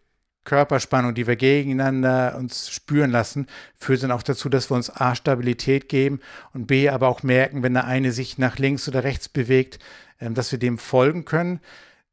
Körperspannung, 0.48 1.14
die 1.14 1.28
wir 1.28 1.36
gegeneinander 1.36 2.36
uns 2.38 2.70
spüren 2.70 3.12
lassen, 3.12 3.48
führt 3.78 4.02
dann 4.02 4.12
auch 4.12 4.24
dazu, 4.24 4.48
dass 4.48 4.72
wir 4.72 4.76
uns 4.76 4.90
A, 4.90 5.14
Stabilität 5.14 5.90
geben 5.90 6.22
und 6.54 6.68
B, 6.68 6.88
aber 6.90 7.10
auch 7.10 7.22
merken, 7.22 7.64
wenn 7.64 7.74
der 7.74 7.86
eine 7.86 8.14
sich 8.14 8.38
nach 8.38 8.58
links 8.58 8.88
oder 8.88 9.04
rechts 9.04 9.28
bewegt, 9.28 9.80
ähm, 10.22 10.34
dass 10.34 10.52
wir 10.52 10.58
dem 10.58 10.78
folgen 10.78 11.26
können. 11.26 11.60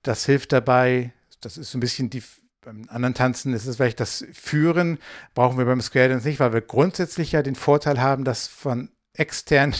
Das 0.02 0.26
hilft 0.26 0.52
dabei, 0.52 1.12
das 1.40 1.56
ist 1.56 1.70
so 1.70 1.78
ein 1.78 1.80
bisschen 1.80 2.10
die, 2.10 2.24
beim 2.60 2.86
anderen 2.88 3.14
Tanzen 3.14 3.54
ist 3.54 3.66
es 3.66 3.76
vielleicht 3.76 4.00
das 4.00 4.26
Führen, 4.32 4.98
brauchen 5.34 5.56
wir 5.56 5.64
beim 5.64 5.80
Square 5.80 6.08
Dance 6.08 6.26
nicht, 6.26 6.40
weil 6.40 6.52
wir 6.52 6.60
grundsätzlich 6.60 7.30
ja 7.32 7.42
den 7.42 7.54
Vorteil 7.54 8.00
haben, 8.00 8.24
dass 8.24 8.48
von 8.48 8.90
extern 9.12 9.76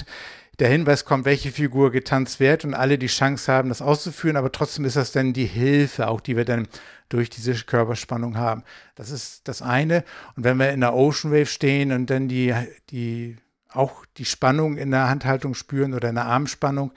der 0.59 0.69
Hinweis 0.69 1.05
kommt, 1.05 1.25
welche 1.25 1.51
Figur 1.51 1.91
getanzt 1.91 2.41
wird 2.41 2.65
und 2.65 2.75
alle 2.75 2.99
die 2.99 3.09
Chance 3.09 3.53
haben, 3.53 3.69
das 3.69 3.83
auszuführen, 3.83 4.37
aber 4.37 4.53
trotzdem 4.53 4.85
ist 4.85 4.97
das 4.97 5.13
dann 5.13 5.33
die 5.33 5.47
Hilfe, 5.47 6.09
auch 6.09 6.21
die 6.21 6.37
wir 6.37 6.45
dann 6.45 6.69
durch 7.09 7.31
diese 7.31 7.55
Körperspannung 7.55 8.37
haben. 8.37 8.63
Das 8.95 9.11
ist 9.11 9.47
das 9.49 9.63
eine. 9.63 10.05
Und 10.37 10.45
wenn 10.45 10.57
wir 10.59 10.71
in 10.71 10.81
der 10.81 10.95
Ocean 10.95 11.33
Wave 11.33 11.47
stehen 11.47 11.93
und 11.93 12.11
dann 12.11 12.29
die, 12.29 12.55
die 12.91 13.37
auch 13.69 14.07
die 14.17 14.25
Spannung 14.25 14.77
in 14.77 14.91
der 14.91 15.09
Handhaltung 15.09 15.55
spüren 15.55 15.95
oder 15.95 16.09
in 16.09 16.15
der 16.15 16.27
Armspannung 16.27 16.93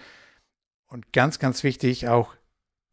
und 0.87 1.11
ganz, 1.11 1.39
ganz 1.39 1.63
wichtig 1.63 2.07
auch 2.07 2.35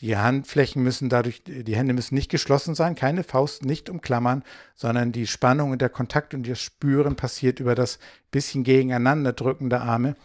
die 0.01 0.17
Handflächen 0.17 0.83
müssen 0.83 1.09
dadurch, 1.09 1.45
die 1.45 1.77
Hände 1.77 1.95
müssen 1.95 2.15
nicht 2.15 2.31
geschlossen 2.31 2.75
sein, 2.75 2.95
keine 2.95 3.23
Faust 3.23 3.65
nicht 3.65 3.89
umklammern, 3.89 4.43
sondern 4.75 5.12
die 5.12 5.27
Spannung 5.27 5.71
und 5.71 5.81
der 5.81 5.89
Kontakt 5.89 6.35
und 6.35 6.49
das 6.49 6.61
Spüren 6.61 7.17
passiert 7.17 7.61
über 7.61 7.75
das 7.75 7.99
bisschen 8.31 8.65
gegeneinander 8.65 9.33
drücken 9.33 9.71
der 9.71 9.83
Arme. 9.83 10.17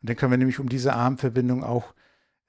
Und 0.00 0.10
dann 0.10 0.16
können 0.16 0.32
wir 0.32 0.38
nämlich 0.38 0.58
um 0.58 0.68
diese 0.68 0.92
Armverbindung 0.92 1.64
auch 1.64 1.94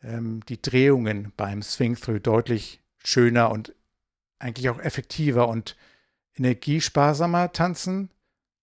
ähm, 0.03 0.41
die 0.47 0.61
Drehungen 0.61 1.31
beim 1.37 1.61
Swing-Through 1.61 2.19
deutlich 2.19 2.81
schöner 3.03 3.51
und 3.51 3.73
eigentlich 4.39 4.69
auch 4.69 4.79
effektiver 4.79 5.47
und 5.47 5.75
energiesparsamer 6.35 7.51
tanzen, 7.51 8.09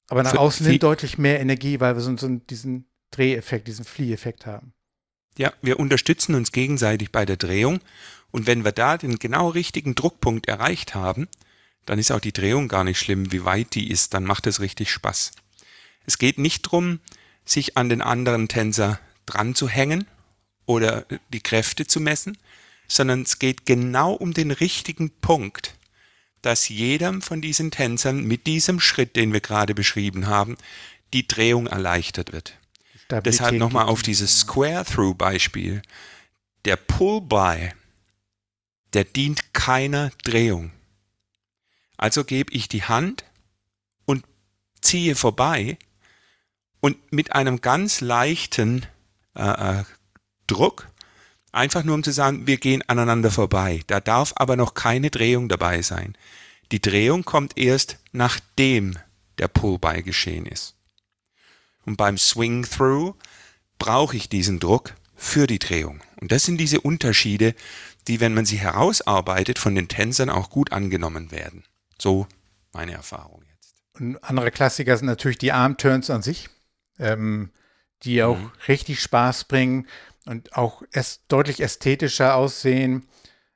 aber 0.09 0.23
nach 0.23 0.37
außen 0.37 0.67
hin 0.67 0.79
deutlich 0.79 1.19
mehr 1.19 1.41
Energie, 1.41 1.81
weil 1.81 1.97
wir 1.97 2.01
so, 2.01 2.17
so 2.17 2.29
diesen 2.29 2.87
Dreheffekt, 3.11 3.67
diesen 3.67 3.85
Flieheffekt 3.85 4.47
haben. 4.47 4.73
Ja, 5.37 5.53
wir 5.63 5.81
unterstützen 5.81 6.35
uns 6.35 6.53
gegenseitig 6.53 7.11
bei 7.11 7.25
der 7.25 7.37
Drehung 7.37 7.81
und 8.31 8.47
wenn 8.47 8.65
wir 8.65 8.73
da 8.73 8.97
den 8.97 9.19
genau 9.19 9.49
richtigen 9.49 9.95
Druckpunkt 9.95 10.47
erreicht 10.47 10.95
haben, 10.95 11.29
dann 11.87 11.99
ist 11.99 12.13
auch 12.13 12.21
die 12.21 12.33
Drehung 12.33 12.69
gar 12.69 12.85
nicht 12.85 12.99
schlimm, 12.99 13.33
wie 13.33 13.45
weit 13.45 13.75
die 13.75 13.91
ist, 13.91 14.15
dann 14.15 14.25
macht 14.25 14.47
es 14.47 14.61
richtig 14.61 14.91
Spaß. 14.91 15.33
Es 16.07 16.19
geht 16.19 16.39
nicht 16.39 16.67
darum, 16.67 17.01
sich 17.45 17.77
an 17.77 17.89
den 17.89 18.01
anderen 18.01 18.49
Tänzer 18.49 18.99
dran 19.27 19.55
zu 19.55 19.69
hängen 19.69 20.07
oder 20.67 21.07
die 21.33 21.41
Kräfte 21.41 21.87
zu 21.87 22.01
messen, 22.01 22.39
sondern 22.89 23.23
es 23.23 23.39
geht 23.39 23.67
genau 23.67 24.13
um 24.13 24.35
den 24.35 24.51
richtigen 24.51 25.11
Punkt, 25.11 25.75
dass 26.43 26.69
jedem 26.69 27.23
von 27.23 27.41
diesen 27.41 27.71
Tänzern 27.71 28.25
mit 28.25 28.47
diesem 28.47 28.81
Schritt, 28.81 29.17
den 29.17 29.33
wir 29.33 29.41
gerade 29.41 29.75
beschrieben 29.75 30.27
haben, 30.27 30.57
die 31.13 31.27
Drehung 31.27 31.67
erleichtert 31.67 32.33
wird. 32.33 32.59
Stabilität 33.05 33.41
Deshalb 33.41 33.59
nochmal 33.59 33.87
auf 33.87 34.03
dieses 34.03 34.41
Square-Through-Beispiel. 34.41 35.83
Der 36.65 36.77
Pull-By, 36.77 37.73
der 38.93 39.05
dient 39.05 39.53
keiner 39.53 40.11
Drehung. 40.25 40.73
Also 41.97 42.25
gebe 42.25 42.53
ich 42.53 42.69
die 42.69 42.85
Hand 42.85 43.25
und 44.05 44.25
ziehe 44.81 45.15
vorbei 45.15 45.79
und 46.85 46.99
mit 47.11 47.35
einem 47.35 47.63
ganz 47.63 48.03
leichten 48.03 48.85
äh, 49.35 49.79
äh, 49.79 49.85
Druck, 50.47 50.87
einfach 51.51 51.83
nur 51.83 51.95
um 51.95 52.03
zu 52.03 52.13
sagen, 52.13 52.47
wir 52.47 52.59
gehen 52.59 52.83
aneinander 52.87 53.31
vorbei. 53.31 53.81
Da 53.87 54.01
darf 54.01 54.35
aber 54.37 54.57
noch 54.57 54.75
keine 54.75 55.09
Drehung 55.09 55.49
dabei 55.49 55.81
sein. 55.81 56.15
Die 56.73 56.83
Drehung 56.83 57.25
kommt 57.25 57.57
erst 57.57 57.97
nachdem 58.13 58.99
der 59.39 59.49
Pull-by 59.49 60.03
geschehen 60.03 60.45
ist. 60.45 60.75
Und 61.87 61.97
beim 61.97 62.19
Swing-Through 62.19 63.15
brauche 63.79 64.15
ich 64.19 64.29
diesen 64.29 64.61
Druck 64.61 64.93
für 65.17 65.47
die 65.47 65.59
Drehung. 65.59 66.03
Und 66.21 66.33
das 66.33 66.45
sind 66.45 66.59
diese 66.59 66.83
Unterschiede, 66.83 67.55
die, 68.09 68.21
wenn 68.21 68.35
man 68.35 68.45
sie 68.45 68.59
herausarbeitet, 68.59 69.59
von 69.59 69.75
den 69.75 69.89
Tänzern 69.89 70.29
auch 70.29 70.51
gut 70.51 70.71
angenommen 70.71 71.31
werden. 71.31 71.65
So 71.99 72.27
meine 72.75 72.93
Erfahrung 72.93 73.43
jetzt. 73.55 73.75
Und 73.95 74.23
andere 74.23 74.51
Klassiker 74.51 74.99
sind 74.99 75.07
natürlich 75.07 75.39
die 75.39 75.53
Arm-Turns 75.53 76.11
an 76.11 76.21
sich 76.21 76.51
ähm, 76.99 77.51
die 78.03 78.23
auch 78.23 78.39
mhm. 78.39 78.51
richtig 78.69 79.01
Spaß 79.01 79.45
bringen 79.45 79.87
und 80.27 80.57
auch 80.57 80.83
es 80.93 81.27
deutlich 81.29 81.61
ästhetischer 81.61 82.35
aussehen. 82.35 83.07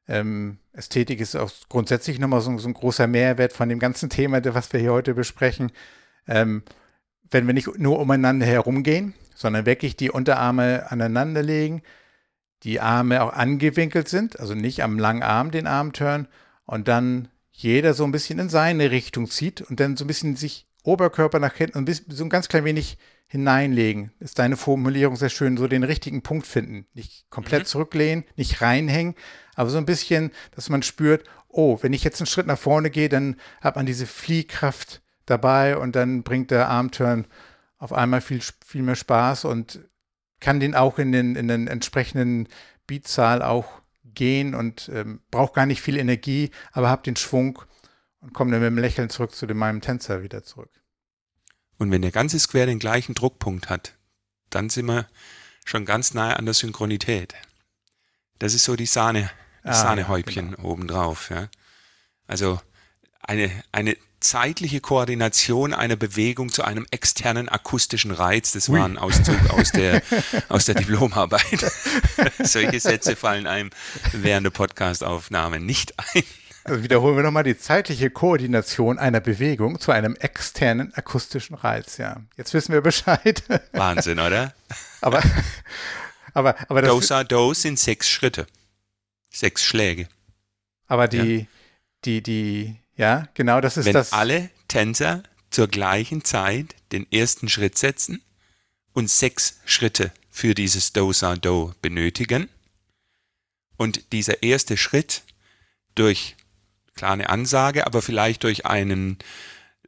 Ähm, 0.07 0.59
Ästhetik 0.73 1.21
ist 1.21 1.37
auch 1.37 1.51
grundsätzlich 1.69 2.19
nochmal 2.19 2.41
so, 2.41 2.57
so, 2.59 2.69
ein 2.69 2.75
großer 2.75 3.07
Mehrwert 3.07 3.53
von 3.53 3.69
dem 3.69 3.79
ganzen 3.79 4.11
Thema, 4.11 4.43
was 4.55 4.73
wir 4.73 4.81
hier 4.81 4.93
heute 4.93 5.15
besprechen. 5.15 5.73
Ähm, 6.27 6.63
wenn 7.31 7.47
wir 7.47 7.55
nicht 7.55 7.79
nur 7.79 7.99
umeinander 7.99 8.47
herumgehen, 8.47 9.15
sondern 9.35 9.67
wirklich 9.67 9.97
die 9.97 10.11
Unterarme 10.11 10.91
aneinander 10.91 11.43
legen, 11.43 11.83
die 12.63 12.81
Arme 12.81 13.23
auch 13.23 13.33
angewinkelt 13.33 14.09
sind, 14.09 14.41
also 14.41 14.55
nicht 14.55 14.83
am 14.83 14.99
langen 14.99 15.23
Arm 15.23 15.51
den 15.51 15.67
Arm 15.67 15.93
turnen 15.93 16.27
und 16.65 16.89
dann 16.89 17.29
jeder 17.51 17.95
so 17.95 18.05
ein 18.05 18.13
bisschen 18.13 18.39
in 18.39 18.49
seine 18.49 18.91
Richtung 18.91 19.29
zieht 19.29 19.63
und 19.63 19.81
dann 19.81 19.97
so 19.97 20.05
ein 20.05 20.09
bisschen 20.09 20.37
sich 20.37 20.68
Oberkörper 20.89 21.39
nach 21.39 21.55
hinten 21.55 21.79
und 21.79 22.03
so 22.09 22.25
ein 22.25 22.31
ganz 22.31 22.49
klein 22.49 22.65
wenig 22.65 22.99
hineinlegen. 23.27 24.13
Ist 24.21 24.39
deine 24.39 24.57
Formulierung 24.57 25.17
sehr 25.17 25.29
schön, 25.29 25.57
so 25.57 25.69
den 25.69 25.85
richtigen 25.85 26.23
Punkt 26.23 26.47
finden. 26.47 26.87
Nicht 26.95 27.29
komplett 27.31 27.63
mhm. 27.63 27.67
zurücklehnen, 27.67 28.25
nicht 28.37 28.61
reinhängen, 28.61 29.15
aber 29.55 29.71
so 29.71 29.79
ein 29.79 29.87
bisschen, 29.87 30.31
dass 30.55 30.71
man 30.71 30.83
spürt, 30.83 31.25
oh, 31.49 31.79
wenn 31.83 31.93
ich 31.93 32.05
jetzt 32.05 32.21
einen 32.21 32.27
Schritt 32.27 32.47
nach 32.47 32.59
vorne 32.59 32.91
gehe, 32.91 33.09
dann 33.09 33.37
hat 33.61 33.77
man 33.77 33.87
diese 33.87 34.07
Fliehkraft 34.07 35.03
dabei 35.27 35.77
und 35.77 35.95
dann 35.95 36.23
bringt 36.23 36.51
der 36.51 36.69
Armturn 36.69 37.27
auf 37.79 37.93
einmal 37.93 38.21
viel, 38.21 38.41
viel 38.65 38.83
mehr 38.83 38.97
Spaß 38.97 39.45
und 39.45 39.81
kann 40.41 40.61
den 40.61 40.75
auch 40.75 40.99
in 40.99 41.13
den, 41.13 41.37
in 41.37 41.49
den 41.49 41.69
entsprechenden 41.69 42.49
Beatzahl 42.87 43.43
auch 43.43 43.83
gehen 44.05 44.55
und 44.55 44.91
ähm, 44.93 45.21
braucht 45.31 45.55
gar 45.55 45.67
nicht 45.67 45.83
viel 45.83 45.97
Energie, 45.97 46.51
aber 46.73 46.91
habt 46.91 47.07
den 47.07 47.17
Schwung 47.17 47.61
und 48.21 48.33
komme 48.33 48.51
dann 48.51 48.61
mit 48.61 48.71
dem 48.71 48.79
Lächeln 48.79 49.11
zurück 49.11 49.35
zu 49.35 49.47
dem, 49.47 49.59
meinem 49.59 49.81
Tänzer 49.81 50.23
wieder 50.23 50.43
zurück. 50.43 50.71
Und 51.79 51.91
wenn 51.91 52.03
der 52.03 52.11
ganze 52.11 52.39
Square 52.39 52.67
den 52.67 52.79
gleichen 52.79 53.15
Druckpunkt 53.15 53.71
hat, 53.71 53.95
dann 54.51 54.69
sind 54.69 54.87
wir 54.87 55.07
schon 55.65 55.85
ganz 55.85 56.15
nahe 56.15 56.37
an 56.37 56.45
der 56.45 56.55
Synchronität. 56.55 57.35
Das 58.39 58.55
ist 58.55 58.65
so 58.65 58.77
die 58.77 58.87
Sahne, 58.87 59.31
das 59.63 59.79
ah, 59.79 59.83
Sahnehäubchen 59.83 60.51
ja, 60.51 60.57
genau. 60.57 60.69
obendrauf. 60.69 61.31
Ja. 61.31 61.49
Also 62.27 62.61
eine, 63.21 63.51
eine 63.73 63.97
zeitliche 64.21 64.81
Koordination 64.81 65.73
einer 65.73 65.97
Bewegung 65.97 66.51
zu 66.51 66.65
einem 66.65 66.87
externen 66.91 67.49
akustischen 67.49 68.11
Reiz, 68.11 68.53
das 68.53 68.71
war 68.71 68.85
ein 68.85 68.99
Auszug 68.99 69.39
aus 69.51 69.71
der, 69.71 70.03
aus 70.49 70.65
der 70.65 70.75
Diplomarbeit. 70.75 71.71
Solche 72.43 72.81
Sätze 72.81 73.15
fallen 73.15 73.47
einem 73.47 73.71
während 74.13 74.47
der 74.47 74.51
Podcastaufnahme 74.51 75.61
nicht 75.61 75.95
ein. 76.15 76.25
Also 76.65 76.83
wiederholen 76.83 77.17
wir 77.17 77.23
nochmal 77.23 77.45
die 77.45 77.57
zeitliche 77.57 78.11
Koordination 78.11 78.99
einer 78.99 79.21
Bewegung 79.21 79.81
zu 79.81 79.93
einem 79.93 80.17
externen 80.17 80.93
akustischen 80.95 81.57
Reiz. 81.57 81.97
Ja, 81.97 82.23
jetzt 82.37 82.53
wissen 82.55 82.73
wir 82.73 82.81
Bescheid. 82.83 83.43
Wahnsinn, 83.73 84.19
oder? 84.19 84.55
aber, 85.01 85.23
aber, 86.35 86.57
aber 86.69 86.83
das. 86.83 86.91
Dosa 86.91 87.25
Dose 87.25 87.63
sind 87.63 87.79
sechs 87.79 88.09
Schritte. 88.09 88.47
Sechs 89.31 89.63
Schläge. 89.65 90.09
Aber 90.87 91.09
die, 91.09 91.39
ja. 91.39 91.47
die, 92.05 92.23
die, 92.23 92.77
ja, 92.97 93.29
genau, 93.35 93.61
das 93.61 93.77
ist 93.77 93.87
Wenn 93.87 93.95
das. 93.95 94.13
Wenn 94.13 94.19
alle 94.19 94.51
Tänzer 94.69 95.23
zur 95.51 95.69
gleichen 95.69 96.25
Zeit 96.25 96.75
den 96.93 97.11
ersten 97.11 97.49
Schritt 97.49 97.79
setzen 97.79 98.23
und 98.93 99.11
sechs 99.11 99.61
Schritte 99.65 100.13
für 100.31 100.55
dieses 100.55 100.93
Dosa 100.93 101.37
Do 101.37 101.75
benötigen 101.83 102.49
und 103.77 104.13
dieser 104.13 104.43
erste 104.43 104.77
Schritt 104.77 105.23
durch 105.95 106.37
klare 106.99 107.29
Ansage, 107.29 107.87
aber 107.87 108.03
vielleicht 108.03 108.43
durch 108.45 108.67
einen, 108.67 109.19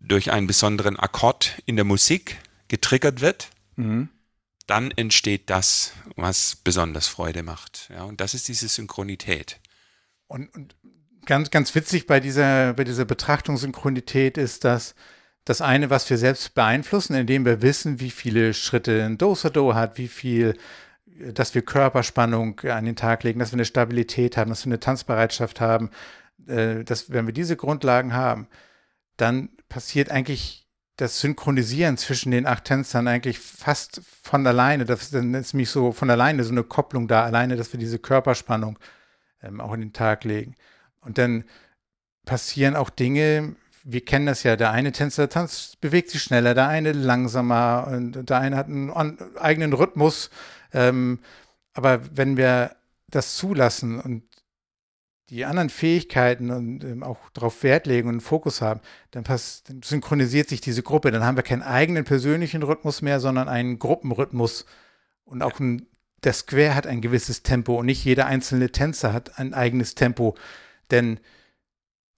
durch 0.00 0.30
einen 0.30 0.46
besonderen 0.46 0.98
Akkord 0.98 1.60
in 1.66 1.76
der 1.76 1.84
Musik 1.84 2.38
getriggert 2.68 3.20
wird, 3.20 3.48
mhm. 3.76 4.08
dann 4.66 4.90
entsteht 4.92 5.50
das, 5.50 5.92
was 6.16 6.56
besonders 6.56 7.08
Freude 7.08 7.42
macht. 7.42 7.90
Ja, 7.92 8.04
und 8.04 8.20
das 8.20 8.34
ist 8.34 8.48
diese 8.48 8.68
Synchronität. 8.68 9.58
Und, 10.28 10.54
und 10.54 10.76
ganz, 11.26 11.50
ganz 11.50 11.74
witzig 11.74 12.06
bei 12.06 12.20
dieser, 12.20 12.74
bei 12.74 12.84
dieser 12.84 13.04
Betrachtung 13.04 13.56
Synchronität 13.56 14.38
ist, 14.38 14.64
dass 14.64 14.94
das 15.44 15.60
eine, 15.60 15.90
was 15.90 16.08
wir 16.08 16.18
selbst 16.18 16.54
beeinflussen, 16.54 17.14
indem 17.14 17.44
wir 17.44 17.60
wissen, 17.60 17.98
wie 17.98 18.10
viele 18.10 18.54
Schritte 18.54 19.04
ein 19.04 19.18
Do-So-Do 19.18 19.74
hat, 19.74 19.98
wie 19.98 20.06
viel, 20.06 20.56
dass 21.06 21.54
wir 21.54 21.62
Körperspannung 21.62 22.60
an 22.60 22.84
den 22.84 22.94
Tag 22.94 23.24
legen, 23.24 23.40
dass 23.40 23.50
wir 23.50 23.56
eine 23.56 23.64
Stabilität 23.64 24.36
haben, 24.36 24.50
dass 24.50 24.64
wir 24.64 24.70
eine 24.70 24.80
Tanzbereitschaft 24.80 25.60
haben, 25.60 25.90
äh, 26.50 26.84
dass 26.84 27.10
wenn 27.10 27.26
wir 27.26 27.34
diese 27.34 27.56
Grundlagen 27.56 28.12
haben, 28.12 28.48
dann 29.16 29.50
passiert 29.68 30.10
eigentlich 30.10 30.66
das 30.96 31.20
Synchronisieren 31.20 31.96
zwischen 31.96 32.30
den 32.30 32.46
acht 32.46 32.64
Tänzern 32.64 33.08
eigentlich 33.08 33.38
fast 33.38 34.02
von 34.22 34.46
alleine. 34.46 34.84
Das, 34.84 35.12
ist 35.12 35.12
nämlich 35.54 35.70
so 35.70 35.92
von 35.92 36.10
alleine 36.10 36.44
so 36.44 36.52
eine 36.52 36.64
Kopplung 36.64 37.08
da, 37.08 37.24
alleine, 37.24 37.56
dass 37.56 37.72
wir 37.72 37.80
diese 37.80 37.98
Körperspannung 37.98 38.78
ähm, 39.42 39.60
auch 39.60 39.72
in 39.72 39.80
den 39.80 39.92
Tag 39.92 40.24
legen. 40.24 40.56
Und 41.00 41.16
dann 41.16 41.44
passieren 42.26 42.76
auch 42.76 42.90
Dinge, 42.90 43.56
wir 43.82 44.04
kennen 44.04 44.26
das 44.26 44.42
ja, 44.42 44.56
der 44.56 44.72
eine 44.72 44.92
Tänzer 44.92 45.30
tanzt, 45.30 45.80
bewegt 45.80 46.10
sich 46.10 46.22
schneller, 46.22 46.54
der 46.54 46.68
eine 46.68 46.92
langsamer 46.92 47.88
und 47.90 48.28
der 48.28 48.38
eine 48.38 48.56
hat 48.56 48.66
einen 48.66 48.90
eigenen 49.38 49.72
Rhythmus. 49.72 50.30
Ähm, 50.72 51.20
aber 51.72 52.00
wenn 52.14 52.36
wir 52.36 52.76
das 53.08 53.36
zulassen 53.36 54.00
und 54.00 54.22
die 55.30 55.44
anderen 55.44 55.70
Fähigkeiten 55.70 56.50
und 56.50 56.84
ähm, 56.84 57.02
auch 57.02 57.30
darauf 57.32 57.62
Wert 57.62 57.86
legen 57.86 58.08
und 58.08 58.14
einen 58.14 58.20
Fokus 58.20 58.60
haben, 58.60 58.80
dann, 59.12 59.22
pass, 59.22 59.62
dann 59.62 59.80
synchronisiert 59.82 60.48
sich 60.48 60.60
diese 60.60 60.82
Gruppe. 60.82 61.12
Dann 61.12 61.24
haben 61.24 61.36
wir 61.36 61.44
keinen 61.44 61.62
eigenen 61.62 62.04
persönlichen 62.04 62.62
Rhythmus 62.62 63.00
mehr, 63.00 63.20
sondern 63.20 63.48
einen 63.48 63.78
Gruppenrhythmus. 63.78 64.66
Und 65.24 65.42
auch 65.42 65.60
ein, 65.60 65.86
der 66.24 66.32
Square 66.32 66.74
hat 66.74 66.86
ein 66.86 67.00
gewisses 67.00 67.44
Tempo 67.44 67.78
und 67.78 67.86
nicht 67.86 68.04
jeder 68.04 68.26
einzelne 68.26 68.70
Tänzer 68.70 69.12
hat 69.12 69.38
ein 69.38 69.54
eigenes 69.54 69.94
Tempo. 69.94 70.34
Denn 70.90 71.20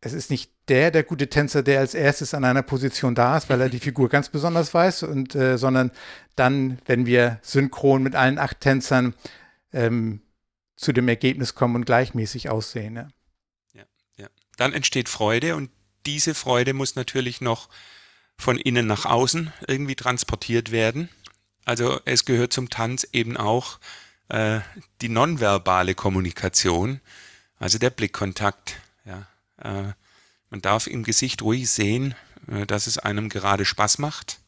es 0.00 0.14
ist 0.14 0.30
nicht 0.30 0.50
der, 0.68 0.90
der 0.90 1.02
gute 1.02 1.28
Tänzer, 1.28 1.62
der 1.62 1.80
als 1.80 1.94
erstes 1.94 2.32
an 2.32 2.44
einer 2.44 2.62
Position 2.62 3.14
da 3.14 3.36
ist, 3.36 3.50
weil 3.50 3.60
er 3.60 3.68
die 3.68 3.78
Figur 3.80 4.08
ganz 4.08 4.30
besonders 4.30 4.72
weiß, 4.72 5.02
und, 5.02 5.34
äh, 5.34 5.58
sondern 5.58 5.90
dann, 6.34 6.78
wenn 6.86 7.04
wir 7.04 7.38
synchron 7.42 8.02
mit 8.02 8.14
allen 8.14 8.38
acht 8.38 8.60
Tänzern 8.60 9.14
ähm, 9.74 10.22
zu 10.82 10.92
dem 10.92 11.08
Ergebnis 11.08 11.54
kommen 11.54 11.76
und 11.76 11.86
gleichmäßig 11.86 12.50
aussehen. 12.50 12.96
Ja. 12.96 13.08
ja, 13.74 13.84
ja. 14.16 14.28
Dann 14.56 14.72
entsteht 14.72 15.08
Freude 15.08 15.56
und 15.56 15.70
diese 16.06 16.34
Freude 16.34 16.74
muss 16.74 16.96
natürlich 16.96 17.40
noch 17.40 17.68
von 18.36 18.58
innen 18.58 18.86
nach 18.86 19.06
außen 19.06 19.52
irgendwie 19.68 19.94
transportiert 19.94 20.72
werden. 20.72 21.08
Also 21.64 22.00
es 22.04 22.24
gehört 22.24 22.52
zum 22.52 22.68
Tanz 22.68 23.06
eben 23.12 23.36
auch 23.36 23.78
äh, 24.28 24.60
die 25.00 25.08
nonverbale 25.08 25.94
Kommunikation, 25.94 27.00
also 27.58 27.78
der 27.78 27.90
Blickkontakt. 27.90 28.80
Ja, 29.04 29.28
äh, 29.62 29.92
man 30.50 30.60
darf 30.60 30.88
im 30.88 31.04
Gesicht 31.04 31.42
ruhig 31.42 31.70
sehen, 31.70 32.16
äh, 32.48 32.66
dass 32.66 32.88
es 32.88 32.98
einem 32.98 33.28
gerade 33.28 33.64
Spaß 33.64 33.98
macht. 33.98 34.40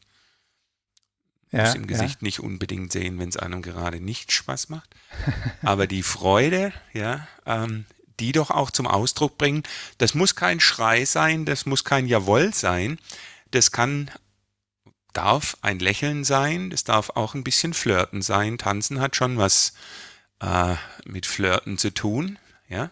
Ja, 1.55 1.65
muss 1.65 1.75
im 1.75 1.87
Gesicht 1.87 2.21
ja. 2.21 2.25
nicht 2.25 2.39
unbedingt 2.39 2.91
sehen, 2.91 3.19
wenn 3.19 3.29
es 3.29 3.37
einem 3.37 3.61
gerade 3.61 3.99
nicht 3.99 4.31
Spaß 4.31 4.69
macht. 4.69 4.89
Aber 5.61 5.87
die 5.87 6.03
Freude, 6.03 6.73
ja, 6.93 7.27
ähm, 7.45 7.85
die 8.19 8.31
doch 8.31 8.51
auch 8.51 8.71
zum 8.71 8.87
Ausdruck 8.87 9.37
bringen, 9.37 9.63
das 9.97 10.13
muss 10.13 10.35
kein 10.35 10.59
Schrei 10.59 11.05
sein, 11.05 11.45
das 11.45 11.65
muss 11.65 11.83
kein 11.83 12.07
Jawohl 12.07 12.53
sein, 12.53 12.97
das 13.51 13.71
kann, 13.71 14.11
darf 15.13 15.57
ein 15.61 15.79
Lächeln 15.79 16.23
sein, 16.23 16.69
das 16.69 16.83
darf 16.83 17.11
auch 17.11 17.35
ein 17.35 17.43
bisschen 17.43 17.73
Flirten 17.73 18.21
sein. 18.21 18.57
Tanzen 18.57 18.99
hat 18.99 19.15
schon 19.15 19.37
was 19.37 19.73
äh, 20.41 20.75
mit 21.05 21.25
Flirten 21.25 21.77
zu 21.77 21.93
tun, 21.93 22.37
ja. 22.67 22.91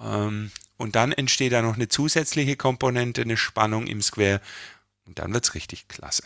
Ähm, 0.00 0.50
und 0.76 0.96
dann 0.96 1.12
entsteht 1.12 1.52
da 1.52 1.62
noch 1.62 1.76
eine 1.76 1.88
zusätzliche 1.88 2.56
Komponente, 2.56 3.22
eine 3.22 3.36
Spannung 3.36 3.86
im 3.86 4.02
Square. 4.02 4.40
Und 5.06 5.20
dann 5.20 5.32
wird 5.32 5.44
es 5.44 5.54
richtig 5.54 5.86
klasse. 5.86 6.24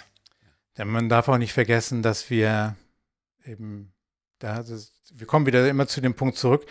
Ja, 0.77 0.85
man 0.85 1.09
darf 1.09 1.29
auch 1.29 1.39
nicht 1.39 1.53
vergessen, 1.53 2.03
dass 2.03 2.29
wir 2.31 2.77
eben, 3.45 3.93
da, 4.39 4.63
das, 4.63 4.93
wir 5.13 5.27
kommen 5.27 5.47
wieder 5.47 5.69
immer 5.69 5.87
zu 5.87 6.01
dem 6.01 6.15
Punkt 6.15 6.37
zurück, 6.37 6.67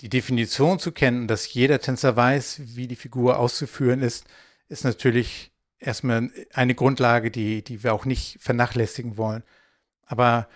die 0.00 0.08
Definition 0.08 0.78
zu 0.78 0.92
kennen, 0.92 1.28
dass 1.28 1.52
jeder 1.52 1.80
Tänzer 1.80 2.16
weiß, 2.16 2.62
wie 2.74 2.88
die 2.88 2.96
Figur 2.96 3.38
auszuführen 3.38 4.02
ist, 4.02 4.26
ist 4.68 4.84
natürlich 4.84 5.52
erstmal 5.78 6.30
eine 6.52 6.74
Grundlage, 6.74 7.30
die, 7.30 7.62
die 7.62 7.82
wir 7.82 7.92
auch 7.92 8.04
nicht 8.04 8.38
vernachlässigen 8.40 9.16
wollen. 9.16 9.42
Aber 10.06 10.48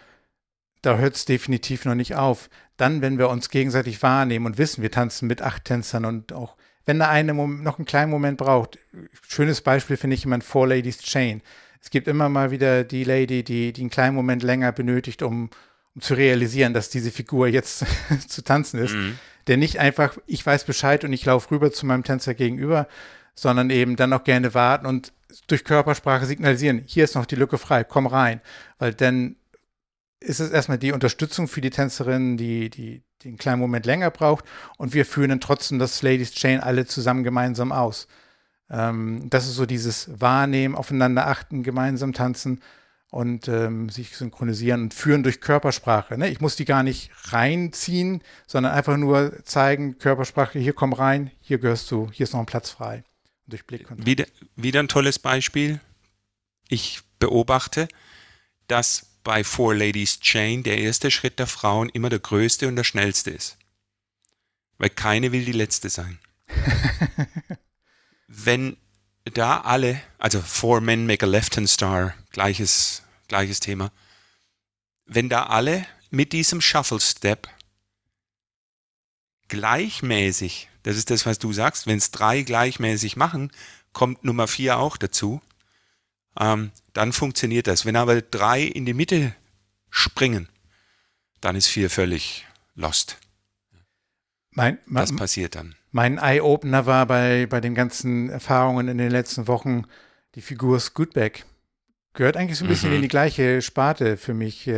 da 0.83 0.97
hört 0.97 1.17
es 1.17 1.25
definitiv 1.25 1.85
noch 1.85 1.95
nicht 1.95 2.15
auf. 2.15 2.49
Dann, 2.77 3.03
wenn 3.03 3.19
wir 3.19 3.29
uns 3.29 3.51
gegenseitig 3.51 4.03
wahrnehmen 4.03 4.47
und 4.47 4.59
wissen, 4.59 4.83
wir 4.83 4.91
tanzen 4.91 5.27
mit 5.29 5.43
acht 5.43 5.65
Tänzern 5.65 6.05
und 6.05 6.33
auch, 6.33 6.57
wenn 6.85 6.99
der 6.99 7.11
eine 7.11 7.35
noch 7.35 7.79
einen 7.79 7.87
kleinen 7.87 8.11
Moment 8.11 8.39
braucht, 8.39 8.79
schönes 9.27 9.61
Beispiel 9.61 9.97
finde 9.97 10.15
ich 10.15 10.25
immer 10.25 10.37
ein 10.37 10.43
Four 10.43 10.69
Ladies 10.69 10.99
Chain. 10.99 11.43
Es 11.81 11.91
gibt 11.91 12.09
immer 12.09 12.29
mal 12.29 12.51
wieder 12.51 12.85
die 12.85 13.05
Lady, 13.05 13.43
die, 13.43 13.73
die 13.73 13.81
einen 13.81 13.91
kleinen 13.91 14.15
Moment 14.15 14.43
länger 14.43 14.73
benötigt, 14.73 15.23
um, 15.23 15.51
um 15.95 16.01
zu 16.01 16.15
realisieren, 16.15 16.75
dass 16.75 16.91
diese 16.91 17.11
Figur 17.11 17.49
jetzt 17.49 17.85
zu 18.29 18.43
tanzen 18.43 18.81
ist. 18.81 18.95
Mhm. 18.95 19.19
Der 19.47 19.57
nicht 19.57 19.79
einfach, 19.79 20.19
ich 20.27 20.45
weiß 20.45 20.65
Bescheid 20.65 21.05
und 21.05 21.13
ich 21.13 21.25
laufe 21.25 21.51
rüber 21.53 21.71
zu 21.71 21.87
meinem 21.87 22.03
Tänzer 22.03 22.35
gegenüber, 22.35 22.89
sondern 23.35 23.71
eben 23.71 23.97
dann 23.97 24.13
auch 24.13 24.25
gerne 24.25 24.55
warten 24.55 24.87
und 24.87 25.13
durch 25.47 25.65
Körpersprache 25.65 26.27
signalisieren, 26.27 26.83
hier 26.87 27.05
ist 27.05 27.15
noch 27.15 27.27
die 27.27 27.37
Lücke 27.37 27.59
frei, 27.59 27.85
komm 27.85 28.07
rein. 28.07 28.41
Weil 28.79 28.95
dann 28.95 29.37
ist 30.21 30.41
es 30.41 30.51
erstmal 30.51 30.79
die 30.79 30.93
Unterstützung 30.93 31.49
für 31.49 31.61
die 31.61 31.71
Tänzerin, 31.71 32.37
die, 32.37 32.71
die, 32.71 33.03
die 33.23 33.29
einen 33.29 33.39
kleinen 33.39 33.61
Moment 33.61 33.87
länger 33.87 34.11
braucht. 34.11 34.45
Und 34.79 34.95
wir 34.95 35.05
führen 35.05 35.31
dann 35.31 35.41
trotzdem 35.41 35.79
das 35.79 36.03
Ladies 36.03 36.33
Chain 36.33 36.61
alle 36.61 36.87
zusammen 36.87 37.25
gemeinsam 37.25 37.73
aus. 37.73 38.09
Ähm, 38.71 39.29
das 39.31 39.47
ist 39.47 39.55
so 39.55 39.67
dieses 39.67 40.21
Wahrnehmen, 40.21 40.75
aufeinander 40.75 41.27
achten, 41.27 41.63
gemeinsam 41.63 42.13
tanzen 42.13 42.61
und 43.11 43.49
ähm, 43.49 43.89
sich 43.89 44.17
synchronisieren 44.17 44.83
und 44.83 44.95
führen 44.95 45.23
durch 45.23 45.41
Körpersprache. 45.41 46.19
Ne? 46.19 46.29
Ich 46.29 46.41
muss 46.41 46.57
die 46.57 46.65
gar 46.65 46.83
nicht 46.83 47.11
reinziehen, 47.33 48.23
sondern 48.47 48.73
einfach 48.73 48.97
nur 48.97 49.45
zeigen, 49.45 49.99
Körpersprache, 49.99 50.59
hier 50.59 50.73
komm 50.73 50.93
rein, 50.93 51.31
hier 51.41 51.59
gehörst 51.59 51.91
du, 51.91 52.11
hier 52.13 52.25
ist 52.25 52.33
noch 52.33 52.41
ein 52.41 52.47
Platz 52.47 52.71
frei. 52.71 53.05
Durch 53.47 53.65
Blickkontakt. 53.65 54.07
Wieder, 54.07 54.27
wieder 54.57 54.81
ein 54.81 54.89
tolles 54.89 55.21
Beispiel. 55.21 55.81
Ich 56.69 57.01
beobachte, 57.21 57.87
dass 58.67 59.07
bei 59.23 59.45
Four 59.45 59.77
Ladies 59.77 60.19
Chain 60.19 60.65
der 60.65 60.79
erste 60.79 61.13
Schritt 61.13 61.39
der 61.39 61.47
Frauen 61.47 61.89
immer 61.89 62.09
der 62.09 62.19
größte 62.19 62.67
und 62.67 62.75
der 62.75 62.85
schnellste 62.85 63.31
ist. 63.31 63.57
Weil 64.79 64.91
keine 64.91 65.31
will 65.31 65.45
die 65.45 65.53
letzte 65.53 65.91
sein. 65.91 66.19
Wenn 68.39 68.77
da 69.25 69.63
alle, 69.63 70.01
also 70.19 70.41
Four 70.41 70.81
Men 70.81 71.07
Make 71.07 71.25
a 71.25 71.29
Left 71.29 71.57
Hand 71.57 71.71
Star, 71.71 72.15
gleiches, 72.31 73.03
gleiches 73.29 73.61
Thema, 73.61 73.91
wenn 75.07 75.29
da 75.29 75.47
alle 75.47 75.87
mit 76.11 76.33
diesem 76.33 76.61
Shuffle 76.61 77.01
Step 77.01 77.49
gleichmäßig, 79.49 80.69
das 80.83 80.97
ist 80.97 81.11
das, 81.11 81.25
was 81.25 81.39
du 81.39 81.53
sagst, 81.53 81.87
wenn 81.87 81.99
es 81.99 82.11
drei 82.11 82.43
gleichmäßig 82.43 83.17
machen, 83.17 83.51
kommt 83.93 84.23
Nummer 84.23 84.47
vier 84.49 84.79
auch 84.79 84.99
dazu, 84.99 85.41
ähm, 86.39 86.73
dann 86.93 87.13
funktioniert 87.13 87.67
das. 87.67 87.87
Wenn 87.87 87.97
aber 87.97 88.21
drei 88.21 88.63
in 88.63 88.85
die 88.85 88.95
Mitte 88.95 89.35
springen, 89.89 90.49
dann 91.41 91.57
ist 91.57 91.69
vier 91.69 91.89
völlig 91.89 92.45
lost. 92.75 93.17
Mein, 94.57 94.79
mein, 94.87 95.03
das 95.03 95.15
passiert 95.15 95.55
dann. 95.55 95.77
Mein 95.93 96.19
Eye-Opener 96.19 96.87
war 96.87 97.07
bei, 97.07 97.47
bei 97.47 97.61
den 97.61 97.75
ganzen 97.75 98.29
Erfahrungen 98.29 98.89
in 98.89 98.99
den 98.99 99.11
letzten 99.11 99.47
Wochen 99.47 99.85
die 100.35 100.43
Figur 100.43 100.81
Scootback. 100.81 101.45
Gehört 102.15 102.37
eigentlich 102.37 102.59
so 102.59 102.65
ein 102.65 102.69
bisschen 102.69 102.91
mhm. 102.91 102.97
in 102.97 103.03
die 103.03 103.09
gleiche 103.09 103.63
Sparte 103.63 104.17
für 104.17 104.35
mich. 104.35 104.69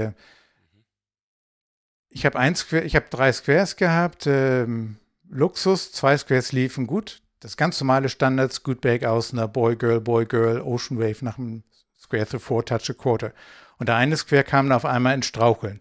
Ich 2.10 2.26
habe 2.26 2.38
eins, 2.38 2.70
ich 2.72 2.94
habe 2.94 3.06
drei 3.08 3.32
Squares 3.32 3.76
gehabt, 3.76 4.26
ähm, 4.26 4.96
Luxus, 5.30 5.92
zwei 5.92 6.18
Squares 6.18 6.52
liefen 6.52 6.86
gut 6.86 7.22
das 7.40 7.56
ganz 7.56 7.80
normale 7.80 8.08
Standard 8.08 8.52
Scootback 8.52 9.04
aus 9.04 9.32
einer 9.32 9.48
Boy 9.48 9.76
Girl, 9.76 10.00
Boy 10.00 10.26
Girl, 10.26 10.60
Ocean 10.60 10.98
Wave 10.98 11.24
nach 11.24 11.38
einem 11.38 11.62
Square 11.98 12.26
through 12.26 12.42
Four 12.42 12.64
Touch 12.64 12.90
a 12.90 12.94
Quarter. 12.94 13.32
Und 13.78 13.88
der 13.88 13.96
eine 13.96 14.16
Square 14.16 14.44
kam 14.44 14.68
dann 14.68 14.76
auf 14.76 14.84
einmal 14.84 15.14
ins 15.14 15.26
Straucheln. 15.26 15.80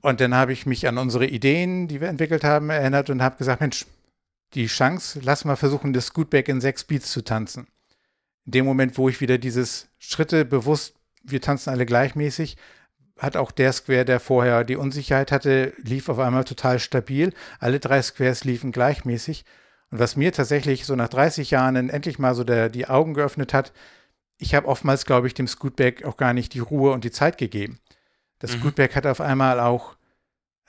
Und 0.00 0.20
dann 0.20 0.34
habe 0.34 0.52
ich 0.52 0.66
mich 0.66 0.86
an 0.86 0.98
unsere 0.98 1.26
Ideen, 1.26 1.88
die 1.88 2.00
wir 2.00 2.08
entwickelt 2.08 2.44
haben, 2.44 2.70
erinnert 2.70 3.10
und 3.10 3.22
habe 3.22 3.36
gesagt, 3.36 3.60
Mensch, 3.60 3.86
die 4.54 4.66
Chance, 4.66 5.20
lass 5.22 5.44
mal 5.44 5.56
versuchen, 5.56 5.92
das 5.92 6.06
Scootback 6.06 6.48
in 6.48 6.60
sechs 6.60 6.84
Beats 6.84 7.10
zu 7.10 7.22
tanzen. 7.22 7.66
In 8.46 8.52
dem 8.52 8.64
Moment, 8.64 8.96
wo 8.96 9.08
ich 9.08 9.20
wieder 9.20 9.38
dieses 9.38 9.88
Schritte 9.98 10.44
bewusst, 10.44 10.94
wir 11.22 11.40
tanzen 11.40 11.70
alle 11.70 11.84
gleichmäßig, 11.84 12.56
hat 13.18 13.36
auch 13.36 13.50
der 13.50 13.72
Square, 13.72 14.04
der 14.04 14.20
vorher 14.20 14.64
die 14.64 14.76
Unsicherheit 14.76 15.32
hatte, 15.32 15.72
lief 15.82 16.08
auf 16.08 16.18
einmal 16.18 16.44
total 16.44 16.78
stabil. 16.78 17.34
Alle 17.58 17.80
drei 17.80 18.00
Squares 18.00 18.44
liefen 18.44 18.70
gleichmäßig. 18.70 19.44
Und 19.90 19.98
was 19.98 20.16
mir 20.16 20.32
tatsächlich 20.32 20.86
so 20.86 20.94
nach 20.94 21.08
30 21.08 21.50
Jahren 21.50 21.90
endlich 21.90 22.18
mal 22.18 22.34
so 22.34 22.44
der, 22.44 22.68
die 22.68 22.86
Augen 22.86 23.14
geöffnet 23.14 23.52
hat, 23.52 23.72
ich 24.38 24.54
habe 24.54 24.68
oftmals, 24.68 25.04
glaube 25.04 25.26
ich, 25.26 25.34
dem 25.34 25.48
Scootback 25.48 26.04
auch 26.04 26.16
gar 26.16 26.32
nicht 26.32 26.54
die 26.54 26.60
Ruhe 26.60 26.92
und 26.92 27.02
die 27.02 27.10
Zeit 27.10 27.38
gegeben. 27.38 27.80
Das 28.38 28.54
mhm. 28.54 28.60
Scootback 28.60 28.96
hat 28.96 29.06
auf 29.06 29.20
einmal 29.20 29.60
auch 29.60 29.96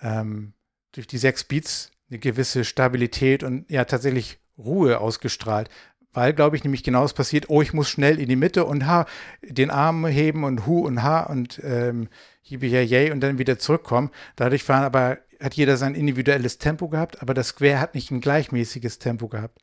ähm, 0.01 0.53
durch 0.91 1.07
die 1.07 1.17
sechs 1.17 1.43
Beats 1.43 1.91
eine 2.09 2.19
gewisse 2.19 2.63
Stabilität 2.63 3.43
und 3.43 3.69
ja 3.69 3.85
tatsächlich 3.85 4.39
Ruhe 4.57 4.99
ausgestrahlt. 4.99 5.69
Weil, 6.11 6.33
glaube 6.33 6.55
ich, 6.55 6.63
nämlich 6.63 6.83
genau 6.83 7.03
das 7.03 7.13
passiert, 7.13 7.49
oh, 7.49 7.61
ich 7.61 7.73
muss 7.73 7.87
schnell 7.87 8.19
in 8.19 8.27
die 8.27 8.35
Mitte 8.35 8.65
und 8.65 8.87
ha, 8.87 9.05
den 9.43 9.69
Arm 9.69 10.07
heben 10.07 10.43
und 10.43 10.65
hu 10.65 10.79
und 10.85 11.03
ha 11.03 11.21
und 11.21 11.61
ähm, 11.63 12.09
hiebe 12.41 12.65
ja 12.65 12.81
yay 12.81 13.11
und 13.11 13.21
dann 13.21 13.37
wieder 13.37 13.59
zurückkommen. 13.59 14.09
Dadurch 14.35 14.67
waren 14.67 14.83
aber, 14.83 15.19
hat 15.39 15.53
jeder 15.53 15.77
sein 15.77 15.93
individuelles 15.93 16.57
Tempo 16.57 16.89
gehabt, 16.89 17.21
aber 17.21 17.35
das 17.35 17.49
Square 17.49 17.79
hat 17.79 17.93
nicht 17.93 18.09
ein 18.09 18.21
gleichmäßiges 18.21 18.97
Tempo 18.97 19.27
gehabt. 19.27 19.59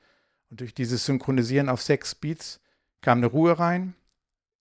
Und 0.48 0.60
durch 0.60 0.72
dieses 0.72 1.04
Synchronisieren 1.04 1.68
auf 1.68 1.82
sechs 1.82 2.14
Beats 2.14 2.60
kam 3.00 3.18
eine 3.18 3.26
Ruhe 3.26 3.58
rein, 3.58 3.94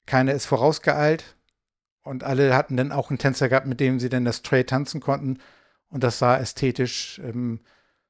keiner 0.08 0.34
ist 0.34 0.46
vorausgeeilt 0.48 1.35
und 2.06 2.24
alle 2.24 2.56
hatten 2.56 2.78
dann 2.78 2.92
auch 2.92 3.10
einen 3.10 3.20
Tänzer 3.20 3.50
gehabt, 3.50 3.68
mit 3.68 3.80
dem 3.80 4.00
sie 4.00 4.10
dann 4.10 4.24
das 4.26 4.42
Tray 4.42 4.64
tanzen 4.64 5.02
konnten 5.02 5.40
und 5.90 6.04
das 6.04 6.20
sah 6.20 6.38
ästhetisch 6.38 7.20
ähm, 7.24 7.60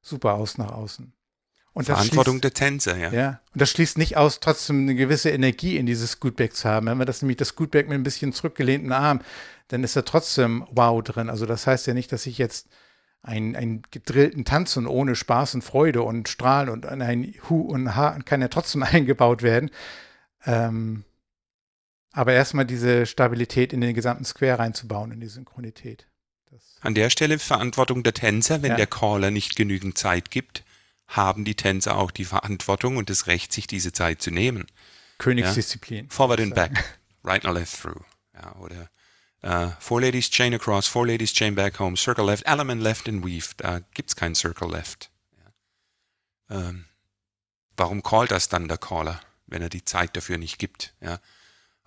super 0.02 0.36
aus 0.36 0.58
nach 0.58 0.72
außen. 0.72 1.14
Und 1.74 1.86
Verantwortung 1.86 2.40
der 2.40 2.54
Tänzer, 2.54 2.96
ja. 2.96 3.12
Ja, 3.12 3.42
und 3.54 3.62
das 3.62 3.70
schließt 3.72 3.98
nicht 3.98 4.16
aus, 4.16 4.40
trotzdem 4.40 4.82
eine 4.84 4.96
gewisse 4.96 5.30
Energie 5.30 5.76
in 5.76 5.86
dieses 5.86 6.12
Scootback 6.12 6.56
zu 6.56 6.70
haben. 6.70 6.88
Wenn 6.88 6.98
man 6.98 7.08
das 7.08 7.22
nämlich 7.22 7.36
das 7.36 7.50
Scootback 7.50 7.90
mit 7.90 7.96
ein 7.96 8.04
bisschen 8.04 8.32
zurückgelehnten 8.32 8.94
Arm, 8.94 9.20
dann 9.68 9.84
ist 9.84 9.96
da 9.96 10.04
trotzdem 10.04 10.66
Wow 10.72 11.04
drin. 11.04 11.30
Also 11.30 11.46
das 11.46 11.68
heißt 11.68 11.86
ja 11.88 11.94
nicht, 11.94 12.14
dass 12.14 12.28
ich 12.28 12.38
jetzt 12.38 12.70
einen, 13.24 13.58
einen 13.58 13.82
gedrillten 13.92 14.46
Tanzen 14.46 14.88
ohne 14.88 15.16
Spaß 15.16 15.56
und 15.56 15.64
Freude 15.64 16.04
und 16.04 16.30
Strahlen 16.30 16.70
und 16.70 16.86
ein 16.86 17.34
Hu 17.50 17.62
und 17.62 17.96
Ha 17.96 18.20
kann 18.24 18.42
ja 18.42 18.48
trotzdem 18.48 18.84
eingebaut 18.84 19.42
werden. 19.42 19.70
Ähm, 20.46 21.04
aber 22.16 22.32
erstmal 22.32 22.66
diese 22.66 23.06
Stabilität 23.06 23.74
in 23.74 23.82
den 23.82 23.94
gesamten 23.94 24.24
Square 24.24 24.60
reinzubauen, 24.60 25.12
in 25.12 25.20
die 25.20 25.28
Synchronität. 25.28 26.08
Das 26.50 26.78
An 26.80 26.96
der 26.96 27.10
Stelle 27.10 27.38
Verantwortung 27.40 28.04
der 28.04 28.14
Tänzer, 28.14 28.62
wenn 28.62 28.72
ja. 28.72 28.78
der 28.78 28.88
Caller 28.88 29.32
nicht 29.32 29.58
genügend 29.58 29.98
Zeit 29.98 30.32
gibt, 30.32 30.64
haben 31.08 31.44
die 31.44 31.56
Tänzer 31.56 31.98
auch 31.98 32.12
die 32.12 32.24
Verantwortung 32.24 32.96
und 32.96 33.10
das 33.10 33.28
Recht, 33.28 33.52
sich 33.52 33.68
diese 33.68 33.92
Zeit 33.92 34.22
zu 34.22 34.32
nehmen. 34.32 34.66
Königsdisziplin. 35.18 36.06
Ja? 36.06 36.10
Forward 36.10 36.40
and 36.40 36.56
back, 36.56 37.00
right 37.26 37.46
and 37.46 37.54
left 37.54 37.82
through. 37.82 38.02
Ja, 38.34 38.56
oder 38.56 38.90
uh, 39.44 39.72
Four 39.80 40.02
Ladies 40.02 40.30
Chain 40.30 40.54
Across, 40.54 40.88
Four 40.88 41.08
Ladies 41.08 41.34
Chain 41.34 41.54
Back 41.54 41.80
Home, 41.80 41.98
Circle 41.98 42.26
Left, 42.26 42.46
Element 42.46 42.82
Left 42.82 43.10
and 43.10 43.26
Weave. 43.26 43.50
Da 43.58 43.80
gibt 43.94 44.10
es 44.10 44.16
kein 44.16 44.36
Circle 44.36 44.72
Left. 44.72 45.12
Ja. 46.50 46.70
Ähm, 46.70 46.86
warum 47.76 48.04
callt 48.04 48.32
das 48.32 48.48
dann 48.48 48.70
der 48.70 48.78
Caller, 48.78 49.20
wenn 49.48 49.62
er 49.62 49.70
die 49.70 49.84
Zeit 49.84 50.16
dafür 50.16 50.38
nicht 50.38 50.60
gibt? 50.60 50.94
Ja. 51.02 51.20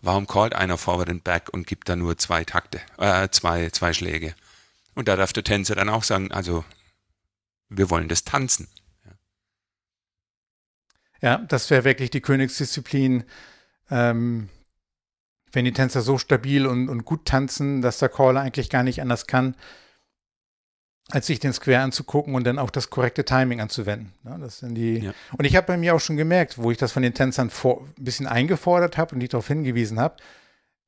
Warum 0.00 0.26
callt 0.26 0.54
einer 0.54 0.78
Forward 0.78 1.10
and 1.10 1.24
Back 1.24 1.48
und 1.52 1.66
gibt 1.66 1.88
da 1.88 1.96
nur 1.96 2.16
zwei 2.18 2.44
Takte, 2.44 2.80
äh, 2.98 3.28
zwei, 3.30 3.70
zwei 3.70 3.92
Schläge? 3.92 4.34
Und 4.94 5.08
da 5.08 5.16
darf 5.16 5.32
der 5.32 5.44
Tänzer 5.44 5.74
dann 5.74 5.88
auch 5.88 6.04
sagen, 6.04 6.32
also 6.32 6.64
wir 7.68 7.90
wollen 7.90 8.08
das 8.08 8.24
tanzen. 8.24 8.68
Ja, 11.20 11.38
das 11.38 11.68
wäre 11.70 11.84
wirklich 11.84 12.10
die 12.10 12.20
Königsdisziplin. 12.20 13.24
Ähm, 13.90 14.48
wenn 15.52 15.64
die 15.64 15.72
Tänzer 15.72 16.02
so 16.02 16.18
stabil 16.18 16.66
und, 16.66 16.88
und 16.88 17.04
gut 17.04 17.24
tanzen, 17.24 17.82
dass 17.82 17.98
der 17.98 18.08
Caller 18.08 18.40
eigentlich 18.40 18.70
gar 18.70 18.82
nicht 18.82 19.00
anders 19.00 19.26
kann, 19.26 19.56
als 21.10 21.26
sich 21.26 21.40
den 21.40 21.52
Square 21.52 21.80
anzugucken 21.80 22.34
und 22.34 22.44
dann 22.44 22.58
auch 22.58 22.70
das 22.70 22.90
korrekte 22.90 23.24
Timing 23.24 23.60
anzuwenden. 23.60 24.12
Ja, 24.24 24.36
das 24.36 24.58
sind 24.58 24.74
die 24.74 24.98
ja. 24.98 25.14
Und 25.36 25.44
ich 25.46 25.56
habe 25.56 25.66
bei 25.66 25.76
mir 25.76 25.94
auch 25.94 26.00
schon 26.00 26.16
gemerkt, 26.16 26.58
wo 26.58 26.70
ich 26.70 26.76
das 26.76 26.92
von 26.92 27.02
den 27.02 27.14
Tänzern 27.14 27.50
vor, 27.50 27.86
ein 27.98 28.04
bisschen 28.04 28.26
eingefordert 28.26 28.98
habe 28.98 29.14
und 29.14 29.20
die 29.20 29.28
darauf 29.28 29.48
hingewiesen 29.48 29.98
habe, 29.98 30.16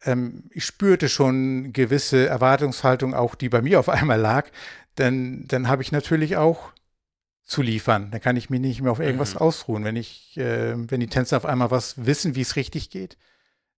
ähm, 0.04 0.44
ich 0.50 0.64
spürte 0.64 1.08
schon 1.08 1.72
gewisse 1.72 2.26
Erwartungshaltung 2.26 3.14
auch, 3.14 3.34
die 3.34 3.48
bei 3.48 3.62
mir 3.62 3.80
auf 3.80 3.88
einmal 3.88 4.20
lag. 4.20 4.50
Denn 4.98 5.46
dann 5.48 5.68
habe 5.68 5.82
ich 5.82 5.92
natürlich 5.92 6.36
auch 6.36 6.72
zu 7.44 7.62
liefern. 7.62 8.10
Dann 8.10 8.20
kann 8.20 8.36
ich 8.36 8.50
mich 8.50 8.60
nicht 8.60 8.82
mehr 8.82 8.92
auf 8.92 9.00
irgendwas 9.00 9.34
mhm. 9.34 9.40
ausruhen. 9.40 9.84
Wenn 9.84 9.96
ich, 9.96 10.36
äh, 10.36 10.74
wenn 10.90 11.00
die 11.00 11.08
Tänzer 11.08 11.38
auf 11.38 11.46
einmal 11.46 11.70
was 11.70 12.04
wissen, 12.04 12.34
wie 12.34 12.42
es 12.42 12.56
richtig 12.56 12.90
geht, 12.90 13.16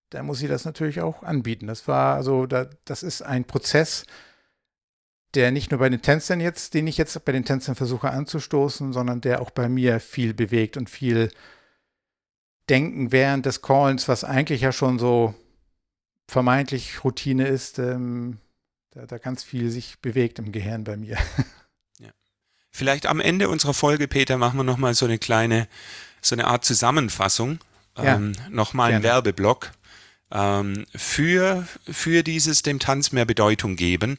dann 0.09 0.25
muss 0.25 0.41
ich 0.41 0.49
das 0.49 0.65
natürlich 0.65 1.01
auch 1.01 1.23
anbieten. 1.23 1.67
Das 1.67 1.87
war 1.87 2.15
also, 2.15 2.45
da, 2.45 2.67
das 2.85 3.01
ist 3.01 3.21
ein 3.21 3.45
Prozess, 3.45 4.05
der 5.33 5.51
nicht 5.51 5.71
nur 5.71 5.79
bei 5.79 5.89
den 5.89 6.01
Tänzern 6.01 6.39
jetzt, 6.39 6.73
den 6.73 6.87
ich 6.87 6.97
jetzt 6.97 7.23
bei 7.25 7.31
den 7.31 7.45
Tänzern 7.45 7.75
versuche 7.75 8.11
anzustoßen, 8.11 8.93
sondern 8.93 9.21
der 9.21 9.41
auch 9.41 9.51
bei 9.51 9.69
mir 9.69 9.99
viel 9.99 10.33
bewegt 10.33 10.77
und 10.77 10.89
viel 10.89 11.31
Denken 12.69 13.11
während 13.11 13.45
des 13.45 13.61
Callens, 13.61 14.07
was 14.07 14.23
eigentlich 14.23 14.61
ja 14.61 14.71
schon 14.71 14.99
so 14.99 15.33
vermeintlich 16.27 17.03
Routine 17.03 17.47
ist, 17.47 17.79
ähm, 17.79 18.37
da, 18.91 19.05
da 19.05 19.17
ganz 19.17 19.43
viel 19.43 19.69
sich 19.69 19.99
bewegt 19.99 20.39
im 20.39 20.51
Gehirn 20.51 20.83
bei 20.83 20.97
mir. 20.97 21.17
Ja. 21.99 22.09
Vielleicht 22.71 23.05
am 23.05 23.19
Ende 23.19 23.49
unserer 23.49 23.73
Folge, 23.75 24.07
Peter, 24.07 24.37
machen 24.37 24.57
wir 24.57 24.63
nochmal 24.63 24.95
so 24.95 25.05
eine 25.05 25.19
kleine, 25.19 25.67
so 26.21 26.35
eine 26.35 26.47
Art 26.47 26.65
Zusammenfassung, 26.65 27.59
ja, 27.95 28.15
ähm, 28.15 28.33
nochmal 28.49 28.91
einen 28.91 29.03
Werbeblock 29.03 29.71
ähm, 30.31 30.85
für, 30.95 31.67
für 31.89 32.23
dieses 32.23 32.63
dem 32.63 32.79
Tanz 32.79 33.11
mehr 33.11 33.25
Bedeutung 33.25 33.75
geben. 33.75 34.17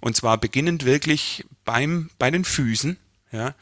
Und 0.00 0.16
zwar 0.16 0.38
beginnend 0.38 0.84
wirklich 0.84 1.44
beim, 1.64 2.10
bei 2.18 2.30
den 2.30 2.44
Füßen, 2.44 2.96
ja, 3.32 3.54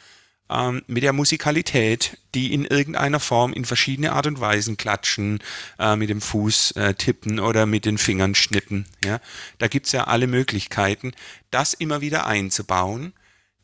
ähm, 0.51 0.83
mit 0.87 1.03
der 1.03 1.13
Musikalität, 1.13 2.19
die 2.35 2.53
in 2.53 2.65
irgendeiner 2.65 3.21
Form 3.21 3.53
in 3.53 3.65
verschiedene 3.65 4.13
Art 4.13 4.27
und 4.27 4.41
Weisen 4.41 4.77
klatschen, 4.77 5.41
äh, 5.79 5.97
mit 5.97 6.11
dem 6.11 6.21
Fuß 6.21 6.73
äh, 6.73 6.95
tippen 6.95 7.41
oder 7.41 7.67
mit 7.67 7.85
den 7.87 7.99
Fingern 7.99 8.35
schnippen. 8.35 8.87
Ja. 9.05 9.21
Da 9.59 9.69
gibt's 9.69 9.93
ja 9.93 10.05
alle 10.05 10.27
Möglichkeiten, 10.27 11.13
das 11.51 11.73
immer 11.73 12.01
wieder 12.01 12.27
einzubauen, 12.27 13.15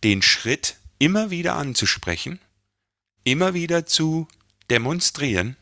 den 0.02 0.22
Schritt 0.22 0.76
immer 0.98 1.30
wieder 1.30 1.56
anzusprechen, 1.56 2.40
immer 3.24 3.52
wieder 3.54 3.84
zu 3.86 4.26
demonstrieren, 4.70 5.56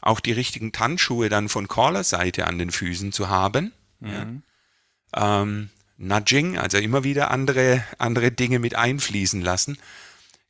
auch 0.00 0.20
die 0.20 0.32
richtigen 0.32 0.72
Tanzschuhe 0.72 1.28
dann 1.28 1.48
von 1.48 1.68
Caller-Seite 1.68 2.46
an 2.46 2.58
den 2.58 2.70
Füßen 2.70 3.12
zu 3.12 3.28
haben. 3.28 3.72
Mhm. 4.00 4.42
Ja. 5.14 5.42
Ähm, 5.42 5.70
Nudging, 6.02 6.58
also 6.58 6.78
immer 6.78 7.04
wieder 7.04 7.30
andere, 7.30 7.84
andere 7.98 8.32
Dinge 8.32 8.58
mit 8.58 8.74
einfließen 8.74 9.40
lassen. 9.40 9.78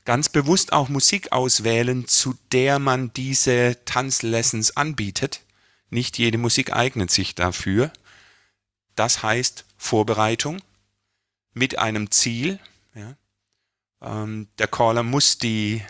Ganz 0.04 0.30
bewusst 0.30 0.72
auch 0.72 0.88
Musik 0.88 1.30
auswählen, 1.30 2.08
zu 2.08 2.34
der 2.52 2.78
man 2.78 3.12
diese 3.12 3.76
Tanzlessons 3.84 4.76
anbietet. 4.76 5.42
Nicht 5.90 6.16
jede 6.16 6.38
Musik 6.38 6.72
eignet 6.72 7.10
sich 7.10 7.34
dafür. 7.34 7.92
Das 8.96 9.22
heißt 9.22 9.66
Vorbereitung 9.76 10.62
mit 11.52 11.78
einem 11.78 12.10
Ziel. 12.10 12.58
Ja. 12.94 13.14
Ähm, 14.00 14.48
der 14.58 14.68
Caller 14.68 15.02
muss 15.02 15.36
die, 15.36 15.82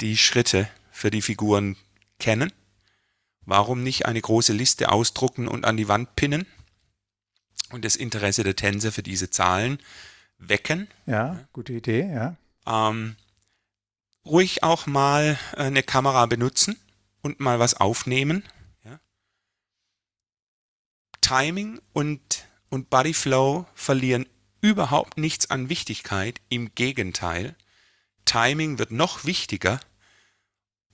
die 0.00 0.16
Schritte 0.16 0.68
für 0.90 1.10
die 1.10 1.22
Figuren 1.22 1.76
kennen. 2.18 2.52
Warum 3.46 3.82
nicht 3.84 4.06
eine 4.06 4.20
große 4.20 4.52
Liste 4.52 4.90
ausdrucken 4.90 5.46
und 5.46 5.64
an 5.64 5.76
die 5.76 5.88
Wand 5.88 6.16
pinnen? 6.16 6.46
Und 7.70 7.84
das 7.84 7.96
Interesse 7.96 8.44
der 8.44 8.56
Tänzer 8.56 8.92
für 8.92 9.02
diese 9.02 9.30
Zahlen 9.30 9.78
wecken. 10.38 10.88
Ja, 11.06 11.46
gute 11.52 11.72
Idee, 11.72 12.10
ja. 12.12 12.36
Ähm, 12.66 13.16
ruhig 14.24 14.62
auch 14.62 14.86
mal 14.86 15.38
eine 15.56 15.82
Kamera 15.82 16.26
benutzen 16.26 16.76
und 17.22 17.40
mal 17.40 17.58
was 17.58 17.74
aufnehmen. 17.74 18.44
Ja. 18.84 19.00
Timing 21.20 21.80
und, 21.92 22.46
und 22.68 22.90
Body 22.90 23.14
Flow 23.14 23.66
verlieren 23.74 24.26
überhaupt 24.60 25.18
nichts 25.18 25.50
an 25.50 25.68
Wichtigkeit. 25.68 26.40
Im 26.48 26.74
Gegenteil, 26.74 27.56
Timing 28.24 28.78
wird 28.78 28.90
noch 28.90 29.24
wichtiger 29.24 29.80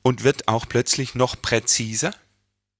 und 0.02 0.22
wird 0.22 0.48
auch 0.48 0.68
plötzlich 0.68 1.14
noch 1.14 1.40
präziser. 1.40 2.14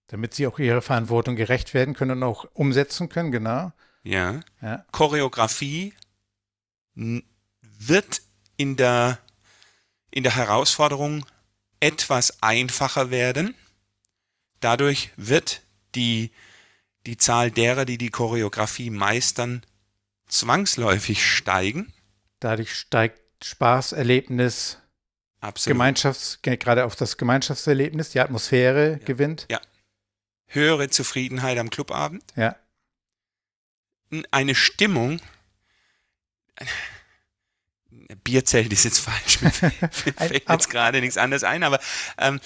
Damit 0.09 0.35
sie 0.35 0.47
auch 0.47 0.59
ihrer 0.59 0.83
Verantwortung 0.83 1.37
gerecht 1.37 1.75
werden 1.75 1.95
können 1.95 2.19
und 2.19 2.23
auch 2.23 2.47
umsetzen 2.53 3.09
können, 3.09 3.33
genau. 3.33 3.73
Ja. 4.03 4.41
ja. 4.61 4.85
Choreografie 4.93 5.95
wird 6.95 8.23
in 8.57 8.77
der, 8.77 9.19
in 10.11 10.23
der 10.23 10.37
Herausforderung 10.37 11.25
etwas 11.81 12.43
einfacher 12.43 13.11
werden. 13.11 13.55
Dadurch 14.61 15.11
wird 15.17 15.63
die, 15.95 16.31
die 17.07 17.17
Zahl 17.17 17.51
derer, 17.51 17.85
die 17.85 17.99
die 17.99 18.11
Choreografie 18.11 18.91
meistern, 18.91 19.63
zwangsläufig 20.29 21.25
steigen. 21.25 21.93
Dadurch 22.41 22.75
steigt 22.75 23.21
Spaßerlebnis, 23.43 24.79
Absolut. 25.41 25.75
Gemeinschafts, 25.75 26.39
gerade 26.43 26.87
auf 26.87 26.97
das 26.97 27.19
Gemeinschaftserlebnis, 27.19 28.11
die 28.11 28.21
Atmosphäre 28.21 28.93
ja. 28.93 28.99
gewinnt. 28.99 29.47
Ja. 29.51 29.61
Höhere 30.55 30.89
Zufriedenheit 30.89 31.59
am 31.59 31.71
Clubabend. 31.71 32.23
Ja 32.37 32.57
eine 34.31 34.55
Stimmung. 34.55 35.21
Bierzelt 38.23 38.73
ist 38.73 38.85
jetzt 38.85 39.01
falsch, 39.01 39.41
mir 39.41 39.51
fällt 39.91 40.49
jetzt 40.49 40.71
gerade 40.71 41.01
nichts 41.01 41.17
anderes 41.17 41.43
ein, 41.43 41.63
aber, 41.63 41.81
ähm, 42.19 42.39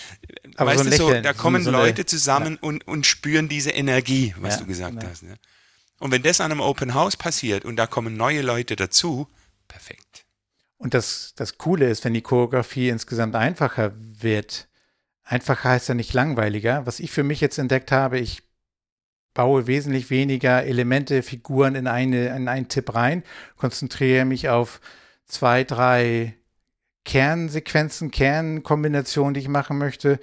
aber 0.57 0.71
weißt 0.71 0.85
so 0.85 0.91
du, 0.91 0.97
so, 0.97 1.21
da 1.21 1.33
kommen 1.33 1.63
so, 1.63 1.71
so 1.71 1.77
Leute 1.77 2.07
zusammen 2.07 2.55
ja. 2.55 2.69
und, 2.69 2.87
und 2.87 3.07
spüren 3.07 3.49
diese 3.49 3.71
Energie, 3.71 4.35
was 4.39 4.55
ja, 4.55 4.61
du 4.61 4.67
gesagt 4.67 5.03
ja. 5.03 5.09
hast. 5.09 5.25
Ne? 5.25 5.37
Und 5.99 6.11
wenn 6.11 6.23
das 6.23 6.41
an 6.41 6.53
einem 6.53 6.61
Open 6.61 6.95
House 6.95 7.17
passiert 7.17 7.65
und 7.65 7.77
da 7.77 7.87
kommen 7.87 8.17
neue 8.17 8.41
Leute 8.41 8.77
dazu, 8.77 9.29
perfekt. 9.67 10.25
Und 10.79 10.95
das, 10.95 11.33
das 11.37 11.59
Coole 11.59 11.91
ist, 11.91 12.05
wenn 12.05 12.15
die 12.15 12.23
Choreografie 12.23 12.89
insgesamt 12.89 13.35
einfacher 13.35 13.93
wird, 13.97 14.68
einfacher 15.29 15.71
heißt 15.71 15.89
ja 15.89 15.95
nicht 15.95 16.15
langweiliger. 16.15 16.87
Was 16.87 17.01
ich 17.01 17.11
für 17.11 17.23
mich 17.23 17.41
jetzt 17.41 17.59
entdeckt 17.59 17.93
habe, 17.93 18.19
ich 18.19 18.43
baue 19.35 19.67
wesentlich 19.67 20.11
weniger 20.11 20.65
Elemente, 20.65 21.23
Figuren 21.23 21.75
in, 21.75 21.87
eine, 21.87 22.35
in 22.35 22.49
einen 22.49 22.69
Tipp 22.69 22.95
rein, 22.95 23.23
konzentriere 23.57 24.25
mich 24.25 24.49
auf 24.49 24.81
zwei, 25.27 25.63
drei 25.65 26.35
Kernsequenzen, 27.05 28.11
Kernkombinationen, 28.11 29.35
die 29.35 29.41
ich 29.41 29.49
machen 29.49 29.79
möchte, 29.79 30.19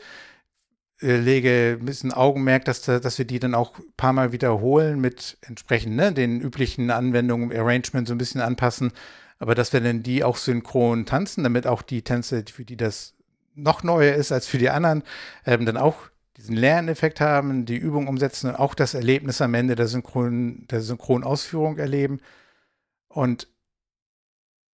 äh, 1.01 1.17
lege 1.17 1.77
ein 1.79 1.85
bisschen 1.85 2.11
Augenmerk, 2.11 2.65
dass, 2.65 2.81
dass 2.81 3.17
wir 3.17 3.25
die 3.25 3.39
dann 3.39 3.55
auch 3.55 3.77
ein 3.77 3.93
paar 3.95 4.13
Mal 4.13 4.31
wiederholen 4.31 4.99
mit 4.99 5.37
entsprechend 5.41 5.95
ne, 5.95 6.11
den 6.11 6.41
üblichen 6.41 6.91
Anwendungen, 6.91 7.55
Arrangement 7.55 8.07
so 8.07 8.13
ein 8.13 8.17
bisschen 8.17 8.41
anpassen, 8.41 8.91
aber 9.39 9.55
dass 9.55 9.71
wir 9.71 9.81
dann 9.81 10.03
die 10.03 10.23
auch 10.23 10.37
synchron 10.37 11.05
tanzen, 11.05 11.43
damit 11.43 11.67
auch 11.67 11.83
die 11.83 12.01
Tänze, 12.01 12.43
für 12.51 12.65
die 12.65 12.77
das 12.77 13.14
noch 13.55 13.83
neuer 13.83 14.15
ist 14.15 14.31
als 14.31 14.47
für 14.47 14.57
die 14.57 14.69
anderen, 14.69 15.03
ähm, 15.45 15.65
dann 15.65 15.77
auch 15.77 16.09
diesen 16.37 16.55
Lerneffekt 16.55 17.21
haben, 17.21 17.65
die 17.65 17.77
Übung 17.77 18.07
umsetzen 18.07 18.49
und 18.49 18.55
auch 18.55 18.75
das 18.75 18.93
Erlebnis 18.93 19.41
am 19.41 19.53
Ende 19.53 19.75
der 19.75 19.87
synchronen, 19.87 20.67
der 20.67 20.81
Synchronausführung 20.81 21.77
erleben. 21.77 22.19
Und 23.07 23.47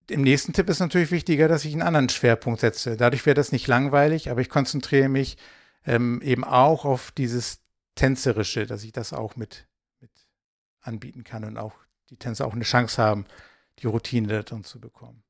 im 0.09 0.21
nächsten 0.21 0.53
Tipp 0.53 0.69
ist 0.69 0.79
natürlich 0.79 1.11
wichtiger, 1.11 1.47
dass 1.47 1.65
ich 1.65 1.73
einen 1.73 1.81
anderen 1.81 2.09
Schwerpunkt 2.09 2.61
setze. 2.61 2.97
Dadurch 2.97 3.25
wäre 3.25 3.35
das 3.35 3.51
nicht 3.51 3.67
langweilig, 3.67 4.29
aber 4.31 4.41
ich 4.41 4.49
konzentriere 4.49 5.09
mich 5.09 5.37
ähm, 5.85 6.21
eben 6.21 6.43
auch 6.43 6.85
auf 6.85 7.11
dieses 7.11 7.59
Tänzerische, 7.95 8.65
dass 8.65 8.83
ich 8.83 8.93
das 8.93 9.13
auch 9.13 9.35
mit, 9.35 9.67
mit 9.99 10.11
anbieten 10.79 11.23
kann 11.23 11.43
und 11.43 11.57
auch 11.57 11.73
die 12.09 12.17
Tänzer 12.17 12.47
auch 12.47 12.53
eine 12.53 12.63
Chance 12.63 13.01
haben, 13.01 13.25
die 13.79 13.87
Routine 13.87 14.27
darin 14.27 14.63
zu 14.63 14.79
bekommen. 14.79 15.23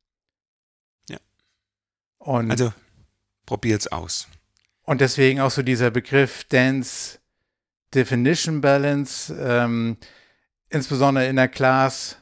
Ja. 1.10 1.18
Und 2.20 2.52
also 2.52 2.72
probiert's 3.50 3.88
aus. 3.88 4.28
Und 4.84 5.02
deswegen 5.02 5.40
auch 5.40 5.50
so 5.50 5.64
dieser 5.64 5.90
Begriff 5.90 6.44
Dance 6.44 7.18
Definition 7.96 8.62
Balance, 8.62 9.36
ähm, 9.40 9.98
insbesondere 10.70 11.26
in 11.26 11.36
der 11.36 11.48
Class, 11.48 12.18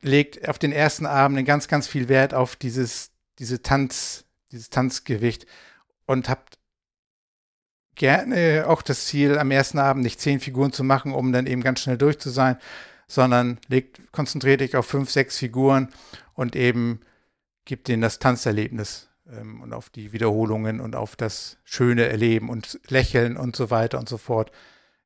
legt 0.00 0.48
auf 0.48 0.58
den 0.58 0.72
ersten 0.72 1.04
Abend 1.04 1.44
ganz, 1.44 1.68
ganz 1.68 1.86
viel 1.86 2.08
Wert 2.08 2.32
auf 2.32 2.56
dieses, 2.56 3.10
diese 3.38 3.60
Tanz, 3.60 4.24
dieses 4.50 4.70
Tanzgewicht 4.70 5.44
und 6.06 6.30
habt 6.30 6.58
gerne 7.94 8.64
auch 8.68 8.80
das 8.80 9.04
Ziel, 9.04 9.38
am 9.38 9.50
ersten 9.50 9.78
Abend 9.78 10.02
nicht 10.02 10.18
zehn 10.18 10.40
Figuren 10.40 10.72
zu 10.72 10.82
machen, 10.82 11.12
um 11.12 11.30
dann 11.30 11.46
eben 11.46 11.62
ganz 11.62 11.80
schnell 11.80 11.98
durch 11.98 12.18
zu 12.18 12.30
sein, 12.30 12.56
sondern 13.06 13.58
legt, 13.68 14.00
konzentriert 14.12 14.62
dich 14.62 14.76
auf 14.76 14.86
fünf, 14.86 15.10
sechs 15.10 15.36
Figuren 15.36 15.90
und 16.32 16.56
eben 16.56 17.00
gibt 17.66 17.88
denen 17.88 18.00
das 18.00 18.18
Tanzerlebnis 18.18 19.07
ähm, 19.30 19.60
und 19.60 19.72
auf 19.72 19.90
die 19.90 20.12
Wiederholungen 20.12 20.80
und 20.80 20.96
auf 20.96 21.16
das 21.16 21.58
schöne 21.64 22.06
Erleben 22.06 22.48
und 22.48 22.80
Lächeln 22.88 23.36
und 23.36 23.56
so 23.56 23.70
weiter 23.70 23.98
und 23.98 24.08
so 24.08 24.18
fort. 24.18 24.50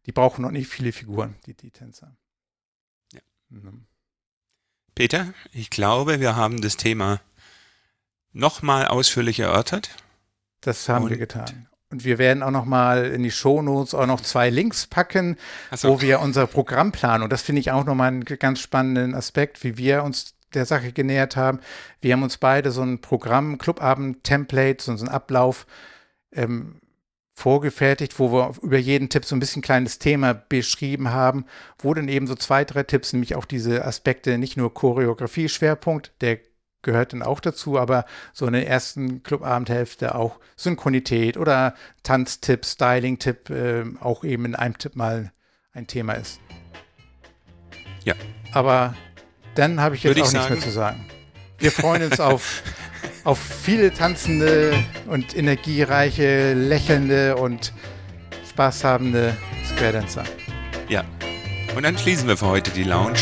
Die 0.07 0.13
brauchen 0.13 0.43
noch 0.43 0.51
nicht 0.51 0.69
viele 0.69 0.93
Figuren, 0.93 1.37
die, 1.47 1.55
die 1.55 1.71
Tänzer. 1.71 2.17
Ja. 3.13 3.21
Mhm. 3.51 3.87
Peter, 4.95 5.33
ich 5.53 5.71
glaube, 5.71 6.21
wir 6.21 6.37
haben 6.37 6.61
das 6.61 6.77
Thema 6.77 7.21
nochmal 8.33 8.87
ausführlich 8.89 9.41
erörtert. 9.41 9.91
Das 10.61 10.89
haben 10.89 11.05
und 11.05 11.11
wir 11.11 11.19
getan. 11.19 11.69
Und 11.91 12.05
wir 12.05 12.17
werden 12.17 12.43
auch 12.43 12.51
noch 12.51 12.65
mal 12.65 13.05
in 13.05 13.23
die 13.23 13.31
Shownotes 13.31 13.95
auch 13.95 14.07
noch 14.07 14.23
zwei 14.23 14.49
Links 14.49 14.87
packen, 14.87 15.37
so. 15.75 15.91
wo 15.91 16.01
wir 16.01 16.21
unser 16.21 16.47
Programm 16.47 16.91
planen. 16.91 17.23
Und 17.23 17.31
das 17.31 17.43
finde 17.43 17.61
ich 17.61 17.71
auch 17.71 17.85
noch 17.85 17.95
mal 17.95 18.09
einen 18.09 18.25
ganz 18.25 18.61
spannenden 18.61 19.15
Aspekt, 19.15 19.63
wie 19.63 19.77
wir 19.77 20.03
uns 20.03 20.32
der 20.55 20.67
Sache 20.67 20.93
genähert 20.93 21.37
haben. 21.37 21.61
Wir 22.01 22.13
haben 22.13 22.23
uns 22.23 22.39
beide 22.39 22.71
so 22.71 22.83
ein 22.83 23.01
Programm, 23.01 23.59
Clubabend-Template, 23.59 24.83
so 24.83 24.93
einen 24.93 25.09
Ablauf 25.09 25.67
ähm, 26.33 26.81
vorgefertigt, 27.35 28.19
wo 28.19 28.33
wir 28.33 28.55
über 28.63 28.79
jeden 28.79 29.09
Tipp 29.09 29.25
so 29.25 29.35
ein 29.35 29.41
bisschen 29.41 29.63
kleines 29.63 29.99
Thema 29.99 30.35
beschrieben 30.35 31.11
haben, 31.11 31.47
wo 31.79 31.95
dann 31.95 32.09
eben 32.09 32.27
so 32.27 32.35
zwei, 32.35 32.65
drei 32.65 32.83
Tipps, 32.83 33.13
nämlich 33.13 33.35
auch 33.35 33.47
diese 33.47 33.85
Aspekte, 33.85 34.39
nicht 34.39 34.57
nur 34.57 34.73
Choreografie-Schwerpunkt, 34.73 36.13
der 36.21 36.39
gehört 36.83 37.13
dann 37.13 37.23
auch 37.23 37.41
dazu, 37.41 37.79
aber 37.79 38.05
so 38.33 38.47
in 38.47 38.53
der 38.53 38.69
ersten 38.69 39.23
Clubabendhälfte 39.23 40.15
auch 40.15 40.41
Synchronität 40.57 41.37
oder 41.37 41.75
Tanztipp, 42.03 42.65
Styling-Tipp 42.65 43.51
äh, 43.51 43.85
auch 44.01 44.25
eben 44.25 44.45
in 44.45 44.55
einem 44.55 44.77
Tipp 44.77 44.97
mal 44.97 45.33
ein 45.73 45.87
Thema 45.87 46.15
ist. 46.15 46.41
Ja. 48.05 48.15
Aber 48.53 48.95
dann 49.55 49.81
habe 49.81 49.97
ich 49.97 50.03
jetzt 50.03 50.11
Würde 50.11 50.23
auch 50.23 50.27
ich 50.27 50.33
nichts 50.33 50.45
sagen. 50.49 50.55
mehr 50.55 50.65
zu 50.65 50.71
sagen. 50.71 51.07
Wir 51.59 51.73
freuen 51.73 52.03
uns 52.03 52.21
auf, 52.21 52.63
auf 53.25 53.39
viele 53.39 53.93
tanzende 53.93 54.73
und 55.07 55.37
energiereiche, 55.37 56.55
lächelnde 56.55 57.37
und 57.37 57.73
spaßhabende 58.51 59.37
Square 59.69 59.93
Dancer. 59.93 60.25
Ja. 60.89 61.05
Und 61.75 61.85
dann 61.85 61.97
schließen 61.97 62.29
wir 62.29 62.37
für 62.37 62.47
heute 62.47 62.71
die 62.71 62.85
Lounge. 62.85 63.19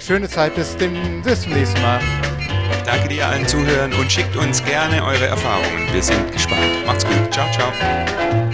Schöne 0.00 0.28
Zeit 0.28 0.54
bis, 0.54 0.76
dem, 0.76 1.22
bis 1.22 1.42
zum 1.42 1.52
nächsten 1.52 1.80
Mal. 1.82 2.00
Danke 2.84 3.08
dir 3.08 3.26
allen 3.26 3.46
Zuhören 3.48 3.92
und 3.94 4.12
schickt 4.12 4.36
uns 4.36 4.62
gerne 4.64 5.02
eure 5.02 5.26
Erfahrungen. 5.26 5.92
Wir 5.92 6.02
sind 6.02 6.30
gespannt. 6.32 6.86
Macht's 6.86 7.04
gut. 7.04 7.32
Ciao, 7.32 7.50
ciao. 7.52 8.53